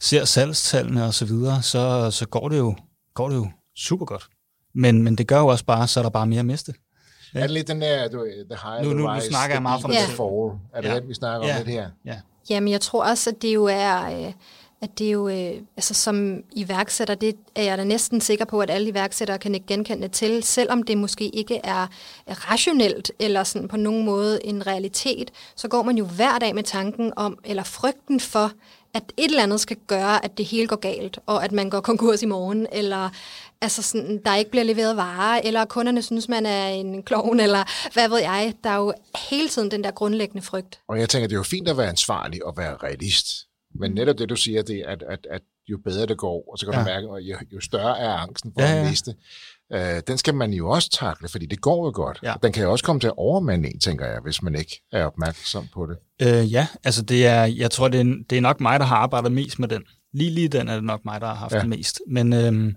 ser 0.00 0.24
salgstallene 0.24 1.04
og 1.04 1.14
så 1.14 1.24
videre, 1.24 1.62
så, 1.62 2.10
så 2.10 2.26
går, 2.26 2.48
det 2.48 2.58
jo, 2.58 2.74
går 3.14 3.28
det 3.28 3.36
jo 3.36 3.46
super 3.76 4.06
godt. 4.06 4.28
Men, 4.74 5.02
men 5.02 5.16
det 5.16 5.26
gør 5.26 5.38
jo 5.38 5.46
også 5.46 5.64
bare, 5.64 5.88
så 5.88 6.00
er 6.00 6.02
der 6.02 6.10
bare 6.10 6.26
mere 6.26 6.38
at 6.40 6.46
miste. 6.46 6.74
Er 7.34 7.40
det 7.40 7.50
lidt 7.50 7.68
den 7.68 7.80
der, 7.80 8.08
du, 8.08 8.24
the 8.50 8.58
high, 8.70 8.82
Nu- 8.84 8.90
the 8.90 8.98
nu- 8.98 9.14
nu 9.14 9.20
snakker 9.20 9.54
jeg 9.56 9.62
meget 9.62 9.80
selv. 9.82 9.92
the 9.92 10.06
fall? 10.16 10.58
Er 10.74 10.80
det 10.80 10.88
Ja. 10.88 10.94
den, 11.00 11.08
vi 11.08 11.14
snakker 11.14 11.48
Ja. 11.48 11.54
om 11.54 11.58
lidt 11.58 11.68
her? 11.68 11.88
Ja. 12.04 12.16
Jamen, 12.50 12.68
jeg 12.72 12.80
tror 12.80 13.04
også, 13.04 13.30
at 13.30 13.42
det 13.42 13.54
jo 13.54 13.64
er, 13.64 14.20
øh, 14.26 14.32
at 14.82 14.98
det 14.98 15.12
jo, 15.12 15.28
øh, 15.28 15.52
altså 15.76 15.94
som 15.94 16.36
iværksætter, 16.52 17.14
det 17.14 17.34
er 17.54 17.62
jeg 17.62 17.78
da 17.78 17.84
næsten 17.84 18.20
sikker 18.20 18.44
på, 18.44 18.60
at 18.60 18.70
alle 18.70 18.88
iværksættere 18.88 19.38
kan 19.38 19.54
ikke 19.54 19.66
genkende 19.66 20.08
til, 20.08 20.42
selvom 20.42 20.82
det 20.82 20.98
måske 20.98 21.28
ikke 21.28 21.60
er 21.64 21.86
rationelt 22.28 23.12
eller 23.18 23.44
sådan 23.44 23.68
på 23.68 23.76
nogen 23.76 24.04
måde 24.04 24.46
en 24.46 24.66
realitet, 24.66 25.30
så 25.56 25.68
går 25.68 25.82
man 25.82 25.98
jo 25.98 26.04
hver 26.04 26.38
dag 26.38 26.54
med 26.54 26.62
tanken 26.62 27.12
om, 27.16 27.38
eller 27.44 27.62
frygten 27.62 28.20
for, 28.20 28.52
at 28.94 29.02
et 29.16 29.24
eller 29.24 29.42
andet 29.42 29.60
skal 29.60 29.76
gøre, 29.86 30.24
at 30.24 30.38
det 30.38 30.46
hele 30.46 30.66
går 30.66 30.76
galt, 30.76 31.18
og 31.26 31.44
at 31.44 31.52
man 31.52 31.70
går 31.70 31.80
konkurs 31.80 32.22
i 32.22 32.26
morgen, 32.26 32.66
eller 32.72 33.10
altså 33.60 33.82
sådan, 33.82 34.20
der 34.24 34.36
ikke 34.36 34.50
bliver 34.50 34.64
leveret 34.64 34.96
varer, 34.96 35.40
eller 35.44 35.64
kunderne 35.64 36.02
synes, 36.02 36.28
man 36.28 36.46
er 36.46 36.68
en 36.68 37.02
klovn, 37.02 37.40
eller 37.40 37.92
hvad 37.92 38.08
ved 38.08 38.18
jeg. 38.18 38.54
Der 38.64 38.70
er 38.70 38.76
jo 38.76 38.92
hele 39.30 39.48
tiden 39.48 39.70
den 39.70 39.84
der 39.84 39.90
grundlæggende 39.90 40.42
frygt. 40.42 40.80
Og 40.88 40.98
jeg 40.98 41.08
tænker, 41.08 41.28
det 41.28 41.34
er 41.34 41.38
jo 41.38 41.42
fint 41.42 41.68
at 41.68 41.76
være 41.76 41.88
ansvarlig 41.88 42.44
og 42.44 42.56
være 42.56 42.76
realist. 42.76 43.26
Men 43.74 43.92
netop 43.92 44.18
det, 44.18 44.28
du 44.28 44.36
siger, 44.36 44.62
det 44.62 44.76
er, 44.76 44.88
at, 44.88 45.02
at, 45.08 45.26
at 45.30 45.42
jo 45.68 45.78
bedre 45.84 46.06
det 46.06 46.18
går, 46.18 46.48
og 46.52 46.58
så 46.58 46.66
kan 46.66 46.74
ja. 46.74 46.80
Du 46.80 46.84
mærke, 46.84 47.08
at 47.16 47.22
jo, 47.22 47.36
jo 47.54 47.60
større 47.60 47.98
er 47.98 48.12
angsten 48.12 48.52
for 48.52 48.62
Ja, 48.62 48.68
ja, 48.68 48.76
ja. 48.76 48.92
ja. 49.06 49.12
Øh, 49.72 50.02
den 50.06 50.18
skal 50.18 50.34
man 50.34 50.52
jo 50.52 50.70
også 50.70 50.90
takle, 50.90 51.28
fordi 51.28 51.46
det 51.46 51.60
går 51.60 51.86
jo 51.86 51.92
godt. 51.94 52.18
Ja. 52.22 52.34
Den 52.42 52.52
kan 52.52 52.62
jo 52.62 52.70
også 52.72 52.84
komme 52.84 53.00
til 53.00 53.06
at 53.06 53.14
overmande 53.16 53.68
en, 53.68 53.80
tænker 53.80 54.06
jeg, 54.06 54.18
hvis 54.22 54.42
man 54.42 54.54
ikke 54.54 54.82
er 54.92 55.04
opmærksom 55.04 55.66
på 55.74 55.86
det. 55.86 56.26
Øh, 56.28 56.52
ja, 56.52 56.66
altså 56.84 57.02
det 57.02 57.26
er, 57.26 57.44
jeg 57.44 57.70
tror, 57.70 57.88
det 57.88 58.00
er, 58.00 58.14
det 58.30 58.38
er 58.38 58.42
nok 58.42 58.60
mig, 58.60 58.80
der 58.80 58.86
har 58.86 58.96
arbejdet 58.96 59.32
mest 59.32 59.58
med 59.58 59.68
den. 59.68 59.82
Lige 60.14 60.30
lige 60.30 60.48
den 60.48 60.68
er 60.68 60.74
det 60.74 60.84
nok 60.84 61.04
mig, 61.04 61.20
der 61.20 61.26
har 61.26 61.34
haft 61.34 61.52
Ja. 61.52 61.58
ja. 61.58 61.64
mest. 61.64 62.00
Men, 62.08 62.32
øhm, 62.32 62.74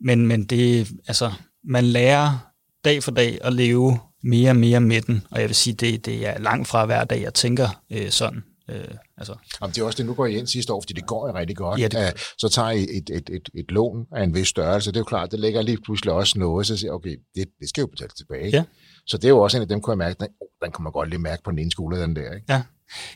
men, 0.00 0.26
men 0.26 0.44
det, 0.44 0.88
altså, 1.08 1.32
man 1.64 1.84
lærer 1.84 2.38
dag 2.84 3.02
for 3.02 3.10
dag 3.10 3.38
at 3.44 3.52
leve 3.52 3.98
mere 4.22 4.50
og 4.50 4.56
mere 4.56 4.80
med 4.80 5.00
den, 5.02 5.26
og 5.30 5.40
jeg 5.40 5.48
vil 5.48 5.56
sige, 5.56 5.74
det, 5.74 6.06
det 6.06 6.28
er 6.28 6.38
langt 6.38 6.68
fra 6.68 6.86
hver 6.86 7.04
dag, 7.04 7.22
jeg 7.22 7.34
tænker 7.34 7.68
øh, 7.92 8.10
sådan. 8.10 8.44
Øh, 8.70 8.94
altså, 9.16 9.34
Jamen, 9.60 9.74
det 9.74 9.80
er 9.80 9.84
også 9.84 9.96
det, 9.96 10.06
nu 10.06 10.14
går 10.14 10.26
I 10.26 10.36
ind 10.36 10.46
sidste 10.46 10.72
år, 10.72 10.80
fordi 10.80 10.92
det 10.92 11.06
går 11.06 11.28
jo 11.28 11.34
rigtig 11.34 11.56
godt. 11.56 11.80
Ja, 11.80 11.84
det 11.84 11.92
gør 11.92 12.06
Øh, 12.06 12.12
så 12.38 12.48
tager 12.48 12.70
I 12.70 12.82
et, 12.82 13.10
et, 13.10 13.30
et, 13.30 13.48
et 13.54 13.70
lån 13.70 14.06
af 14.12 14.24
en 14.24 14.34
vis 14.34 14.48
størrelse. 14.48 14.90
Det 14.90 14.96
er 14.96 15.00
jo 15.00 15.04
klart, 15.04 15.30
det 15.30 15.40
lægger 15.40 15.62
lige 15.62 15.78
pludselig 15.84 16.14
også 16.14 16.38
noget, 16.38 16.66
så 16.66 16.76
siger 16.76 16.92
okay, 16.92 17.16
det, 17.34 17.48
det 17.60 17.68
skal 17.68 17.80
jo 17.80 17.86
betales 17.86 18.14
tilbage. 18.14 18.50
Ja. 18.50 18.64
Så 19.06 19.16
det 19.16 19.24
er 19.24 19.28
jo 19.28 19.40
også 19.40 19.56
en 19.56 19.62
af 19.62 19.68
dem, 19.68 19.80
kunne 19.80 19.92
jeg 19.92 19.98
mærke, 19.98 20.16
den, 20.20 20.28
oh, 20.40 20.48
den 20.64 20.72
kan 20.72 20.82
man 20.82 20.92
godt 20.92 21.08
lige 21.08 21.20
mærke 21.20 21.42
på 21.42 21.50
den 21.50 21.58
ene 21.58 21.70
skole, 21.70 22.02
den 22.02 22.16
der. 22.16 22.34
Ikke? 22.34 22.46
ja. 22.48 22.62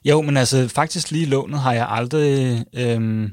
Jo, 0.05 0.23
men 0.23 0.37
altså 0.37 0.69
faktisk 0.69 1.11
lige 1.11 1.27
lånet 1.27 1.61
har 1.61 1.73
jeg 1.73 1.87
aldrig, 1.91 2.65
øhm, 2.75 3.31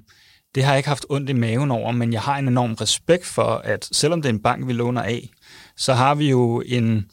det 0.56 0.64
har 0.64 0.72
jeg 0.72 0.80
ikke 0.80 0.90
haft 0.90 1.06
ondt 1.10 1.30
i 1.30 1.34
maven 1.34 1.72
over, 1.72 1.92
men 1.92 2.14
jeg 2.14 2.22
har 2.22 2.38
en 2.38 2.48
enorm 2.48 2.74
respekt 2.74 3.26
for, 3.26 3.44
at 3.44 3.88
selvom 3.92 4.22
det 4.22 4.30
er 4.30 4.34
en 4.34 4.42
bank, 4.42 4.68
vi 4.68 4.74
låner 4.74 5.02
af, 5.02 5.30
så 5.78 5.94
har 5.94 6.16
vi 6.16 6.30
jo 6.30 6.64
en, 6.66 7.06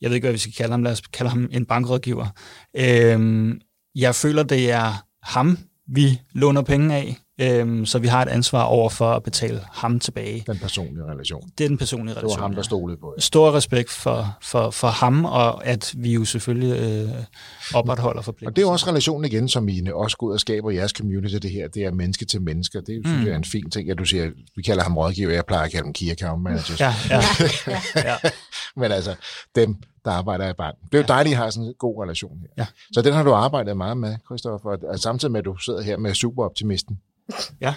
jeg 0.00 0.10
ved 0.10 0.14
ikke, 0.14 0.24
hvad 0.24 0.32
vi 0.32 0.38
skal 0.38 0.52
kalde 0.52 0.70
ham, 0.70 0.82
lad 0.82 0.92
os 0.92 1.00
kalde 1.00 1.30
ham 1.30 1.48
en 1.52 1.66
bankrådgiver. 1.66 2.26
Øhm, 2.76 3.60
jeg 3.94 4.14
føler, 4.14 4.42
det 4.42 4.70
er 4.70 5.06
ham, 5.22 5.58
vi 5.88 6.20
låner 6.32 6.62
penge 6.62 6.94
af, 6.94 7.18
øhm, 7.40 7.86
så 7.86 7.98
vi 7.98 8.06
har 8.06 8.22
et 8.22 8.28
ansvar 8.28 8.62
over 8.62 8.88
for 8.88 9.10
at 9.12 9.22
betale 9.22 9.60
ham 9.72 10.00
tilbage. 10.00 10.44
Den 10.46 10.58
personlige 10.58 11.04
relation. 11.04 11.50
Det 11.58 11.64
er 11.64 11.68
den 11.68 11.78
personlige 11.78 12.14
Det 12.14 12.22
relation. 12.22 12.38
var 12.38 12.42
ham, 12.42 12.50
der 12.50 12.58
ja. 12.58 12.62
stolede 12.62 12.98
på 13.00 13.14
jer. 13.16 13.20
Stor 13.20 13.52
respekt 13.54 13.90
for, 13.90 14.36
for, 14.42 14.70
for 14.70 14.88
ham, 14.88 15.24
og 15.24 15.66
at 15.66 15.94
vi 15.96 16.12
jo 16.12 16.24
selvfølgelig 16.24 16.78
øh, 16.80 17.08
opretholder 17.74 18.22
forpligtelsen. 18.22 18.46
Og 18.46 18.56
det 18.56 18.62
er 18.62 18.66
jo 18.66 18.72
også 18.72 18.86
relationen 18.88 19.24
igen, 19.24 19.48
som 19.48 19.68
I 19.68 19.82
også 19.92 20.16
går 20.16 20.26
ud 20.26 20.32
og 20.32 20.40
skaber 20.40 20.70
i 20.70 20.76
jeres 20.76 20.90
community, 20.90 21.34
det 21.34 21.50
her. 21.50 21.68
Det 21.68 21.84
er 21.84 21.90
menneske 21.90 22.24
til 22.24 22.42
mennesker. 22.42 22.80
Det 22.80 22.96
er, 22.96 23.00
synes 23.04 23.18
Mm. 23.20 23.24
jeg 23.26 23.32
er 23.32 23.36
en 23.36 23.44
fin 23.44 23.70
ting. 23.70 23.88
Ja, 23.88 23.94
du 23.94 24.04
siger, 24.04 24.30
vi 24.56 24.62
kalder 24.62 24.82
ham 24.82 24.96
rådgiver, 24.98 25.30
jeg 25.32 25.44
plejer 25.46 25.64
at 25.64 25.70
kalde 25.70 25.84
dem 25.84 25.92
key 25.92 26.10
account 26.10 26.42
managers. 26.42 26.80
Ja, 26.80 26.94
ja, 27.10 27.20
Ja, 27.66 27.80
ja. 27.96 28.16
Men 28.80 28.92
altså, 28.92 29.14
dem, 29.54 29.76
der 30.04 30.10
arbejder 30.10 30.48
i 30.50 30.52
banken. 30.58 30.88
Det 30.92 30.98
er 30.98 31.02
jo 31.02 31.06
dejligt, 31.08 31.32
at 31.34 31.38
I 31.38 31.42
har 31.42 31.50
sådan 31.50 31.68
en 31.68 31.74
god 31.78 32.02
relation 32.02 32.38
her. 32.40 32.48
Ja. 32.58 32.66
Så 32.92 33.02
den 33.02 33.12
har 33.12 33.22
du 33.22 33.32
arbejdet 33.32 33.76
meget 33.76 33.96
med, 33.96 34.16
Christoffer, 34.26 34.76
og 34.88 34.98
samtidig 34.98 35.32
med, 35.32 35.38
at 35.38 35.44
du 35.44 35.56
sidder 35.56 35.82
her 35.82 35.96
med 35.98 36.14
superoptimisten, 36.14 36.98
Ja. 37.60 37.74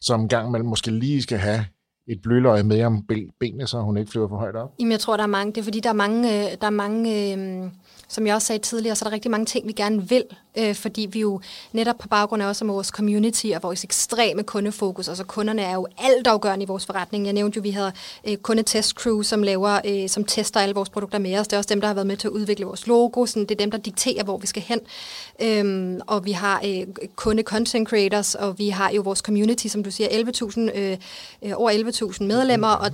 som 0.00 0.20
en 0.20 0.28
gang 0.28 0.48
imellem 0.48 0.68
måske 0.68 0.90
lige 0.90 1.22
skal 1.22 1.38
have 1.38 1.66
et 2.06 2.22
bløløje 2.22 2.62
med 2.62 2.84
om 2.84 3.04
ben- 3.12 3.36
benene, 3.40 3.66
så 3.66 3.80
hun 3.80 3.96
ikke 3.96 4.10
flyver 4.10 4.28
for 4.28 4.36
højt 4.36 4.56
op. 4.56 4.74
Jamen, 4.80 4.92
jeg 4.92 5.00
tror, 5.00 5.16
der 5.16 5.22
er 5.22 5.26
mange, 5.28 5.52
det 5.52 5.60
er 5.60 5.64
fordi, 5.64 5.80
der 5.80 5.88
er 5.88 5.92
mange, 5.94 6.28
øh, 6.28 6.56
der 6.60 6.66
er 6.66 6.70
mange 6.70 7.34
øh, 7.34 7.70
som 8.12 8.26
jeg 8.26 8.34
også 8.34 8.46
sagde 8.46 8.62
tidligere, 8.62 8.96
så 8.96 9.04
er 9.04 9.08
der 9.08 9.14
rigtig 9.14 9.30
mange 9.30 9.46
ting, 9.46 9.66
vi 9.66 9.72
gerne 9.72 10.08
vil, 10.08 10.24
øh, 10.58 10.74
fordi 10.74 11.08
vi 11.12 11.20
jo 11.20 11.40
netop 11.72 11.98
på 11.98 12.08
baggrund 12.08 12.42
af 12.42 12.46
også 12.46 12.64
vores 12.64 12.86
community 12.86 13.46
og 13.46 13.62
vores 13.62 13.84
ekstreme 13.84 14.42
kundefokus, 14.42 15.08
altså 15.08 15.24
kunderne 15.24 15.62
er 15.62 15.74
jo 15.74 15.86
altafgørende 15.98 16.62
i 16.62 16.66
vores 16.66 16.86
forretning. 16.86 17.24
Jeg 17.24 17.32
nævnte 17.32 17.56
jo, 17.56 17.60
at 17.60 17.64
vi 17.64 17.70
havde 17.70 17.92
øh, 18.28 18.36
kundetest 18.36 18.90
crew, 18.90 19.22
som 19.22 19.42
laver, 19.42 19.80
øh, 19.84 20.08
som 20.08 20.24
tester 20.24 20.60
alle 20.60 20.74
vores 20.74 20.88
produkter 20.88 21.18
med 21.18 21.38
os. 21.38 21.48
Det 21.48 21.52
er 21.52 21.58
også 21.58 21.68
dem, 21.68 21.80
der 21.80 21.86
har 21.86 21.94
været 21.94 22.06
med 22.06 22.16
til 22.16 22.28
at 22.28 22.32
udvikle 22.32 22.66
vores 22.66 22.86
logo. 22.86 23.26
Sådan, 23.26 23.42
det 23.42 23.50
er 23.50 23.64
dem, 23.64 23.70
der 23.70 23.78
dikterer, 23.78 24.24
hvor 24.24 24.38
vi 24.38 24.46
skal 24.46 24.62
hen. 24.62 24.80
Øhm, 25.42 26.00
og 26.06 26.24
vi 26.24 26.32
har 26.32 26.60
øh, 26.64 26.86
kunde 27.16 27.42
content 27.42 27.88
creators, 27.88 28.34
og 28.34 28.58
vi 28.58 28.68
har 28.68 28.90
jo 28.90 29.02
vores 29.02 29.18
community, 29.18 29.66
som 29.66 29.82
du 29.82 29.90
siger, 29.90 30.08
11.000, 30.08 30.78
øh, 30.78 30.96
øh, 31.42 31.52
over 31.54 31.70
11.000 31.70 32.24
medlemmer, 32.24 32.68
og 32.68 32.90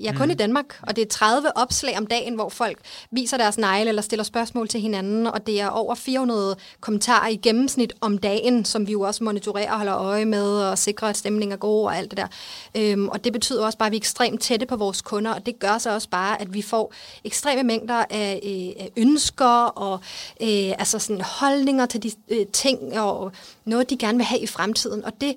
ja, 0.00 0.12
kun 0.16 0.30
i 0.30 0.32
mm. 0.32 0.38
Danmark. 0.38 0.78
Og 0.82 0.96
det 0.96 1.02
er 1.02 1.08
30 1.08 1.56
opslag 1.56 1.98
om 1.98 2.06
dagen, 2.06 2.34
hvor 2.34 2.48
folk 2.48 2.78
viser 3.10 3.36
deres 3.36 3.58
negle 3.58 3.88
eller 3.88 4.02
stiller 4.02 4.24
spørgsmål 4.24 4.55
til 4.64 4.80
hinanden, 4.80 5.26
og 5.26 5.46
det 5.46 5.60
er 5.60 5.68
over 5.68 5.94
400 5.94 6.56
kommentarer 6.80 7.28
i 7.28 7.36
gennemsnit 7.36 7.92
om 8.00 8.18
dagen, 8.18 8.64
som 8.64 8.86
vi 8.86 8.92
jo 8.92 9.00
også 9.00 9.24
monitorerer 9.24 9.70
og 9.70 9.76
holder 9.76 9.96
øje 9.96 10.24
med, 10.24 10.62
og 10.62 10.78
sikrer, 10.78 11.08
at 11.08 11.16
stemningen 11.16 11.52
er 11.52 11.56
god 11.56 11.84
og 11.84 11.96
alt 11.96 12.10
det 12.10 12.18
der. 12.18 12.26
Øhm, 12.74 13.08
og 13.08 13.24
det 13.24 13.32
betyder 13.32 13.64
også 13.64 13.78
bare, 13.78 13.86
at 13.86 13.92
vi 13.92 13.96
er 13.96 14.00
ekstremt 14.00 14.40
tætte 14.40 14.66
på 14.66 14.76
vores 14.76 15.02
kunder, 15.02 15.34
og 15.34 15.46
det 15.46 15.58
gør 15.58 15.78
så 15.78 15.94
også 15.94 16.08
bare, 16.08 16.40
at 16.40 16.54
vi 16.54 16.62
får 16.62 16.92
ekstreme 17.24 17.62
mængder 17.62 18.04
af, 18.10 18.40
øh, 18.44 18.84
af 18.84 18.90
ønsker 18.96 19.64
og 19.64 20.00
øh, 20.40 20.72
altså 20.78 20.98
sådan 20.98 21.22
holdninger 21.22 21.86
til 21.86 22.02
de 22.02 22.10
øh, 22.28 22.46
ting, 22.52 23.00
og 23.00 23.32
noget, 23.64 23.90
de 23.90 23.96
gerne 23.96 24.18
vil 24.18 24.24
have 24.24 24.40
i 24.40 24.46
fremtiden. 24.46 25.04
Og 25.04 25.12
det 25.20 25.34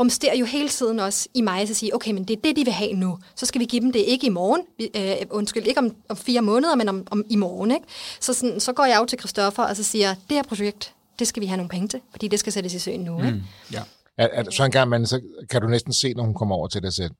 rumsterer 0.00 0.36
jo 0.36 0.44
hele 0.44 0.68
tiden 0.68 0.98
også 1.00 1.28
i 1.34 1.40
mig 1.40 1.60
at 1.60 1.76
sige, 1.76 1.94
okay, 1.94 2.12
men 2.12 2.24
det 2.24 2.36
er 2.36 2.40
det, 2.44 2.56
de 2.56 2.64
vil 2.64 2.72
have 2.72 2.92
nu. 2.92 3.18
Så 3.34 3.46
skal 3.46 3.60
vi 3.60 3.64
give 3.64 3.82
dem 3.82 3.92
det 3.92 3.98
ikke 3.98 4.26
i 4.26 4.30
morgen, 4.30 4.62
øh, 4.96 5.26
undskyld, 5.30 5.66
ikke 5.66 5.80
om, 5.80 5.96
om 6.08 6.16
fire 6.16 6.42
måneder, 6.42 6.74
men 6.74 6.88
om, 6.88 7.06
om 7.10 7.24
i 7.30 7.36
morgen. 7.36 7.70
Ikke? 7.70 7.86
Så, 8.20 8.34
sådan, 8.34 8.60
så 8.60 8.72
går 8.72 8.84
jeg 8.84 8.98
jo 9.00 9.04
til 9.04 9.18
Christoffer 9.18 9.62
og 9.62 9.76
så 9.76 9.82
siger, 9.82 10.14
det 10.14 10.36
her 10.36 10.42
projekt, 10.42 10.94
det 11.18 11.26
skal 11.26 11.40
vi 11.40 11.46
have 11.46 11.56
nogle 11.56 11.70
penge 11.70 11.88
til, 11.88 12.00
fordi 12.10 12.28
det 12.28 12.40
skal 12.40 12.52
sættes 12.52 12.74
i 12.74 12.78
søen 12.78 13.00
nu. 13.00 13.18
Ikke? 13.18 13.30
Mm, 13.30 13.42
ja. 13.72 13.82
At, 14.18 14.30
at, 14.32 14.54
så 14.54 14.64
en 14.64 14.70
gang, 14.70 14.90
man, 14.90 15.06
så 15.06 15.20
kan 15.50 15.62
du 15.62 15.68
næsten 15.68 15.92
se, 15.92 16.14
når 16.14 16.24
hun 16.24 16.34
kommer 16.34 16.54
over 16.54 16.68
til 16.68 16.82
dig 16.82 16.92
selv, 16.92 17.10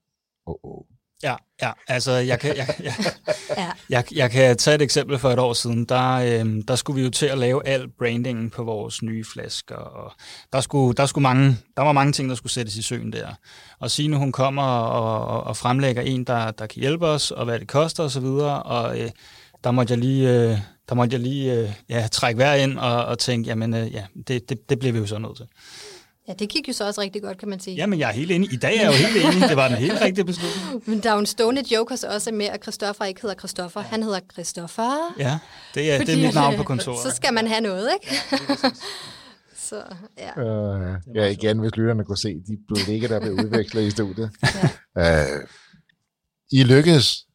oh, 0.47 0.55
oh, 0.62 0.85
Ja, 1.23 1.37
ja, 1.62 1.70
altså 1.89 2.12
jeg 2.12 2.41
kan, 2.41 2.57
jeg, 2.57 2.75
jeg, 2.83 2.95
jeg, 3.91 4.05
jeg 4.12 4.31
kan 4.31 4.57
tage 4.57 4.75
et 4.75 4.83
eksempel 4.83 5.18
for 5.18 5.31
et 5.31 5.39
år 5.39 5.53
siden. 5.53 5.85
Der, 5.85 6.12
øh, 6.12 6.62
der 6.68 6.77
skulle 6.77 7.01
vi 7.01 7.05
jo 7.05 7.11
til 7.11 7.27
at 7.27 7.39
lave 7.39 7.66
al 7.66 7.89
brandingen 7.99 8.51
på 8.51 8.64
vores 8.64 9.03
nye 9.03 9.25
flasker, 9.33 9.77
og 9.77 10.12
der, 10.53 10.61
skulle, 10.61 10.95
der, 10.95 11.07
skulle 11.07 11.23
mange, 11.23 11.57
der 11.77 11.83
var 11.83 11.93
mange 11.93 12.12
ting, 12.12 12.29
der 12.29 12.35
skulle 12.35 12.53
sættes 12.53 12.77
i 12.77 12.83
søen 12.83 13.12
der. 13.12 13.29
Og 13.79 13.91
Signe, 13.91 14.16
hun 14.16 14.33
kommer 14.33 14.62
og, 14.62 15.45
og 15.45 15.57
fremlægger 15.57 16.03
en, 16.03 16.25
der, 16.25 16.51
der 16.51 16.66
kan 16.66 16.81
hjælpe 16.81 17.07
os, 17.07 17.31
og 17.31 17.45
hvad 17.45 17.59
det 17.59 17.68
koster 17.68 18.05
osv., 18.05 18.25
og, 18.25 18.62
og 18.62 19.01
øh, 19.01 19.11
der 19.64 19.70
måtte 19.70 19.93
jeg 19.93 19.99
lige, 19.99 20.31
øh, 20.31 20.59
der 20.89 20.95
måtte 20.95 21.14
jeg 21.14 21.20
lige 21.20 21.55
øh, 21.55 21.73
ja, 21.89 22.09
trække 22.12 22.39
vejr 22.39 22.55
ind 22.55 22.79
og, 22.79 23.05
og 23.05 23.18
tænke, 23.18 23.49
jamen 23.49 23.75
øh, 23.75 23.93
ja, 23.93 24.05
det, 24.29 24.49
det, 24.49 24.68
det 24.68 24.79
bliver 24.79 24.93
vi 24.93 24.99
jo 24.99 25.07
så 25.07 25.18
nødt 25.18 25.37
til. 25.37 25.47
Ja, 26.29 26.33
det 26.33 26.49
gik 26.49 26.68
jo 26.68 26.73
så 26.73 26.87
også 26.87 27.01
rigtig 27.01 27.23
godt, 27.23 27.39
kan 27.39 27.49
man 27.49 27.61
sige. 27.61 27.77
Jamen, 27.77 27.99
jeg 27.99 28.09
er 28.09 28.12
helt 28.12 28.31
enig. 28.31 28.53
I 28.53 28.57
dag 28.57 28.77
er 28.77 28.81
jeg 28.81 28.87
jo 28.87 29.09
helt 29.09 29.37
enig. 29.37 29.49
Det 29.49 29.57
var 29.57 29.68
den 29.68 29.77
helt 29.77 30.01
rigtige 30.01 30.25
beslutning. 30.25 30.83
Men 30.91 31.01
der 31.03 31.11
er 31.11 31.14
jo 31.14 31.20
en 31.20 31.27
stående 31.27 31.62
joke 31.75 31.95
også 31.95 32.31
med, 32.33 32.47
at 32.47 32.62
Christoffer 32.62 33.05
ikke 33.05 33.23
hedder 33.23 33.37
Christoffer. 33.37 33.81
Han 33.81 34.03
hedder 34.03 34.20
Christoffer. 34.33 35.14
Ja, 35.18 35.39
det 35.75 35.93
er, 35.93 35.99
Fordi, 35.99 36.12
det 36.12 36.23
er 36.23 36.27
mit 36.27 36.35
navn 36.35 36.57
på 36.57 36.62
kontoret. 36.73 36.99
Så 37.11 37.16
skal 37.16 37.35
man 37.35 37.47
have 37.47 37.61
noget, 37.61 37.91
ikke? 38.03 38.16
så, 39.68 39.83
ja. 40.18 40.43
Uh, 40.85 40.97
ja, 41.14 41.27
igen, 41.27 41.59
hvis 41.59 41.77
lytterne 41.77 42.05
kunne 42.05 42.18
se 42.18 42.35
de 42.35 42.59
blikke, 42.68 43.09
der 43.09 43.20
blev 43.20 43.33
udvekslet 43.33 43.83
i 43.83 43.91
studiet. 43.91 44.31
ja. 44.97 45.23
uh, 45.37 45.43
I 46.53 46.62
lykkedes, 46.64 47.27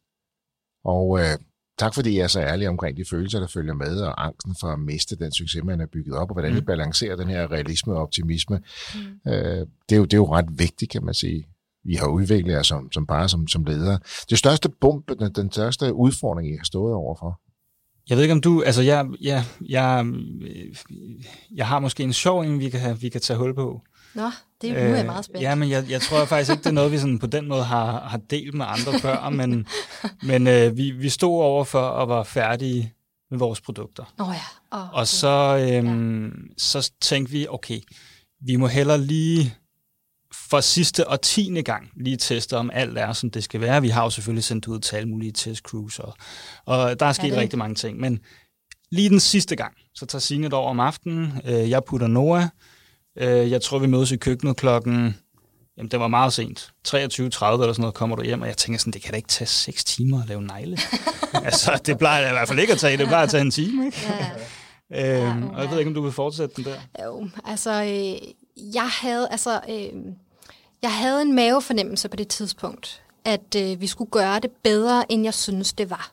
og 0.84 1.08
uh, 1.08 1.20
Tak 1.78 1.94
fordi 1.94 2.10
I 2.10 2.18
er 2.18 2.26
så 2.26 2.40
ærlige 2.40 2.68
omkring 2.68 2.96
de 2.96 3.04
følelser, 3.04 3.40
der 3.40 3.46
følger 3.46 3.74
med, 3.74 4.00
og 4.00 4.26
angsten 4.26 4.54
for 4.60 4.68
at 4.68 4.78
miste 4.78 5.16
den 5.16 5.32
succes, 5.32 5.64
man 5.64 5.78
har 5.78 5.86
bygget 5.86 6.14
op, 6.16 6.30
og 6.30 6.34
hvordan 6.34 6.52
mm. 6.52 6.58
I 6.58 6.60
balancerer 6.60 7.16
den 7.16 7.28
her 7.28 7.52
realisme 7.52 7.94
og 7.94 8.02
optimisme. 8.02 8.60
Mm. 8.94 9.30
Øh, 9.32 9.66
det, 9.88 9.92
er 9.92 9.96
jo, 9.96 10.04
det 10.04 10.12
er 10.12 10.16
jo 10.18 10.32
ret 10.32 10.58
vigtigt, 10.58 10.90
kan 10.90 11.04
man 11.04 11.14
sige. 11.14 11.46
I 11.84 11.94
har 11.94 12.06
udviklet 12.06 12.52
jer 12.52 12.62
som, 12.62 12.92
som 12.92 13.06
bare 13.06 13.28
som, 13.28 13.48
som 13.48 13.64
ledere. 13.64 13.98
Det 14.30 14.38
største 14.38 14.68
bump, 14.68 15.08
den, 15.20 15.32
den 15.32 15.52
største 15.52 15.94
udfordring, 15.94 16.48
I 16.48 16.56
har 16.56 16.64
stået 16.64 16.94
overfor? 16.94 17.40
Jeg 18.08 18.16
ved 18.16 18.24
ikke, 18.24 18.32
om 18.32 18.40
du... 18.40 18.62
Altså, 18.62 18.82
jeg, 18.82 19.06
jeg, 19.20 19.44
jeg, 19.68 20.06
jeg 21.54 21.66
har 21.66 21.78
måske 21.78 22.02
en 22.02 22.12
sjov 22.12 22.40
en, 22.40 22.60
vi 22.60 22.68
kan, 22.68 23.02
vi 23.02 23.08
kan 23.08 23.20
tage 23.20 23.38
hul 23.38 23.54
på. 23.54 23.82
Nå, 24.14 24.30
det 24.60 24.70
er, 24.70 24.88
nu 24.88 24.92
er 24.92 24.96
jeg 24.96 25.06
meget 25.06 25.24
spændt. 25.24 25.42
Ja, 25.42 25.54
men 25.54 25.70
jeg, 25.70 25.90
jeg 25.90 26.00
tror 26.00 26.24
faktisk 26.24 26.50
ikke, 26.50 26.60
det 26.62 26.68
er 26.68 26.74
noget, 26.74 26.92
vi 26.92 26.98
sådan 26.98 27.18
på 27.18 27.26
den 27.26 27.48
måde 27.48 27.64
har, 27.64 28.00
har 28.00 28.18
delt 28.18 28.54
med 28.54 28.66
andre 28.68 28.98
før, 28.98 29.30
men, 29.30 29.66
men 30.22 30.46
øh, 30.46 30.76
vi, 30.76 30.90
vi 30.90 31.08
stod 31.08 31.42
over 31.42 31.64
for 31.64 31.88
at 31.88 32.08
være 32.08 32.24
færdige 32.24 32.94
med 33.30 33.38
vores 33.38 33.60
produkter. 33.60 34.14
Oh 34.18 34.34
ja. 34.34 34.78
Oh, 34.78 34.94
og 34.94 35.06
så, 35.06 35.68
øhm, 35.70 36.24
ja. 36.24 36.30
så 36.58 36.92
tænkte 37.00 37.32
vi, 37.32 37.46
okay, 37.48 37.80
vi 38.40 38.56
må 38.56 38.66
hellere 38.66 39.00
lige 39.00 39.54
for 40.48 40.60
sidste 40.60 41.08
og 41.08 41.20
tiende 41.20 41.62
gang 41.62 41.90
lige 41.96 42.16
teste, 42.16 42.56
om 42.56 42.70
alt 42.74 42.98
er, 42.98 43.12
som 43.12 43.30
det 43.30 43.44
skal 43.44 43.60
være. 43.60 43.82
Vi 43.82 43.88
har 43.88 44.02
jo 44.02 44.10
selvfølgelig 44.10 44.44
sendt 44.44 44.68
ud 44.68 44.78
til 44.78 44.96
alle 44.96 45.08
mulige 45.08 45.32
test 45.32 45.62
crews, 45.62 45.98
og, 45.98 46.14
og 46.64 47.00
der 47.00 47.06
er 47.06 47.12
sket 47.12 47.32
ja, 47.32 47.40
rigtig 47.40 47.58
mange 47.58 47.74
ting. 47.74 48.00
Men 48.00 48.20
lige 48.90 49.08
den 49.08 49.20
sidste 49.20 49.56
gang, 49.56 49.74
så 49.94 50.06
tager 50.06 50.20
Signe 50.20 50.54
over 50.54 50.70
om 50.70 50.80
aftenen. 50.80 51.32
Øh, 51.44 51.70
jeg 51.70 51.84
putter 51.84 52.06
Noah 52.06 52.44
Øh, 53.20 53.50
jeg 53.50 53.62
tror, 53.62 53.78
vi 53.78 53.86
mødes 53.86 54.12
i 54.12 54.16
køkkenet 54.16 54.56
klokken... 54.56 55.16
Jamen, 55.76 55.90
det 55.90 56.00
var 56.00 56.08
meget 56.08 56.32
sent. 56.32 56.72
23.30 56.88 56.96
eller 56.96 57.30
sådan 57.32 57.74
noget 57.78 57.94
kommer 57.94 58.16
du 58.16 58.22
hjem, 58.22 58.42
og 58.42 58.48
jeg 58.48 58.56
tænker 58.56 58.78
sådan, 58.78 58.92
det 58.92 59.02
kan 59.02 59.10
da 59.10 59.16
ikke 59.16 59.28
tage 59.28 59.48
6 59.48 59.84
timer 59.84 60.22
at 60.22 60.28
lave 60.28 60.42
negle. 60.42 60.78
altså, 61.44 61.80
det 61.86 61.98
plejer 61.98 62.28
i 62.28 62.32
hvert 62.32 62.48
fald 62.48 62.58
ikke 62.58 62.72
at 62.72 62.78
tage. 62.78 62.96
Det 62.96 63.06
plejer 63.06 63.22
at 63.22 63.30
tage 63.30 63.40
en 63.40 63.50
time, 63.50 63.86
ikke? 63.86 63.98
Ja. 64.90 65.26
øhm, 65.30 65.48
og 65.48 65.62
jeg 65.62 65.70
ved 65.70 65.78
ikke, 65.78 65.88
om 65.88 65.94
du 65.94 66.02
vil 66.02 66.12
fortsætte 66.12 66.54
den 66.56 66.64
der? 66.64 67.04
Jo, 67.04 67.28
altså, 67.44 67.82
øh, 67.82 68.28
jeg 68.74 68.88
havde, 68.88 69.28
altså, 69.30 69.60
øh, 69.68 69.92
jeg 70.82 70.94
havde 70.94 71.22
en 71.22 71.34
mavefornemmelse 71.34 72.08
på 72.08 72.16
det 72.16 72.28
tidspunkt, 72.28 73.02
at 73.24 73.54
øh, 73.56 73.80
vi 73.80 73.86
skulle 73.86 74.10
gøre 74.10 74.40
det 74.40 74.50
bedre, 74.62 75.12
end 75.12 75.24
jeg 75.24 75.34
synes, 75.34 75.72
det 75.72 75.90
var. 75.90 76.12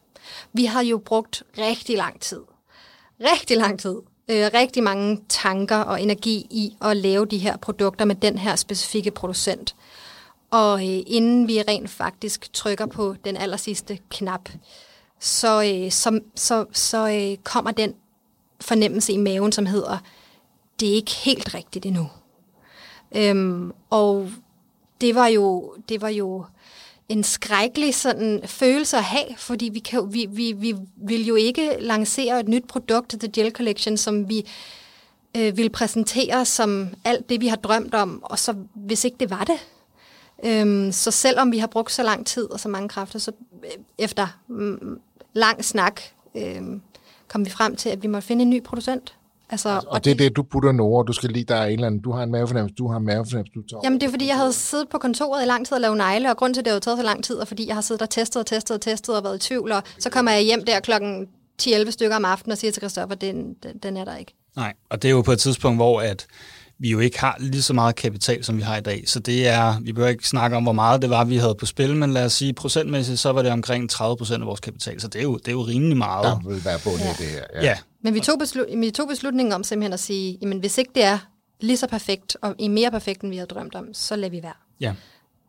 Vi 0.53 0.65
har 0.65 0.83
jo 0.83 0.97
brugt 0.97 1.43
rigtig 1.57 1.97
lang 1.97 2.21
tid. 2.21 2.41
Rigtig 3.19 3.57
lang 3.57 3.79
tid 3.79 3.95
øh, 4.29 4.49
rigtig 4.53 4.83
mange 4.83 5.21
tanker 5.29 5.77
og 5.77 6.01
energi 6.01 6.47
i 6.49 6.77
at 6.81 6.97
lave 6.97 7.25
de 7.25 7.37
her 7.37 7.57
produkter 7.57 8.05
med 8.05 8.15
den 8.15 8.37
her 8.37 8.55
specifikke 8.55 9.11
producent. 9.11 9.75
Og 10.51 10.79
øh, 10.79 11.03
inden 11.07 11.47
vi 11.47 11.61
rent 11.61 11.89
faktisk 11.89 12.53
trykker 12.53 12.85
på 12.85 13.15
den 13.25 13.37
aller 13.37 13.57
sidste 13.57 13.99
knap, 14.09 14.49
så, 15.19 15.63
øh, 15.63 15.91
så, 15.91 16.19
så, 16.35 16.65
så 16.71 17.09
øh, 17.09 17.37
kommer 17.43 17.71
den 17.71 17.93
fornemmelse 18.61 19.13
i 19.13 19.17
maven, 19.17 19.51
som 19.51 19.65
hedder, 19.65 19.97
det 20.79 20.89
er 20.89 20.93
ikke 20.93 21.11
helt 21.11 21.53
rigtigt 21.53 21.85
endnu. 21.85 22.09
Øhm, 23.15 23.71
og 23.89 24.31
det 25.01 25.15
var 25.15 25.27
jo, 25.27 25.75
det 25.89 26.01
var 26.01 26.09
jo 26.09 26.45
en 27.09 27.23
skrækkelig 27.23 27.95
sådan 27.95 28.41
følelse 28.45 28.97
at 28.97 29.03
have, 29.03 29.37
fordi 29.37 29.69
vi, 29.73 29.79
kan, 29.79 30.13
vi, 30.13 30.25
vi, 30.29 30.51
vi 30.51 30.75
vil 30.95 31.25
jo 31.25 31.35
ikke 31.35 31.77
lancere 31.79 32.39
et 32.39 32.47
nyt 32.47 32.67
produkt 32.67 33.09
til 33.09 33.19
The 33.19 33.31
Gel 33.31 33.51
Collection, 33.51 33.97
som 33.97 34.29
vi 34.29 34.47
øh, 35.37 35.57
vil 35.57 35.69
præsentere 35.69 36.45
som 36.45 36.87
alt 37.05 37.29
det, 37.29 37.41
vi 37.41 37.47
har 37.47 37.55
drømt 37.55 37.93
om, 37.93 38.23
og 38.23 38.39
så 38.39 38.55
hvis 38.73 39.03
ikke 39.03 39.17
det 39.19 39.29
var 39.29 39.43
det. 39.43 39.67
Øhm, 40.45 40.91
så 40.91 41.11
selvom 41.11 41.51
vi 41.51 41.57
har 41.57 41.67
brugt 41.67 41.91
så 41.91 42.03
lang 42.03 42.25
tid 42.25 42.51
og 42.51 42.59
så 42.59 42.69
mange 42.69 42.89
kræfter, 42.89 43.19
så 43.19 43.31
øh, 43.63 43.69
efter 43.97 44.27
mm, 44.47 44.79
mm 44.81 44.99
lang 45.33 45.65
snak 45.65 46.01
øh, 46.35 46.61
kom 47.27 47.45
vi 47.45 47.49
frem 47.49 47.75
til, 47.75 47.89
at 47.89 48.03
vi 48.03 48.07
måtte 48.07 48.27
finde 48.27 48.41
en 48.41 48.49
ny 48.49 48.63
producent. 48.63 49.14
Altså, 49.49 49.69
og, 49.69 49.83
og 49.87 50.05
det 50.05 50.11
er 50.11 50.15
det, 50.15 50.35
du 50.35 50.43
putter 50.43 50.71
Nora, 50.71 51.03
du 51.03 51.13
skal 51.13 51.29
lige, 51.29 51.45
der 51.45 51.55
er 51.55 51.65
en 51.65 51.73
eller 51.73 51.87
anden, 51.87 52.01
du 52.01 52.11
har 52.11 52.23
en 52.23 52.31
mavefornemmelse, 52.31 52.75
du 52.75 52.87
har 52.87 52.97
en 52.97 53.05
mavefornemmelse, 53.05 53.53
du 53.55 53.61
tager 53.61 53.81
Jamen 53.83 54.01
det 54.01 54.07
er 54.07 54.11
fordi, 54.11 54.27
jeg 54.27 54.37
havde 54.37 54.53
siddet 54.53 54.89
på 54.89 54.97
kontoret 54.97 55.43
i 55.43 55.45
lang 55.45 55.67
tid 55.67 55.75
og 55.75 55.81
lavet 55.81 55.97
negle, 55.97 56.29
og 56.29 56.37
grund 56.37 56.53
til, 56.53 56.61
at 56.61 56.65
det 56.65 56.73
har 56.73 56.79
taget 56.79 56.97
så 56.97 57.03
lang 57.03 57.23
tid, 57.23 57.37
er 57.39 57.45
fordi, 57.45 57.67
jeg 57.67 57.75
har 57.75 57.81
siddet 57.81 58.01
og 58.01 58.09
testet 58.09 58.39
og 58.39 58.45
testet 58.45 58.75
og 58.75 58.81
testet 58.81 59.17
og 59.17 59.23
været 59.23 59.35
i 59.35 59.47
tvivl, 59.47 59.71
og 59.71 59.83
så 59.99 60.09
kommer 60.09 60.31
jeg 60.31 60.41
hjem 60.41 60.65
der 60.65 60.79
klokken 60.79 61.27
10-11 61.61 61.91
stykker 61.91 62.15
om 62.15 62.25
aftenen 62.25 62.51
og 62.51 62.57
siger 62.57 62.71
til 62.71 62.81
Christoffer, 62.81 63.15
den, 63.15 63.53
den, 63.63 63.77
den 63.77 63.97
er 63.97 64.05
der 64.05 64.17
ikke. 64.17 64.33
Nej, 64.55 64.73
og 64.89 65.01
det 65.01 65.07
er 65.07 65.11
jo 65.11 65.21
på 65.21 65.31
et 65.31 65.39
tidspunkt, 65.39 65.77
hvor 65.77 66.01
at 66.01 66.27
vi 66.79 66.89
jo 66.89 66.99
ikke 66.99 67.19
har 67.19 67.37
lige 67.39 67.61
så 67.61 67.73
meget 67.73 67.95
kapital, 67.95 68.43
som 68.43 68.57
vi 68.57 68.61
har 68.61 68.77
i 68.77 68.81
dag. 68.81 69.03
Så 69.07 69.19
det 69.19 69.47
er, 69.47 69.79
vi 69.81 69.93
behøver 69.93 70.09
ikke 70.09 70.27
snakke 70.27 70.57
om, 70.57 70.63
hvor 70.63 70.71
meget 70.71 71.01
det 71.01 71.09
var, 71.09 71.23
vi 71.23 71.37
havde 71.37 71.55
på 71.55 71.65
spil, 71.65 71.95
men 71.95 72.13
lad 72.13 72.25
os 72.25 72.33
sige, 72.33 72.53
procentmæssigt, 72.53 73.19
så 73.19 73.31
var 73.31 73.41
det 73.41 73.51
omkring 73.51 73.89
30 73.89 74.17
procent 74.17 74.41
af 74.41 74.47
vores 74.47 74.59
kapital. 74.59 75.01
Så 75.01 75.07
det 75.07 75.19
er 75.19 75.23
jo, 75.23 75.37
det 75.37 75.47
er 75.47 75.51
jo 75.51 75.61
rimelig 75.61 75.97
meget. 75.97 76.25
Der 76.25 76.49
vil 76.49 76.65
være 76.65 76.79
bundet 76.83 77.05
ja. 77.05 77.09
det 77.19 77.27
her. 77.27 77.43
Ja. 77.53 77.63
ja. 77.63 77.77
Men 78.03 78.13
vi 78.13 78.19
tog, 78.19 78.39
beslut, 78.39 78.65
vi 78.77 78.91
tog 78.91 79.07
beslutningen 79.07 79.53
om 79.53 79.63
simpelthen 79.63 79.93
at 79.93 79.99
sige, 79.99 80.37
jamen 80.41 80.59
hvis 80.59 80.77
ikke 80.77 80.91
det 80.95 81.03
er 81.03 81.17
lige 81.61 81.77
så 81.77 81.87
perfekt, 81.87 82.37
og 82.41 82.55
i 82.59 82.67
mere 82.67 82.91
perfekt, 82.91 83.21
end 83.21 83.31
vi 83.31 83.37
havde 83.37 83.47
drømt 83.47 83.75
om, 83.75 83.85
så 83.93 84.15
lader 84.15 84.29
vi 84.31 84.43
være. 84.43 84.53
Ja. 84.79 84.93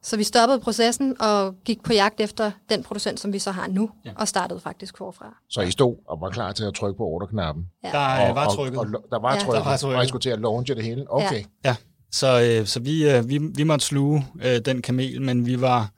Så 0.06 0.16
vi 0.16 0.24
stoppede 0.24 0.60
processen 0.60 1.16
og 1.20 1.54
gik 1.64 1.82
på 1.82 1.92
jagt 1.92 2.20
efter 2.20 2.50
den 2.70 2.82
producent, 2.82 3.20
som 3.20 3.32
vi 3.32 3.38
så 3.38 3.50
har 3.50 3.68
nu, 3.68 3.90
ja. 4.04 4.10
og 4.16 4.28
startede 4.28 4.60
faktisk 4.60 4.98
forfra. 4.98 5.36
Så 5.50 5.60
I 5.60 5.70
stod 5.70 5.96
og 6.08 6.20
var 6.20 6.30
klar 6.30 6.52
til 6.52 6.64
at 6.64 6.74
trykke 6.74 6.96
på 6.96 7.04
orderknappen? 7.04 7.64
Ja. 7.84 7.90
Der 7.92 8.28
og, 8.28 8.34
var 8.34 8.48
trykket. 8.48 8.78
Og, 8.78 8.86
og, 8.94 9.04
der 9.10 9.20
var 9.20 9.34
ja. 9.34 9.40
trykket, 9.40 9.54
der 9.54 9.70
var 9.70 9.76
trykket. 9.76 9.98
og 9.98 10.04
I 10.04 10.08
skulle 10.08 10.22
til 10.22 10.30
at 10.30 10.40
launche 10.40 10.74
det 10.74 10.84
hele? 10.84 11.04
Okay. 11.08 11.40
Ja. 11.64 11.68
ja. 11.68 11.76
Så, 12.10 12.58
øh, 12.60 12.66
så 12.66 12.80
vi, 12.80 13.10
øh, 13.10 13.28
vi, 13.28 13.38
vi 13.38 13.62
måtte 13.62 13.86
sluge 13.86 14.26
øh, 14.44 14.58
den 14.58 14.82
kamel, 14.82 15.22
men 15.22 15.46
vi 15.46 15.60
var 15.60 15.90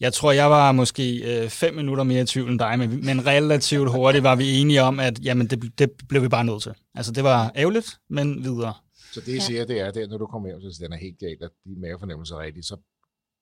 Jeg 0.00 0.12
tror, 0.12 0.32
jeg 0.32 0.50
var 0.50 0.72
måske 0.72 1.42
øh, 1.42 1.48
fem 1.48 1.74
minutter 1.74 2.04
mere 2.04 2.22
i 2.22 2.26
tvivl 2.26 2.50
end 2.50 2.58
dig, 2.58 2.78
men, 2.78 3.06
men 3.06 3.26
relativt 3.26 3.90
hurtigt 3.90 4.24
var 4.24 4.36
vi 4.36 4.60
enige 4.60 4.82
om, 4.82 5.00
at 5.00 5.24
jamen, 5.24 5.46
det, 5.46 5.78
det 5.78 5.90
blev 6.08 6.22
vi 6.22 6.28
bare 6.28 6.44
nødt 6.44 6.62
til. 6.62 6.72
Altså, 6.94 7.12
det 7.12 7.24
var 7.24 7.52
ærgerligt, 7.56 7.98
men 8.10 8.44
videre. 8.44 8.74
Så 9.12 9.20
det, 9.20 9.34
jeg 9.34 9.42
siger, 9.42 9.64
det 9.64 9.80
er, 9.80 9.90
det, 9.90 10.10
når 10.10 10.18
du 10.18 10.26
kommer 10.26 10.48
hjem, 10.48 10.60
så 10.60 10.84
den 10.84 10.92
er 10.92 10.96
helt 10.96 11.18
galt, 11.18 11.42
at 11.42 11.50
din 11.64 11.80
mavefornemmelse 11.80 12.34
er 12.34 12.38
rigtig, 12.38 12.64
så 12.64 12.76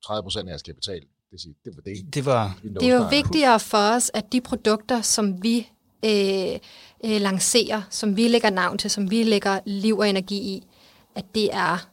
30 0.07 0.23
procent 0.23 0.49
af 0.49 0.53
jer 0.53 0.59
skal 0.59 0.75
betale. 0.75 1.07
Det, 1.31 1.41
siger, 1.41 1.55
det 1.65 1.77
var 1.77 1.83
det. 1.83 2.15
Det, 2.15 2.25
var, 2.25 2.59
det 2.81 2.93
jo 2.93 3.09
vigtigere 3.11 3.61
for 3.61 3.95
os, 3.97 4.11
at 4.15 4.33
de 4.33 4.41
produkter, 4.41 5.01
som 5.03 5.43
vi 5.43 5.69
øh, 6.05 6.59
øh, 7.05 7.21
lancerer, 7.21 7.83
som 7.91 8.17
vi 8.17 8.29
lægger 8.29 8.51
navn 8.51 8.79
til, 8.79 8.91
som 8.91 9.11
vi 9.11 9.23
lægger 9.23 9.61
liv 9.65 9.99
og 9.99 10.09
energi 10.09 10.37
i, 10.37 10.67
at 11.15 11.25
det 11.35 11.55
er 11.55 11.91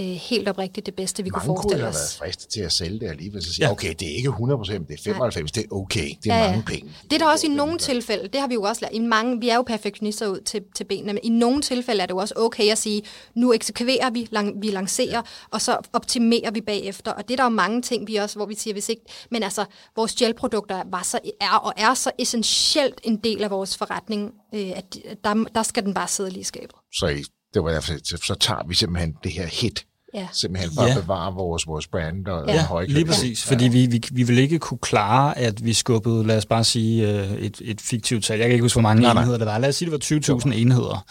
øh, 0.00 0.06
helt 0.06 0.48
oprigtigt 0.48 0.86
det 0.86 0.94
bedste, 0.94 1.22
vi 1.22 1.30
Mange 1.30 1.46
kunne 1.46 1.56
forestille 1.56 1.86
os. 1.86 1.94
Mange 1.94 1.94
kunne 1.94 2.08
have 2.18 2.24
været 2.24 2.34
fristet 2.34 2.48
til 2.48 2.60
at 2.60 2.72
sælge 2.72 3.00
det 3.00 3.06
alligevel, 3.06 3.42
så 3.42 3.54
siger 3.54 3.66
ja. 3.66 3.72
okay, 3.72 3.94
det 3.98 4.08
er 4.08 4.16
ikke 4.16 4.28
100%, 4.28 4.72
det 4.72 4.90
er 4.90 5.02
95, 5.02 5.56
Nej. 5.56 5.62
det 5.62 5.70
er 5.70 5.76
okay, 5.76 6.08
det 6.24 6.32
er 6.32 6.36
ja, 6.36 6.50
mange 6.50 6.62
penge. 6.62 6.90
Det 7.02 7.12
er 7.12 7.18
der 7.18 7.26
også 7.26 7.46
i 7.46 7.50
nogle 7.50 7.78
tilfælde, 7.78 8.28
det 8.28 8.40
har 8.40 8.48
vi 8.48 8.54
jo 8.54 8.62
også 8.62 8.82
lært, 8.82 8.90
i 8.94 8.98
mange, 8.98 9.40
vi 9.40 9.48
er 9.48 9.56
jo 9.56 9.62
perfektionister 9.62 10.28
ud 10.28 10.40
til, 10.40 10.62
til 10.74 10.84
benene, 10.84 11.12
men 11.12 11.20
i 11.22 11.28
nogle 11.28 11.62
tilfælde 11.62 12.02
er 12.02 12.06
det 12.06 12.14
jo 12.14 12.18
også 12.18 12.34
okay 12.36 12.70
at 12.70 12.78
sige, 12.78 13.02
nu 13.34 13.52
eksekverer 13.52 14.10
vi, 14.10 14.28
lang, 14.30 14.62
vi 14.62 14.70
lancerer, 14.70 15.16
ja. 15.16 15.20
og 15.50 15.60
så 15.62 15.78
optimerer 15.92 16.50
vi 16.50 16.60
bagefter, 16.60 17.12
og 17.12 17.28
det 17.28 17.34
er 17.34 17.36
der 17.36 17.44
jo 17.44 17.50
mange 17.50 17.82
ting, 17.82 18.08
vi 18.08 18.16
også, 18.16 18.36
hvor 18.36 18.46
vi 18.46 18.54
siger, 18.54 18.74
hvis 18.74 18.88
ikke, 18.88 19.02
men 19.30 19.42
altså, 19.42 19.64
vores 19.96 20.14
gelprodukter 20.14 20.82
var 20.86 21.02
så, 21.02 21.18
er 21.40 21.56
og 21.56 21.72
er 21.76 21.94
så 21.94 22.10
essentielt 22.18 23.00
en 23.04 23.16
del 23.16 23.44
af 23.44 23.50
vores 23.50 23.76
forretning, 23.76 24.32
øh, 24.54 24.70
at 24.76 24.96
der, 25.24 25.44
der 25.54 25.62
skal 25.62 25.84
den 25.84 25.94
bare 25.94 26.08
sidde 26.08 26.30
lige 26.30 26.40
i 26.40 26.44
skabet. 26.44 26.74
Så 26.92 27.06
I 27.06 27.24
det 27.54 27.64
var 27.64 27.70
derfor, 27.70 27.92
så 28.26 28.34
tager 28.34 28.66
vi 28.66 28.74
simpelthen 28.74 29.16
det 29.24 29.32
her 29.32 29.46
hit 29.46 29.86
Ja. 30.14 30.28
Simpelthen 30.32 30.70
for 30.74 30.82
ja. 30.82 30.90
at 30.90 31.02
bevare 31.02 31.34
vores, 31.34 31.66
vores 31.66 31.86
brand 31.86 32.26
og 32.26 32.48
ja. 32.48 32.66
høje 32.66 32.86
lige 32.86 33.04
præcis. 33.04 33.46
Ja. 33.46 33.54
Fordi 33.54 33.68
vi, 33.68 33.86
vi, 33.86 34.02
vi 34.12 34.22
vil 34.22 34.38
ikke 34.38 34.58
kunne 34.58 34.78
klare, 34.78 35.38
at 35.38 35.64
vi 35.64 35.72
skubbede, 35.72 36.26
lad 36.26 36.36
os 36.36 36.46
bare 36.46 36.64
sige, 36.64 37.08
øh, 37.08 37.32
et, 37.32 37.60
et 37.64 37.80
fiktivt 37.80 38.24
tal. 38.24 38.38
Jeg 38.38 38.48
kan 38.48 38.52
ikke 38.52 38.62
huske, 38.64 38.74
hvor 38.74 38.82
mange 38.82 39.02
nej, 39.02 39.10
enheder 39.10 39.38
nej. 39.38 39.38
det 39.38 39.46
var. 39.46 39.58
Lad 39.58 39.68
os 39.68 39.76
sige, 39.76 39.90
det 39.90 40.10
var 40.28 40.38
20.000 40.38 40.52
enheder. 40.52 41.04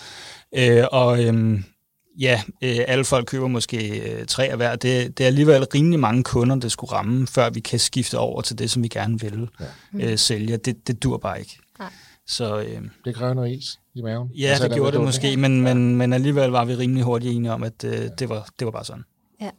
Øh, 0.55 0.83
og 0.91 1.23
øhm, 1.23 1.63
ja, 2.19 2.41
øh, 2.61 2.77
alle 2.87 3.05
folk 3.05 3.27
køber 3.27 3.47
måske 3.47 3.99
øh, 3.99 4.25
tre 4.25 4.45
af 4.45 4.57
hver. 4.57 4.75
Det, 4.75 5.17
det 5.17 5.23
er 5.23 5.27
alligevel 5.27 5.65
rimelig 5.65 5.99
mange 5.99 6.23
kunder, 6.23 6.55
der 6.55 6.67
skulle 6.67 6.91
ramme, 6.93 7.27
før 7.27 7.49
vi 7.49 7.59
kan 7.59 7.79
skifte 7.79 8.17
over 8.17 8.41
til 8.41 8.59
det, 8.59 8.71
som 8.71 8.83
vi 8.83 8.87
gerne 8.87 9.19
vil 9.19 9.49
ja. 9.99 10.11
øh, 10.11 10.17
sælge. 10.17 10.57
Det, 10.57 10.87
det 10.87 11.03
dur 11.03 11.17
bare 11.17 11.39
ikke. 11.39 11.59
Nej. 11.79 11.89
Så, 12.29 12.59
øh, 12.59 12.81
det 13.05 13.15
kræver 13.15 13.33
noget 13.33 13.51
is 13.51 13.79
i 13.93 14.01
maven. 14.01 14.31
Ja, 14.35 14.57
det 14.61 14.71
gjorde 14.73 14.91
det 14.91 15.01
måske, 15.01 15.37
men, 15.37 15.61
men, 15.61 15.95
men 15.95 16.13
alligevel 16.13 16.49
var 16.49 16.65
vi 16.65 16.75
rimelig 16.75 17.03
hurtigt 17.03 17.33
enige 17.33 17.51
om, 17.51 17.63
at 17.63 17.83
øh, 17.83 18.09
det, 18.19 18.29
var, 18.29 18.49
det 18.59 18.65
var 18.65 18.71
bare 18.71 18.85
sådan. 18.85 19.03
Ja. 19.41 19.49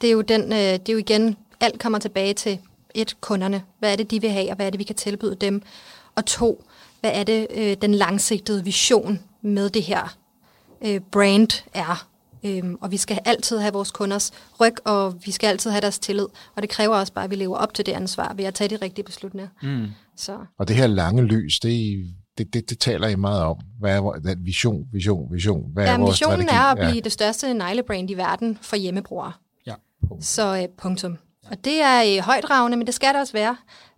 Det 0.00 0.08
er 0.08 0.12
jo, 0.12 0.20
den, 0.20 0.42
øh, 0.42 0.58
det 0.58 0.88
er 0.88 0.92
jo 0.92 0.98
igen, 0.98 1.36
alt 1.60 1.80
kommer 1.80 1.98
tilbage 1.98 2.34
til 2.34 2.58
et, 2.94 3.20
kunderne. 3.20 3.62
Hvad 3.78 3.92
er 3.92 3.96
det, 3.96 4.10
de 4.10 4.20
vil 4.20 4.30
have, 4.30 4.50
og 4.50 4.56
hvad 4.56 4.66
er 4.66 4.70
det, 4.70 4.78
vi 4.78 4.84
kan 4.84 4.96
tilbyde 4.96 5.34
dem? 5.34 5.62
Og 6.14 6.26
to, 6.26 6.64
hvad 7.00 7.10
er 7.14 7.24
det, 7.24 7.46
øh, 7.54 7.76
den 7.82 7.94
langsigtede 7.94 8.64
vision 8.64 9.20
med 9.42 9.70
det 9.70 9.82
her 9.82 10.16
øh, 10.84 11.00
brand 11.00 11.64
er? 11.74 12.08
Øhm, 12.44 12.76
og 12.80 12.90
vi 12.90 12.96
skal 12.96 13.18
altid 13.24 13.58
have 13.58 13.72
vores 13.72 13.90
kunders 13.90 14.32
ryg, 14.60 14.74
og 14.84 15.14
vi 15.24 15.30
skal 15.30 15.46
altid 15.46 15.70
have 15.70 15.80
deres 15.80 15.98
tillid. 15.98 16.26
Og 16.56 16.62
det 16.62 16.70
kræver 16.70 16.96
også 16.96 17.12
bare, 17.12 17.24
at 17.24 17.30
vi 17.30 17.36
lever 17.36 17.56
op 17.56 17.74
til 17.74 17.86
det 17.86 17.92
ansvar 17.92 18.34
ved 18.34 18.44
at 18.44 18.54
tage 18.54 18.68
de 18.68 18.76
rigtige 18.76 19.04
beslutninger. 19.04 19.48
Mm. 19.62 19.86
Så. 20.16 20.38
Og 20.58 20.68
det 20.68 20.76
her 20.76 20.86
lange 20.86 21.22
lys, 21.22 21.60
det, 21.60 22.04
det, 22.38 22.54
det, 22.54 22.70
det 22.70 22.78
taler 22.78 23.08
I 23.08 23.16
meget 23.16 23.42
om. 23.42 23.56
Hvad 23.80 23.98
er 23.98 24.12
den 24.12 24.46
vision, 24.46 24.86
vision, 24.92 25.32
vision? 25.32 25.72
Hvad 25.72 25.84
ja, 25.84 25.92
er 25.92 25.98
vores 25.98 26.12
visionen 26.12 26.48
strategi? 26.48 26.56
er 26.56 26.62
at 26.62 26.76
blive 26.76 26.94
ja. 26.94 27.00
det 27.00 27.12
største 27.12 27.54
neglebrand 27.54 28.10
i 28.10 28.14
verden 28.14 28.58
for 28.62 28.76
hjemmebrugere. 28.76 29.32
Ja. 29.66 29.74
Så 30.20 30.56
øh, 30.56 30.68
punktum. 30.78 31.16
Og 31.50 31.64
det 31.64 31.80
er 31.80 32.16
øh, 32.16 32.24
højdragende, 32.24 32.76
men 32.76 32.86
det 32.86 32.94
skal 32.94 33.08
det 33.08 33.20
også 33.20 33.32
være. 33.32 33.56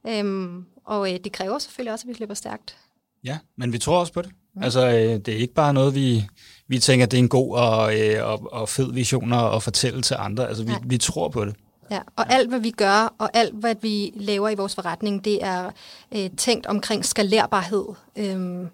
Øhm, 0.09 0.65
og 0.85 1.13
øh, 1.13 1.19
det 1.25 1.33
kræver 1.33 1.59
selvfølgelig 1.59 1.93
også, 1.93 2.05
at 2.05 2.09
vi 2.09 2.15
slipper 2.15 2.35
stærkt. 2.35 2.77
Ja, 3.25 3.39
men 3.57 3.73
vi 3.73 3.79
tror 3.79 4.01
også 4.01 4.13
på 4.13 4.23
det. 4.23 4.31
Mm. 4.55 4.63
Altså, 4.63 4.87
øh, 4.87 4.95
det 4.95 5.29
er 5.29 5.39
ikke 5.39 5.55
bare 5.55 5.75
noget, 5.75 5.95
vi, 5.95 6.27
vi 6.69 6.79
tænker, 6.79 7.07
det 7.07 7.17
er 7.17 7.23
en 7.23 7.29
god 7.29 7.57
og, 7.57 8.01
øh, 8.01 8.27
og, 8.31 8.53
og 8.53 8.69
fed 8.69 8.93
vision 8.93 9.33
at 9.33 9.63
fortælle 9.63 10.03
til 10.03 10.17
andre. 10.19 10.49
Altså, 10.49 10.65
vi, 10.65 10.73
vi 10.85 10.99
tror 10.99 11.29
på 11.29 11.45
det. 11.45 11.55
Ja, 11.91 12.01
og 12.17 12.25
ja. 12.31 12.35
alt, 12.35 12.49
hvad 12.49 12.61
vi 12.61 12.71
gør, 12.71 13.15
og 13.19 13.31
alt, 13.35 13.55
hvad 13.55 13.75
vi 13.83 14.13
laver 14.15 14.49
i 14.49 14.55
vores 14.55 14.75
forretning, 14.75 15.25
det 15.25 15.45
er 15.45 15.71
øh, 16.15 16.31
tænkt 16.37 16.67
omkring 16.67 17.05
skalerbarhed 17.05 17.85
øh, 18.17 18.67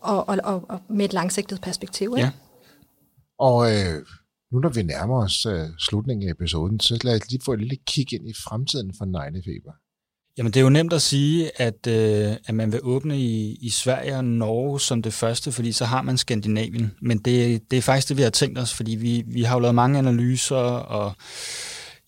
og, 0.00 0.28
og, 0.28 0.38
og, 0.44 0.64
og 0.68 0.80
med 0.88 1.04
et 1.04 1.12
langsigtet 1.12 1.60
perspektiv. 1.60 2.14
Ikke? 2.16 2.26
Ja. 2.26 2.30
Og 3.38 3.72
øh, 3.72 4.06
nu 4.52 4.58
når 4.58 4.68
vi 4.68 4.82
nærmer 4.82 5.24
os 5.24 5.46
øh, 5.46 5.68
slutningen 5.78 6.28
af 6.28 6.32
episoden, 6.32 6.80
så 6.80 7.00
lad 7.04 7.14
os 7.14 7.30
lige 7.30 7.42
få 7.44 7.52
et 7.52 7.58
lille 7.58 7.76
kig 7.86 8.12
ind 8.12 8.28
i 8.28 8.34
fremtiden 8.44 8.94
for 8.98 9.04
neglefeber. 9.04 9.72
Jamen, 10.38 10.52
det 10.52 10.60
er 10.60 10.64
jo 10.64 10.70
nemt 10.70 10.92
at 10.92 11.02
sige, 11.02 11.60
at, 11.60 11.86
øh, 11.86 12.36
at 12.46 12.54
man 12.54 12.72
vil 12.72 12.80
åbne 12.82 13.18
i, 13.18 13.58
i 13.60 13.70
Sverige 13.70 14.16
og 14.16 14.24
Norge 14.24 14.80
som 14.80 15.02
det 15.02 15.12
første, 15.12 15.52
fordi 15.52 15.72
så 15.72 15.84
har 15.84 16.02
man 16.02 16.18
Skandinavien. 16.18 16.92
Men 17.02 17.18
det, 17.18 17.62
det 17.70 17.76
er 17.76 17.82
faktisk 17.82 18.08
det, 18.08 18.16
vi 18.16 18.22
har 18.22 18.30
tænkt 18.30 18.58
os, 18.58 18.74
fordi 18.74 18.94
vi, 18.94 19.24
vi 19.26 19.42
har 19.42 19.56
jo 19.56 19.60
lavet 19.60 19.74
mange 19.74 19.98
analyser 19.98 20.56
og 20.56 21.12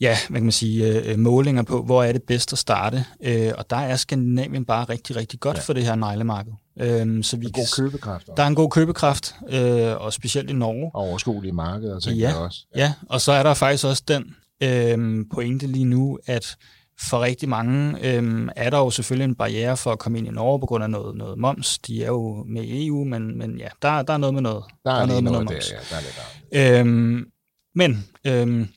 ja, 0.01 0.17
hvad 0.29 0.41
kan 0.41 0.45
man 0.45 0.53
sige, 0.53 1.03
øh, 1.05 1.19
målinger 1.19 1.63
på, 1.63 1.83
hvor 1.83 2.03
er 2.03 2.13
det 2.13 2.23
bedst 2.23 2.53
at 2.53 2.59
starte. 2.59 3.05
Øh, 3.23 3.53
og 3.59 3.71
der 3.71 3.77
er 3.77 3.97
Skandinavien 3.97 4.65
bare 4.65 4.85
rigtig, 4.85 5.17
rigtig 5.17 5.41
godt 5.41 5.57
ja. 5.57 5.63
for 5.63 5.73
det 5.73 5.85
her 5.85 5.95
neglemarked. 5.95 6.53
Øh, 6.81 7.25
så 7.25 7.37
vi 7.37 7.47
en 7.47 7.53
god 7.53 7.77
købekraft. 7.77 8.29
Også. 8.29 8.33
Der 8.37 8.43
er 8.43 8.47
en 8.47 8.55
god 8.55 8.71
købekraft, 8.71 9.35
øh, 9.49 10.01
og 10.01 10.13
specielt 10.13 10.51
i 10.51 10.53
Norge. 10.53 10.91
Og 10.95 11.03
overskuelige 11.03 11.53
markeder, 11.53 12.01
tænker 12.01 12.21
ja, 12.21 12.29
jeg 12.29 12.39
også. 12.39 12.67
Ja. 12.77 12.81
ja, 12.81 12.93
og 13.09 13.21
så 13.21 13.33
er 13.33 13.43
der 13.43 13.55
faktisk 13.55 13.85
også 13.85 14.03
den 14.09 14.35
øh, 14.63 15.25
pointe 15.35 15.67
lige 15.67 15.85
nu, 15.85 16.19
at 16.27 16.57
for 17.01 17.21
rigtig 17.21 17.49
mange 17.49 17.99
øh, 18.03 18.49
er 18.57 18.71
der 18.71 18.79
jo 18.79 18.91
selvfølgelig 18.91 19.25
en 19.25 19.35
barriere 19.35 19.77
for 19.77 19.93
at 19.93 19.99
komme 19.99 20.19
ind 20.19 20.27
i 20.27 20.31
Norge 20.31 20.61
på 20.61 20.67
grund 20.67 20.85
af 20.85 20.91
noget, 20.91 21.17
noget 21.17 21.39
moms. 21.39 21.79
De 21.79 22.03
er 22.03 22.07
jo 22.07 22.45
med 22.49 22.63
i 22.63 22.87
EU, 22.87 23.05
men, 23.05 23.39
men 23.39 23.59
ja, 23.59 23.69
der, 23.83 24.03
der 24.03 24.13
er 24.13 24.17
noget 24.17 24.35
med 24.35 24.43
noget. 24.43 24.65
Der 24.85 24.91
er, 24.91 24.95
der 24.95 25.03
er 25.03 25.07
noget, 25.07 25.25
noget 25.25 25.25
med 25.25 25.33
noget 25.33 25.49
der, 25.49 25.55
moms. 25.55 25.73
Ja, 25.73 25.77
der 25.91 25.97
er 25.97 26.01
lidt 26.01 26.81
øhm, 26.81 27.27
men 27.75 28.07
øhm, 28.27 28.69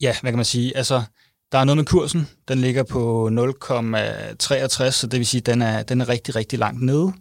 ja, 0.00 0.14
hvad 0.20 0.32
kan 0.32 0.38
man 0.38 0.44
sige, 0.44 0.76
altså, 0.76 1.02
der 1.54 1.60
er 1.60 1.64
noget 1.64 1.76
med 1.76 1.84
kursen, 1.84 2.28
den 2.48 2.58
ligger 2.58 2.82
på 2.82 3.28
0,63, 3.28 4.90
så 4.90 5.08
det 5.10 5.18
vil 5.18 5.26
sige, 5.26 5.38
at 5.38 5.46
den 5.46 5.62
er, 5.62 5.82
den 5.82 6.00
er 6.00 6.08
rigtig, 6.08 6.36
rigtig 6.36 6.58
langt 6.58 6.82
nede. 6.82 7.12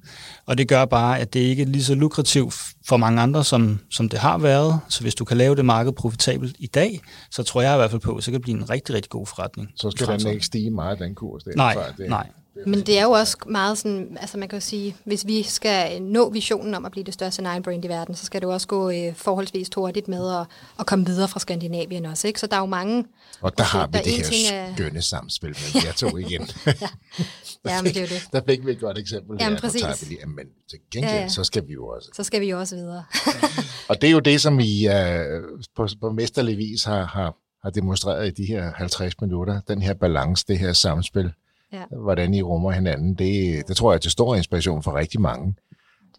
Og 0.46 0.58
det 0.58 0.68
gør 0.68 0.86
bare, 0.86 1.20
at 1.20 1.34
det 1.34 1.40
ikke 1.40 1.64
er 1.64 1.68
lige 1.68 1.84
så 1.84 1.96
lukrativt 1.96 2.56
for 2.88 2.98
mange 2.98 3.22
andre, 3.22 3.44
som, 3.44 3.80
som 3.90 4.10
det 4.10 4.20
har 4.20 4.38
været. 4.38 4.80
Så 4.90 5.02
hvis 5.02 5.16
du 5.16 5.26
kan 5.26 5.38
lave 5.38 5.56
det 5.56 5.66
marked 5.66 5.92
profitabelt 5.92 6.56
i 6.60 6.68
dag, 6.68 7.02
så 7.32 7.44
tror 7.44 7.62
jeg 7.62 7.74
i 7.74 7.78
hvert 7.78 7.92
fald 7.92 8.02
på, 8.02 8.16
at 8.16 8.24
så 8.24 8.32
kan 8.32 8.34
det 8.34 8.42
blive 8.42 8.58
en 8.58 8.70
rigtig, 8.70 8.96
rigtig 8.96 9.10
god 9.10 9.28
forretning. 9.28 9.70
Så 9.76 9.92
skal 9.92 10.08
den 10.08 10.28
ikke 10.28 10.46
stige 10.46 10.72
meget, 10.72 11.00
den 11.00 11.16
kurs? 11.16 11.44
Det 11.44 11.56
nej, 11.56 11.78
det, 11.98 12.10
nej. 12.10 12.28
Men 12.66 12.82
det 12.82 13.00
er 13.00 13.04
jo 13.04 13.12
også 13.12 13.38
meget 13.48 13.78
sådan, 13.78 14.18
altså 14.22 14.38
man 14.38 14.50
kan 14.50 14.58
jo 14.60 14.62
sige, 14.62 14.96
hvis 15.04 15.28
vi 15.28 15.44
skal 15.44 16.02
nå 16.02 16.30
visionen 16.30 16.74
om 16.74 16.86
at 16.86 16.92
blive 16.92 17.04
det 17.04 17.14
største 17.14 17.42
nine 17.42 17.64
brand 17.64 17.86
i 17.86 17.88
verden, 17.88 18.16
så 18.16 18.26
skal 18.26 18.42
det 18.42 18.48
jo 18.48 18.54
også 18.54 18.68
gå 18.68 18.90
øh, 18.90 19.16
forholdsvis 19.16 19.70
hurtigt 19.76 20.08
med 20.08 20.36
at, 20.36 20.46
at 20.80 20.86
komme 20.86 21.06
videre 21.06 21.28
fra 21.28 21.40
Skandinavien 21.40 22.06
også, 22.06 22.28
ikke? 22.28 22.40
Så 22.40 22.48
der 22.48 22.56
er 22.56 22.60
jo 22.60 22.66
mange... 22.66 23.06
Og 23.42 23.58
der 23.58 23.64
har 23.64 23.88
vi 23.88 23.98
det 24.04 24.28
her 24.28 24.74
skønne 24.76 25.02
samspil 25.02 25.50
med 25.50 25.82
jer 25.86 25.92
to 25.92 26.18
igen. 26.18 26.50
ja. 26.66 26.74
ja, 27.66 27.82
men 27.82 27.94
det 27.94 27.98
er 27.98 28.02
jo 28.02 28.08
det. 28.08 28.28
Der 28.34 28.42
fik 28.50 28.66
vi 28.66 28.72
et 28.72 28.80
godt 28.80 28.98
eksempel 28.98 29.38
Jamen, 29.40 29.60
præcis. 29.60 29.82
Der 29.82 30.06
vi 30.06 30.16
lige, 30.16 30.26
men 30.26 30.46
til 30.70 30.80
gengæld, 30.92 31.14
ja, 31.14 31.22
ja. 31.22 31.28
så 31.28 31.44
skal 31.44 31.68
vi 31.68 31.74
jo 31.74 31.88
også. 31.88 32.10
Så 32.16 32.24
skal 32.24 32.42
vi 32.42 32.50
jo 32.50 32.60
også 32.60 32.76
videre. 32.76 33.04
og 33.90 34.02
det 34.02 34.08
er 34.08 34.12
jo 34.12 34.20
det, 34.20 34.42
som 34.42 34.60
I 34.60 34.88
uh, 34.88 34.94
på, 35.76 35.88
på 36.02 36.12
mesterlig 36.12 36.58
vis 36.58 36.84
har, 36.84 37.06
har, 37.06 37.36
har 37.64 37.70
demonstreret 37.70 38.28
i 38.28 38.44
de 38.44 38.46
her 38.46 38.72
50 38.76 39.22
minutter, 39.22 39.62
den 39.68 39.82
her 39.82 39.94
balance, 39.94 40.46
det 40.48 40.60
her 40.60 40.74
samspil 40.74 41.32
ja. 41.74 41.84
hvordan 42.02 42.34
I 42.34 42.42
rummer 42.42 42.72
hinanden. 42.72 43.14
Det, 43.14 43.64
det 43.68 43.78
tror 43.78 43.92
jeg 43.92 43.96
er 43.96 44.00
til 44.00 44.12
stor 44.12 44.36
inspiration 44.36 44.84
for 44.84 44.96
rigtig 44.96 45.22
mange 45.22 45.56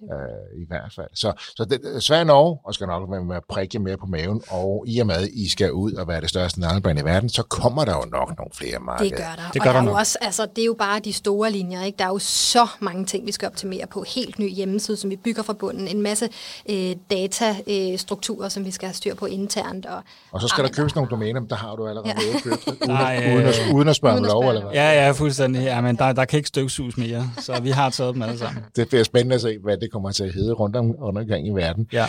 øh, 0.02 0.62
i 0.62 0.66
hvert 0.68 0.92
fald. 0.96 1.08
Så, 1.14 1.32
så 1.56 1.64
det, 1.64 2.02
Sverige 2.02 2.24
Norge, 2.24 2.58
og 2.64 2.74
skal 2.74 2.86
nok 2.86 3.10
være 3.10 3.24
med 3.24 3.36
at 3.36 3.42
prikke 3.48 3.78
mere 3.78 3.96
på 3.96 4.06
maven, 4.06 4.42
og 4.50 4.84
i 4.86 4.98
og 4.98 5.06
med, 5.06 5.14
at 5.14 5.28
I 5.32 5.48
skal 5.48 5.72
ud 5.72 5.92
og 5.92 6.08
være 6.08 6.20
det 6.20 6.28
største 6.28 6.60
navnebrand 6.60 6.98
i 6.98 7.04
verden, 7.04 7.28
så 7.28 7.42
kommer 7.42 7.84
der 7.84 7.92
jo 7.92 8.04
nok 8.10 8.28
nogle 8.38 8.50
flere 8.52 8.78
markeder. 8.78 9.10
Det 9.10 9.18
gør 9.18 9.34
der. 9.36 9.50
Det 9.52 9.62
gør 9.62 9.70
og 9.70 9.74
der, 9.74 9.82
der 9.82 9.90
er 9.90 9.98
også, 9.98 10.18
altså, 10.20 10.46
det 10.46 10.62
er 10.62 10.66
jo 10.66 10.76
bare 10.78 11.00
de 11.00 11.12
store 11.12 11.50
linjer. 11.50 11.82
Ikke? 11.82 11.98
Der 11.98 12.04
er 12.04 12.08
jo 12.08 12.18
så 12.18 12.66
mange 12.80 13.04
ting, 13.04 13.26
vi 13.26 13.32
skal 13.32 13.46
optimere 13.46 13.86
på. 13.86 14.04
Helt 14.08 14.38
ny 14.38 14.50
hjemmeside, 14.50 14.96
som 14.96 15.10
vi 15.10 15.16
bygger 15.16 15.42
fra 15.42 15.52
bunden. 15.52 15.88
En 15.88 16.02
masse 16.02 16.28
øh, 16.70 16.96
datastrukturer, 17.10 18.44
øh, 18.44 18.50
som 18.50 18.64
vi 18.64 18.70
skal 18.70 18.86
have 18.86 18.94
styr 18.94 19.14
på 19.14 19.26
internt. 19.26 19.86
Og, 19.86 20.02
og 20.30 20.40
så 20.40 20.48
skal 20.48 20.62
ah, 20.62 20.68
der 20.68 20.74
købes 20.74 20.94
nogle 20.94 21.10
domæner, 21.10 21.40
der 21.40 21.56
har 21.56 21.76
du 21.76 21.86
allerede 21.86 22.08
ja. 22.08 22.40
købt, 22.40 22.66
uden, 22.68 22.78
Nej, 22.88 23.32
uden, 23.34 23.46
at, 23.46 23.60
uden 23.74 23.88
at 23.88 23.96
spørge 23.96 24.16
om 24.16 24.24
lov, 24.24 24.48
eller 24.48 24.62
hvad? 24.62 24.72
Ja, 24.72 25.04
ja, 25.04 25.10
fuldstændig. 25.10 25.62
Ja, 25.62 25.80
men 25.80 25.96
der, 25.96 26.12
der 26.12 26.24
kan 26.24 26.36
ikke 26.36 26.48
støvsuges 26.48 26.96
mere, 26.96 27.30
så 27.40 27.60
vi 27.60 27.70
har 27.70 27.90
taget 27.90 28.14
dem 28.14 28.22
alle 28.22 28.38
sammen. 28.38 28.64
Det 28.76 28.88
bliver 28.88 29.04
spændende 29.04 29.34
at 29.34 29.40
se, 29.40 29.58
hvad 29.62 29.76
det 29.76 29.83
kommer 29.88 30.12
til 30.12 30.24
at 30.24 30.34
hedde 30.34 30.52
rundt, 30.52 30.76
om, 30.76 30.90
rundt 30.90 31.18
omkring 31.18 31.46
i 31.46 31.50
verden. 31.50 31.88
Ja. 31.92 32.06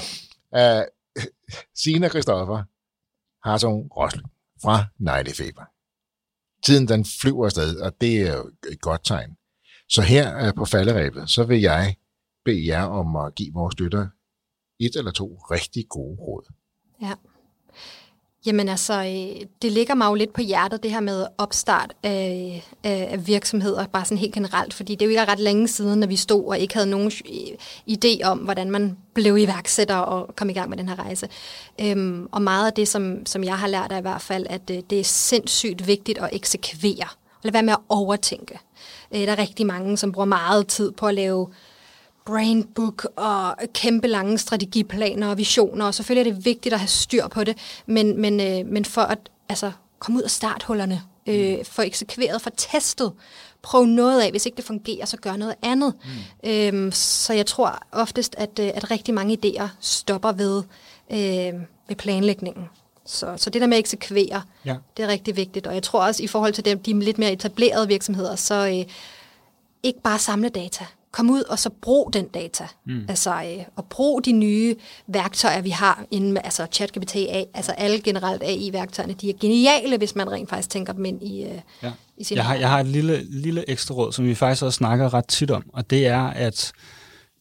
Uh, 0.51 0.85
Sina 1.75 2.09
Christoffer, 2.09 2.63
Hartung 3.47 3.97
Rosling 3.97 4.29
fra 4.61 4.85
Neglefeber. 4.97 5.63
Tiden 6.63 6.87
den 6.87 7.05
flyver 7.21 7.45
afsted, 7.45 7.79
og 7.79 8.01
det 8.01 8.21
er 8.21 8.37
jo 8.37 8.51
et 8.71 8.81
godt 8.81 9.03
tegn. 9.03 9.37
Så 9.89 10.01
her 10.01 10.47
uh, 10.47 10.53
på 10.53 10.65
falderæbet, 10.65 11.29
så 11.29 11.43
vil 11.43 11.61
jeg 11.61 11.95
bede 12.45 12.67
jer 12.67 12.83
om 12.83 13.15
at 13.15 13.35
give 13.35 13.53
vores 13.53 13.73
støtter 13.73 14.07
et 14.79 14.95
eller 14.95 15.11
to 15.11 15.35
rigtig 15.51 15.85
gode 15.89 16.17
råd. 16.19 16.53
Ja. 17.01 17.13
Jamen 18.45 18.69
altså, 18.69 18.93
øh, 18.93 19.45
det 19.61 19.71
ligger 19.71 19.95
mig 19.95 20.07
jo 20.07 20.13
lidt 20.13 20.33
på 20.33 20.41
hjertet, 20.41 20.83
det 20.83 20.91
her 20.91 20.99
med 20.99 21.25
opstart 21.37 21.93
af, 22.03 22.63
af 22.83 23.27
virksomheder, 23.27 23.85
bare 23.87 24.05
sådan 24.05 24.17
helt 24.17 24.33
generelt, 24.33 24.73
fordi 24.73 24.95
det 24.95 25.01
er 25.01 25.05
jo 25.05 25.09
ikke 25.09 25.31
ret 25.31 25.39
længe 25.39 25.67
siden, 25.67 25.99
når 25.99 26.07
vi 26.07 26.15
stod 26.15 26.45
og 26.45 26.59
ikke 26.59 26.73
havde 26.73 26.89
nogen 26.89 27.11
idé 27.91 28.23
om, 28.23 28.37
hvordan 28.37 28.71
man 28.71 28.97
blev 29.13 29.37
iværksætter 29.37 29.95
og 29.95 30.35
kom 30.35 30.49
i 30.49 30.53
gang 30.53 30.69
med 30.69 30.77
den 30.77 30.89
her 30.89 30.99
rejse. 30.99 31.29
Øhm, 31.81 32.27
og 32.31 32.41
meget 32.41 32.67
af 32.67 32.73
det, 32.73 32.87
som, 32.87 33.25
som 33.25 33.43
jeg 33.43 33.57
har 33.57 33.67
lært 33.67 33.91
er 33.91 33.97
i 33.97 34.01
hvert 34.01 34.21
fald, 34.21 34.45
at 34.49 34.69
øh, 34.71 34.77
det 34.89 34.99
er 34.99 35.03
sindssygt 35.03 35.87
vigtigt 35.87 36.17
at 36.17 36.29
eksekvere, 36.31 37.07
og 37.13 37.39
lade 37.43 37.53
være 37.53 37.63
med 37.63 37.73
at 37.73 37.79
overtænke. 37.89 38.59
Øh, 39.15 39.21
der 39.21 39.31
er 39.31 39.39
rigtig 39.39 39.65
mange, 39.65 39.97
som 39.97 40.11
bruger 40.11 40.25
meget 40.25 40.67
tid 40.67 40.91
på 40.91 41.07
at 41.07 41.15
lave 41.15 41.47
brainbook 42.25 43.07
og 43.15 43.55
kæmpe 43.73 44.07
lange 44.07 44.37
strategiplaner 44.37 45.27
og 45.27 45.37
visioner, 45.37 45.85
og 45.85 45.93
selvfølgelig 45.93 46.29
er 46.29 46.33
det 46.33 46.45
vigtigt 46.45 46.73
at 46.73 46.79
have 46.79 46.87
styr 46.87 47.27
på 47.27 47.43
det, 47.43 47.57
men, 47.85 48.21
men, 48.21 48.39
øh, 48.39 48.65
men 48.65 48.85
for 48.85 49.01
at 49.01 49.19
altså, 49.49 49.71
komme 49.99 50.17
ud 50.17 50.23
af 50.23 50.31
starthullerne, 50.31 51.01
øh, 51.27 51.65
få 51.65 51.81
eksekveret, 51.81 52.41
få 52.41 52.49
testet, 52.57 53.13
prøv 53.61 53.85
noget 53.85 54.21
af, 54.21 54.31
hvis 54.31 54.45
ikke 54.45 54.55
det 54.55 54.65
fungerer, 54.65 55.05
så 55.05 55.17
gør 55.17 55.35
noget 55.35 55.55
andet. 55.61 55.93
Mm. 56.43 56.49
Øhm, 56.49 56.91
så 56.91 57.33
jeg 57.33 57.45
tror 57.45 57.79
oftest, 57.91 58.35
at, 58.37 58.59
øh, 58.59 58.71
at 58.75 58.91
rigtig 58.91 59.13
mange 59.13 59.37
idéer 59.43 59.67
stopper 59.79 60.31
ved, 60.31 60.63
øh, 61.11 61.61
ved 61.87 61.95
planlægningen. 61.97 62.65
Så, 63.05 63.33
så 63.37 63.49
det 63.49 63.61
der 63.61 63.67
med 63.67 63.77
at 63.77 63.79
eksekvere, 63.79 64.41
ja. 64.65 64.75
det 64.97 65.03
er 65.03 65.07
rigtig 65.07 65.35
vigtigt. 65.35 65.67
Og 65.67 65.73
jeg 65.73 65.83
tror 65.83 66.05
også, 66.05 66.23
i 66.23 66.27
forhold 66.27 66.53
til 66.53 66.65
dem, 66.65 66.79
de 66.79 66.99
lidt 66.99 67.17
mere 67.17 67.31
etablerede 67.31 67.87
virksomheder, 67.87 68.35
så 68.35 68.67
øh, 68.67 68.93
ikke 69.83 70.01
bare 70.01 70.19
samle 70.19 70.49
data 70.49 70.85
kom 71.15 71.29
ud 71.29 71.43
og 71.43 71.59
så 71.59 71.69
brug 71.81 72.13
den 72.13 72.27
data. 72.27 72.67
Mm. 72.85 73.05
Altså, 73.09 73.31
øh, 73.31 73.65
og 73.75 73.85
brug 73.85 74.25
de 74.25 74.31
nye 74.31 74.75
værktøjer, 75.07 75.61
vi 75.61 75.69
har 75.69 76.05
inden, 76.11 76.37
altså 76.37 76.67
ChatGPT, 76.71 77.15
altså 77.53 77.71
alle 77.71 78.01
generelt 78.01 78.43
AI-værktøjerne, 78.43 79.13
de 79.13 79.29
er 79.29 79.33
geniale, 79.41 79.97
hvis 79.97 80.15
man 80.15 80.31
rent 80.31 80.49
faktisk 80.49 80.69
tænker 80.69 80.93
dem 80.93 81.05
ind 81.05 81.23
i, 81.23 81.43
øh, 81.43 81.59
ja. 81.83 81.91
i 82.17 82.23
sin 82.23 82.37
jeg 82.37 82.45
har, 82.45 82.55
jeg 82.55 82.69
har 82.69 82.79
et 82.79 82.85
lille, 82.85 83.23
lille 83.29 83.69
ekstra 83.69 83.95
råd, 83.95 84.11
som 84.11 84.25
vi 84.25 84.35
faktisk 84.35 84.63
også 84.63 84.77
snakker 84.77 85.13
ret 85.13 85.27
tit 85.27 85.51
om, 85.51 85.63
og 85.73 85.89
det 85.89 86.07
er, 86.07 86.21
at 86.21 86.71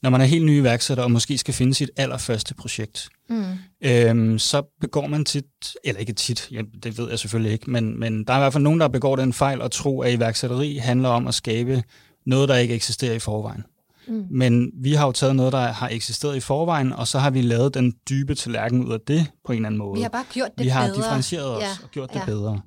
når 0.02 0.10
man 0.10 0.20
er 0.20 0.24
helt 0.24 0.44
ny 0.44 0.60
iværksætter 0.60 1.04
og 1.04 1.10
måske 1.10 1.38
skal 1.38 1.54
finde 1.54 1.74
sit 1.74 1.90
allerførste 1.96 2.54
projekt, 2.54 3.08
mm. 3.28 3.44
øhm, 3.80 4.38
så 4.38 4.62
begår 4.80 5.06
man 5.06 5.24
tit, 5.24 5.44
eller 5.84 6.00
ikke 6.00 6.12
tit, 6.12 6.48
ja, 6.50 6.60
det 6.82 6.98
ved 6.98 7.10
jeg 7.10 7.18
selvfølgelig 7.18 7.52
ikke, 7.52 7.70
men, 7.70 8.00
men 8.00 8.24
der 8.24 8.32
er 8.32 8.36
i 8.36 8.40
hvert 8.40 8.52
fald 8.52 8.64
nogen, 8.64 8.80
der 8.80 8.88
begår 8.88 9.16
den 9.16 9.32
fejl 9.32 9.62
at 9.62 9.70
tro, 9.70 10.00
at 10.00 10.12
iværksætteri 10.12 10.76
handler 10.76 11.08
om 11.08 11.26
at 11.26 11.34
skabe 11.34 11.82
noget, 12.26 12.48
der 12.48 12.56
ikke 12.56 12.74
eksisterer 12.74 13.14
i 13.14 13.18
forvejen. 13.18 13.64
Mm. 14.08 14.26
Men 14.30 14.70
vi 14.74 14.92
har 14.92 15.06
jo 15.06 15.12
taget 15.12 15.36
noget, 15.36 15.52
der 15.52 15.60
har 15.60 15.88
eksisteret 15.88 16.36
i 16.36 16.40
forvejen, 16.40 16.92
og 16.92 17.08
så 17.08 17.18
har 17.18 17.30
vi 17.30 17.42
lavet 17.42 17.74
den 17.74 17.94
dybe 18.08 18.34
tallerken 18.34 18.84
ud 18.84 18.92
af 18.92 19.00
det 19.00 19.26
på 19.44 19.52
en 19.52 19.56
eller 19.56 19.66
anden 19.66 19.78
måde. 19.78 19.96
Vi 19.96 20.02
har 20.02 20.08
bare 20.08 20.24
gjort 20.32 20.48
det 20.48 20.56
bedre. 20.56 20.64
Vi 20.64 20.68
har 20.68 20.86
bedre. 20.86 20.96
differentieret 20.96 21.56
os 21.56 21.62
ja. 21.62 21.68
og 21.82 21.90
gjort 21.90 22.10
ja. 22.14 22.18
det 22.18 22.26
bedre. 22.26 22.60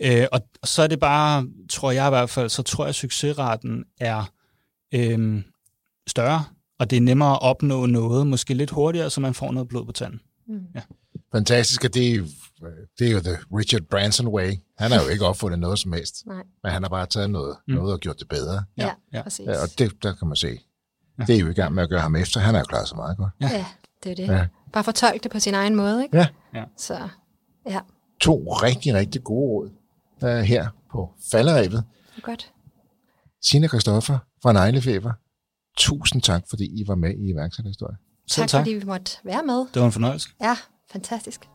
Ja. 0.00 0.22
Øh, 0.22 0.26
og 0.32 0.40
så 0.64 0.82
er 0.82 0.86
det 0.86 1.00
bare, 1.00 1.46
tror 1.70 1.90
jeg 1.90 2.06
i 2.06 2.10
hvert 2.10 2.30
fald, 2.30 2.48
så 2.48 2.62
tror 2.62 2.84
jeg, 2.84 2.88
at 2.88 2.94
succesraten 2.94 3.84
er 4.00 4.30
øh, 4.94 5.42
større, 6.06 6.44
og 6.78 6.90
det 6.90 6.96
er 6.96 7.00
nemmere 7.00 7.32
at 7.32 7.42
opnå 7.42 7.86
noget, 7.86 8.26
måske 8.26 8.54
lidt 8.54 8.70
hurtigere, 8.70 9.10
så 9.10 9.20
man 9.20 9.34
får 9.34 9.52
noget 9.52 9.68
blod 9.68 9.84
på 9.84 9.92
tanden. 9.92 10.20
Mm. 10.48 10.60
Ja. 10.74 10.80
Fantastisk, 11.32 11.84
og 11.84 11.94
det 11.94 12.14
er, 12.14 12.22
det 12.98 13.08
er 13.08 13.12
jo 13.12 13.20
the 13.20 13.36
Richard 13.58 13.82
Branson 13.82 14.28
way. 14.28 14.52
Han 14.78 14.90
har 14.90 15.02
jo 15.02 15.08
ikke 15.08 15.26
opfundet 15.26 15.58
noget 15.58 15.78
som 15.78 15.92
helst, 15.92 16.26
Nej. 16.26 16.42
men 16.62 16.72
han 16.72 16.82
har 16.82 16.88
bare 16.88 17.06
taget 17.06 17.30
noget, 17.30 17.56
mm. 17.68 17.74
noget 17.74 17.92
og 17.92 18.00
gjort 18.00 18.18
det 18.18 18.28
bedre. 18.28 18.64
Ja, 18.76 18.90
ja. 19.12 19.22
præcis. 19.22 19.46
Ja, 19.46 19.62
og 19.62 19.68
det, 19.78 20.02
der 20.02 20.14
kan 20.14 20.28
man 20.28 20.36
se, 20.36 20.60
ja. 21.18 21.24
det 21.24 21.34
er 21.34 21.40
jo 21.40 21.48
i 21.48 21.52
gang 21.52 21.74
med 21.74 21.82
at 21.82 21.88
gøre 21.88 22.00
ham 22.00 22.16
efter. 22.16 22.40
Han 22.40 22.54
har 22.54 22.60
jo 22.60 22.64
klaret 22.64 22.88
sig 22.88 22.96
meget 22.96 23.16
godt. 23.16 23.32
Ja, 23.40 23.48
ja 23.52 23.66
det 24.04 24.12
er 24.12 24.16
det. 24.16 24.26
Ja. 24.26 24.46
Bare 24.72 24.84
fortolke 24.84 25.22
det 25.22 25.30
på 25.30 25.40
sin 25.40 25.54
egen 25.54 25.74
måde, 25.74 26.02
ikke? 26.02 26.16
Ja. 26.16 26.26
ja. 26.54 26.64
Så, 26.76 27.08
ja. 27.68 27.80
To 28.20 28.52
rigtig, 28.52 28.94
rigtig 28.94 29.24
gode 29.24 29.50
råd 29.50 29.70
uh, 30.22 30.28
her 30.28 30.68
på 30.90 31.10
falderæbet. 31.30 31.84
Godt. 32.22 32.52
Signe 33.42 33.68
Kristoffer 33.68 34.18
fra 34.42 34.52
Neglefeber, 34.52 35.12
tusind 35.76 36.22
tak, 36.22 36.42
fordi 36.50 36.64
I 36.64 36.84
var 36.88 36.94
med 36.94 37.14
i 37.14 37.30
iværksætterhistorie. 37.30 37.96
Tak, 38.28 38.48
tak, 38.48 38.60
fordi 38.60 38.70
vi 38.70 38.84
måtte 38.84 39.18
være 39.24 39.42
med. 39.42 39.58
Det 39.74 39.80
var 39.80 39.86
en 39.86 39.92
fornøjelse. 39.92 40.28
Ja, 40.40 40.56
fantastisk. 40.92 41.48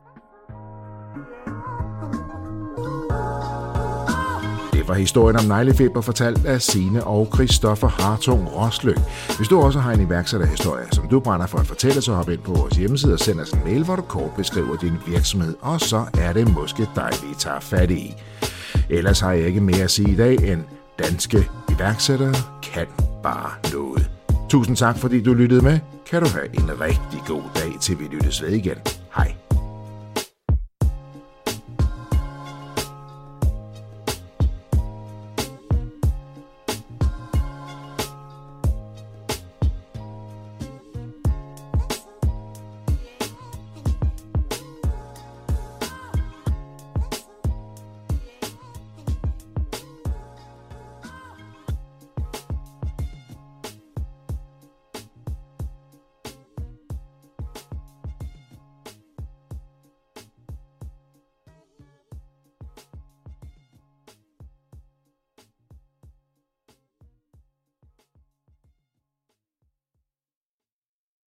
Det 4.83 4.89
var 4.89 4.95
historien 4.95 5.35
om 5.35 5.45
neglefeber 5.45 6.01
fortalt 6.01 6.45
af 6.45 6.61
Sine 6.61 7.03
og 7.03 7.29
Christoffer 7.33 7.87
Hartung 7.87 8.55
Rosløg. 8.55 8.95
Hvis 9.37 9.47
du 9.47 9.61
også 9.61 9.79
har 9.79 9.91
en 9.91 10.01
iværksætterhistorie, 10.01 10.85
som 10.91 11.07
du 11.07 11.19
brænder 11.19 11.47
for 11.47 11.57
at 11.57 11.67
fortælle, 11.67 12.01
så 12.01 12.13
hop 12.13 12.29
ind 12.29 12.39
på 12.39 12.53
vores 12.53 12.75
hjemmeside 12.75 13.13
og 13.13 13.19
send 13.19 13.39
os 13.39 13.51
en 13.51 13.59
mail, 13.65 13.83
hvor 13.83 13.95
du 13.95 14.01
kort 14.01 14.31
beskriver 14.37 14.75
din 14.75 14.93
virksomhed, 15.07 15.55
og 15.61 15.81
så 15.81 16.05
er 16.17 16.33
det 16.33 16.53
måske 16.53 16.87
dig, 16.95 17.09
vi 17.11 17.35
tager 17.37 17.59
fat 17.59 17.91
i. 17.91 18.15
Ellers 18.89 19.19
har 19.19 19.31
jeg 19.31 19.47
ikke 19.47 19.61
mere 19.61 19.83
at 19.83 19.91
sige 19.91 20.11
i 20.11 20.15
dag, 20.15 20.51
end 20.51 20.63
danske 20.99 21.49
iværksættere 21.69 22.35
kan 22.63 22.87
bare 23.23 23.51
noget. 23.73 24.09
Tusind 24.49 24.75
tak, 24.75 24.97
fordi 24.97 25.21
du 25.21 25.33
lyttede 25.33 25.61
med. 25.61 25.79
Kan 26.09 26.21
du 26.23 26.27
have 26.29 26.47
en 26.53 26.81
rigtig 26.81 27.19
god 27.27 27.43
dag, 27.55 27.71
til 27.81 27.99
vi 27.99 28.03
lyttes 28.03 28.41
ved 28.41 28.49
igen. 28.49 28.77
Hej. 29.15 29.42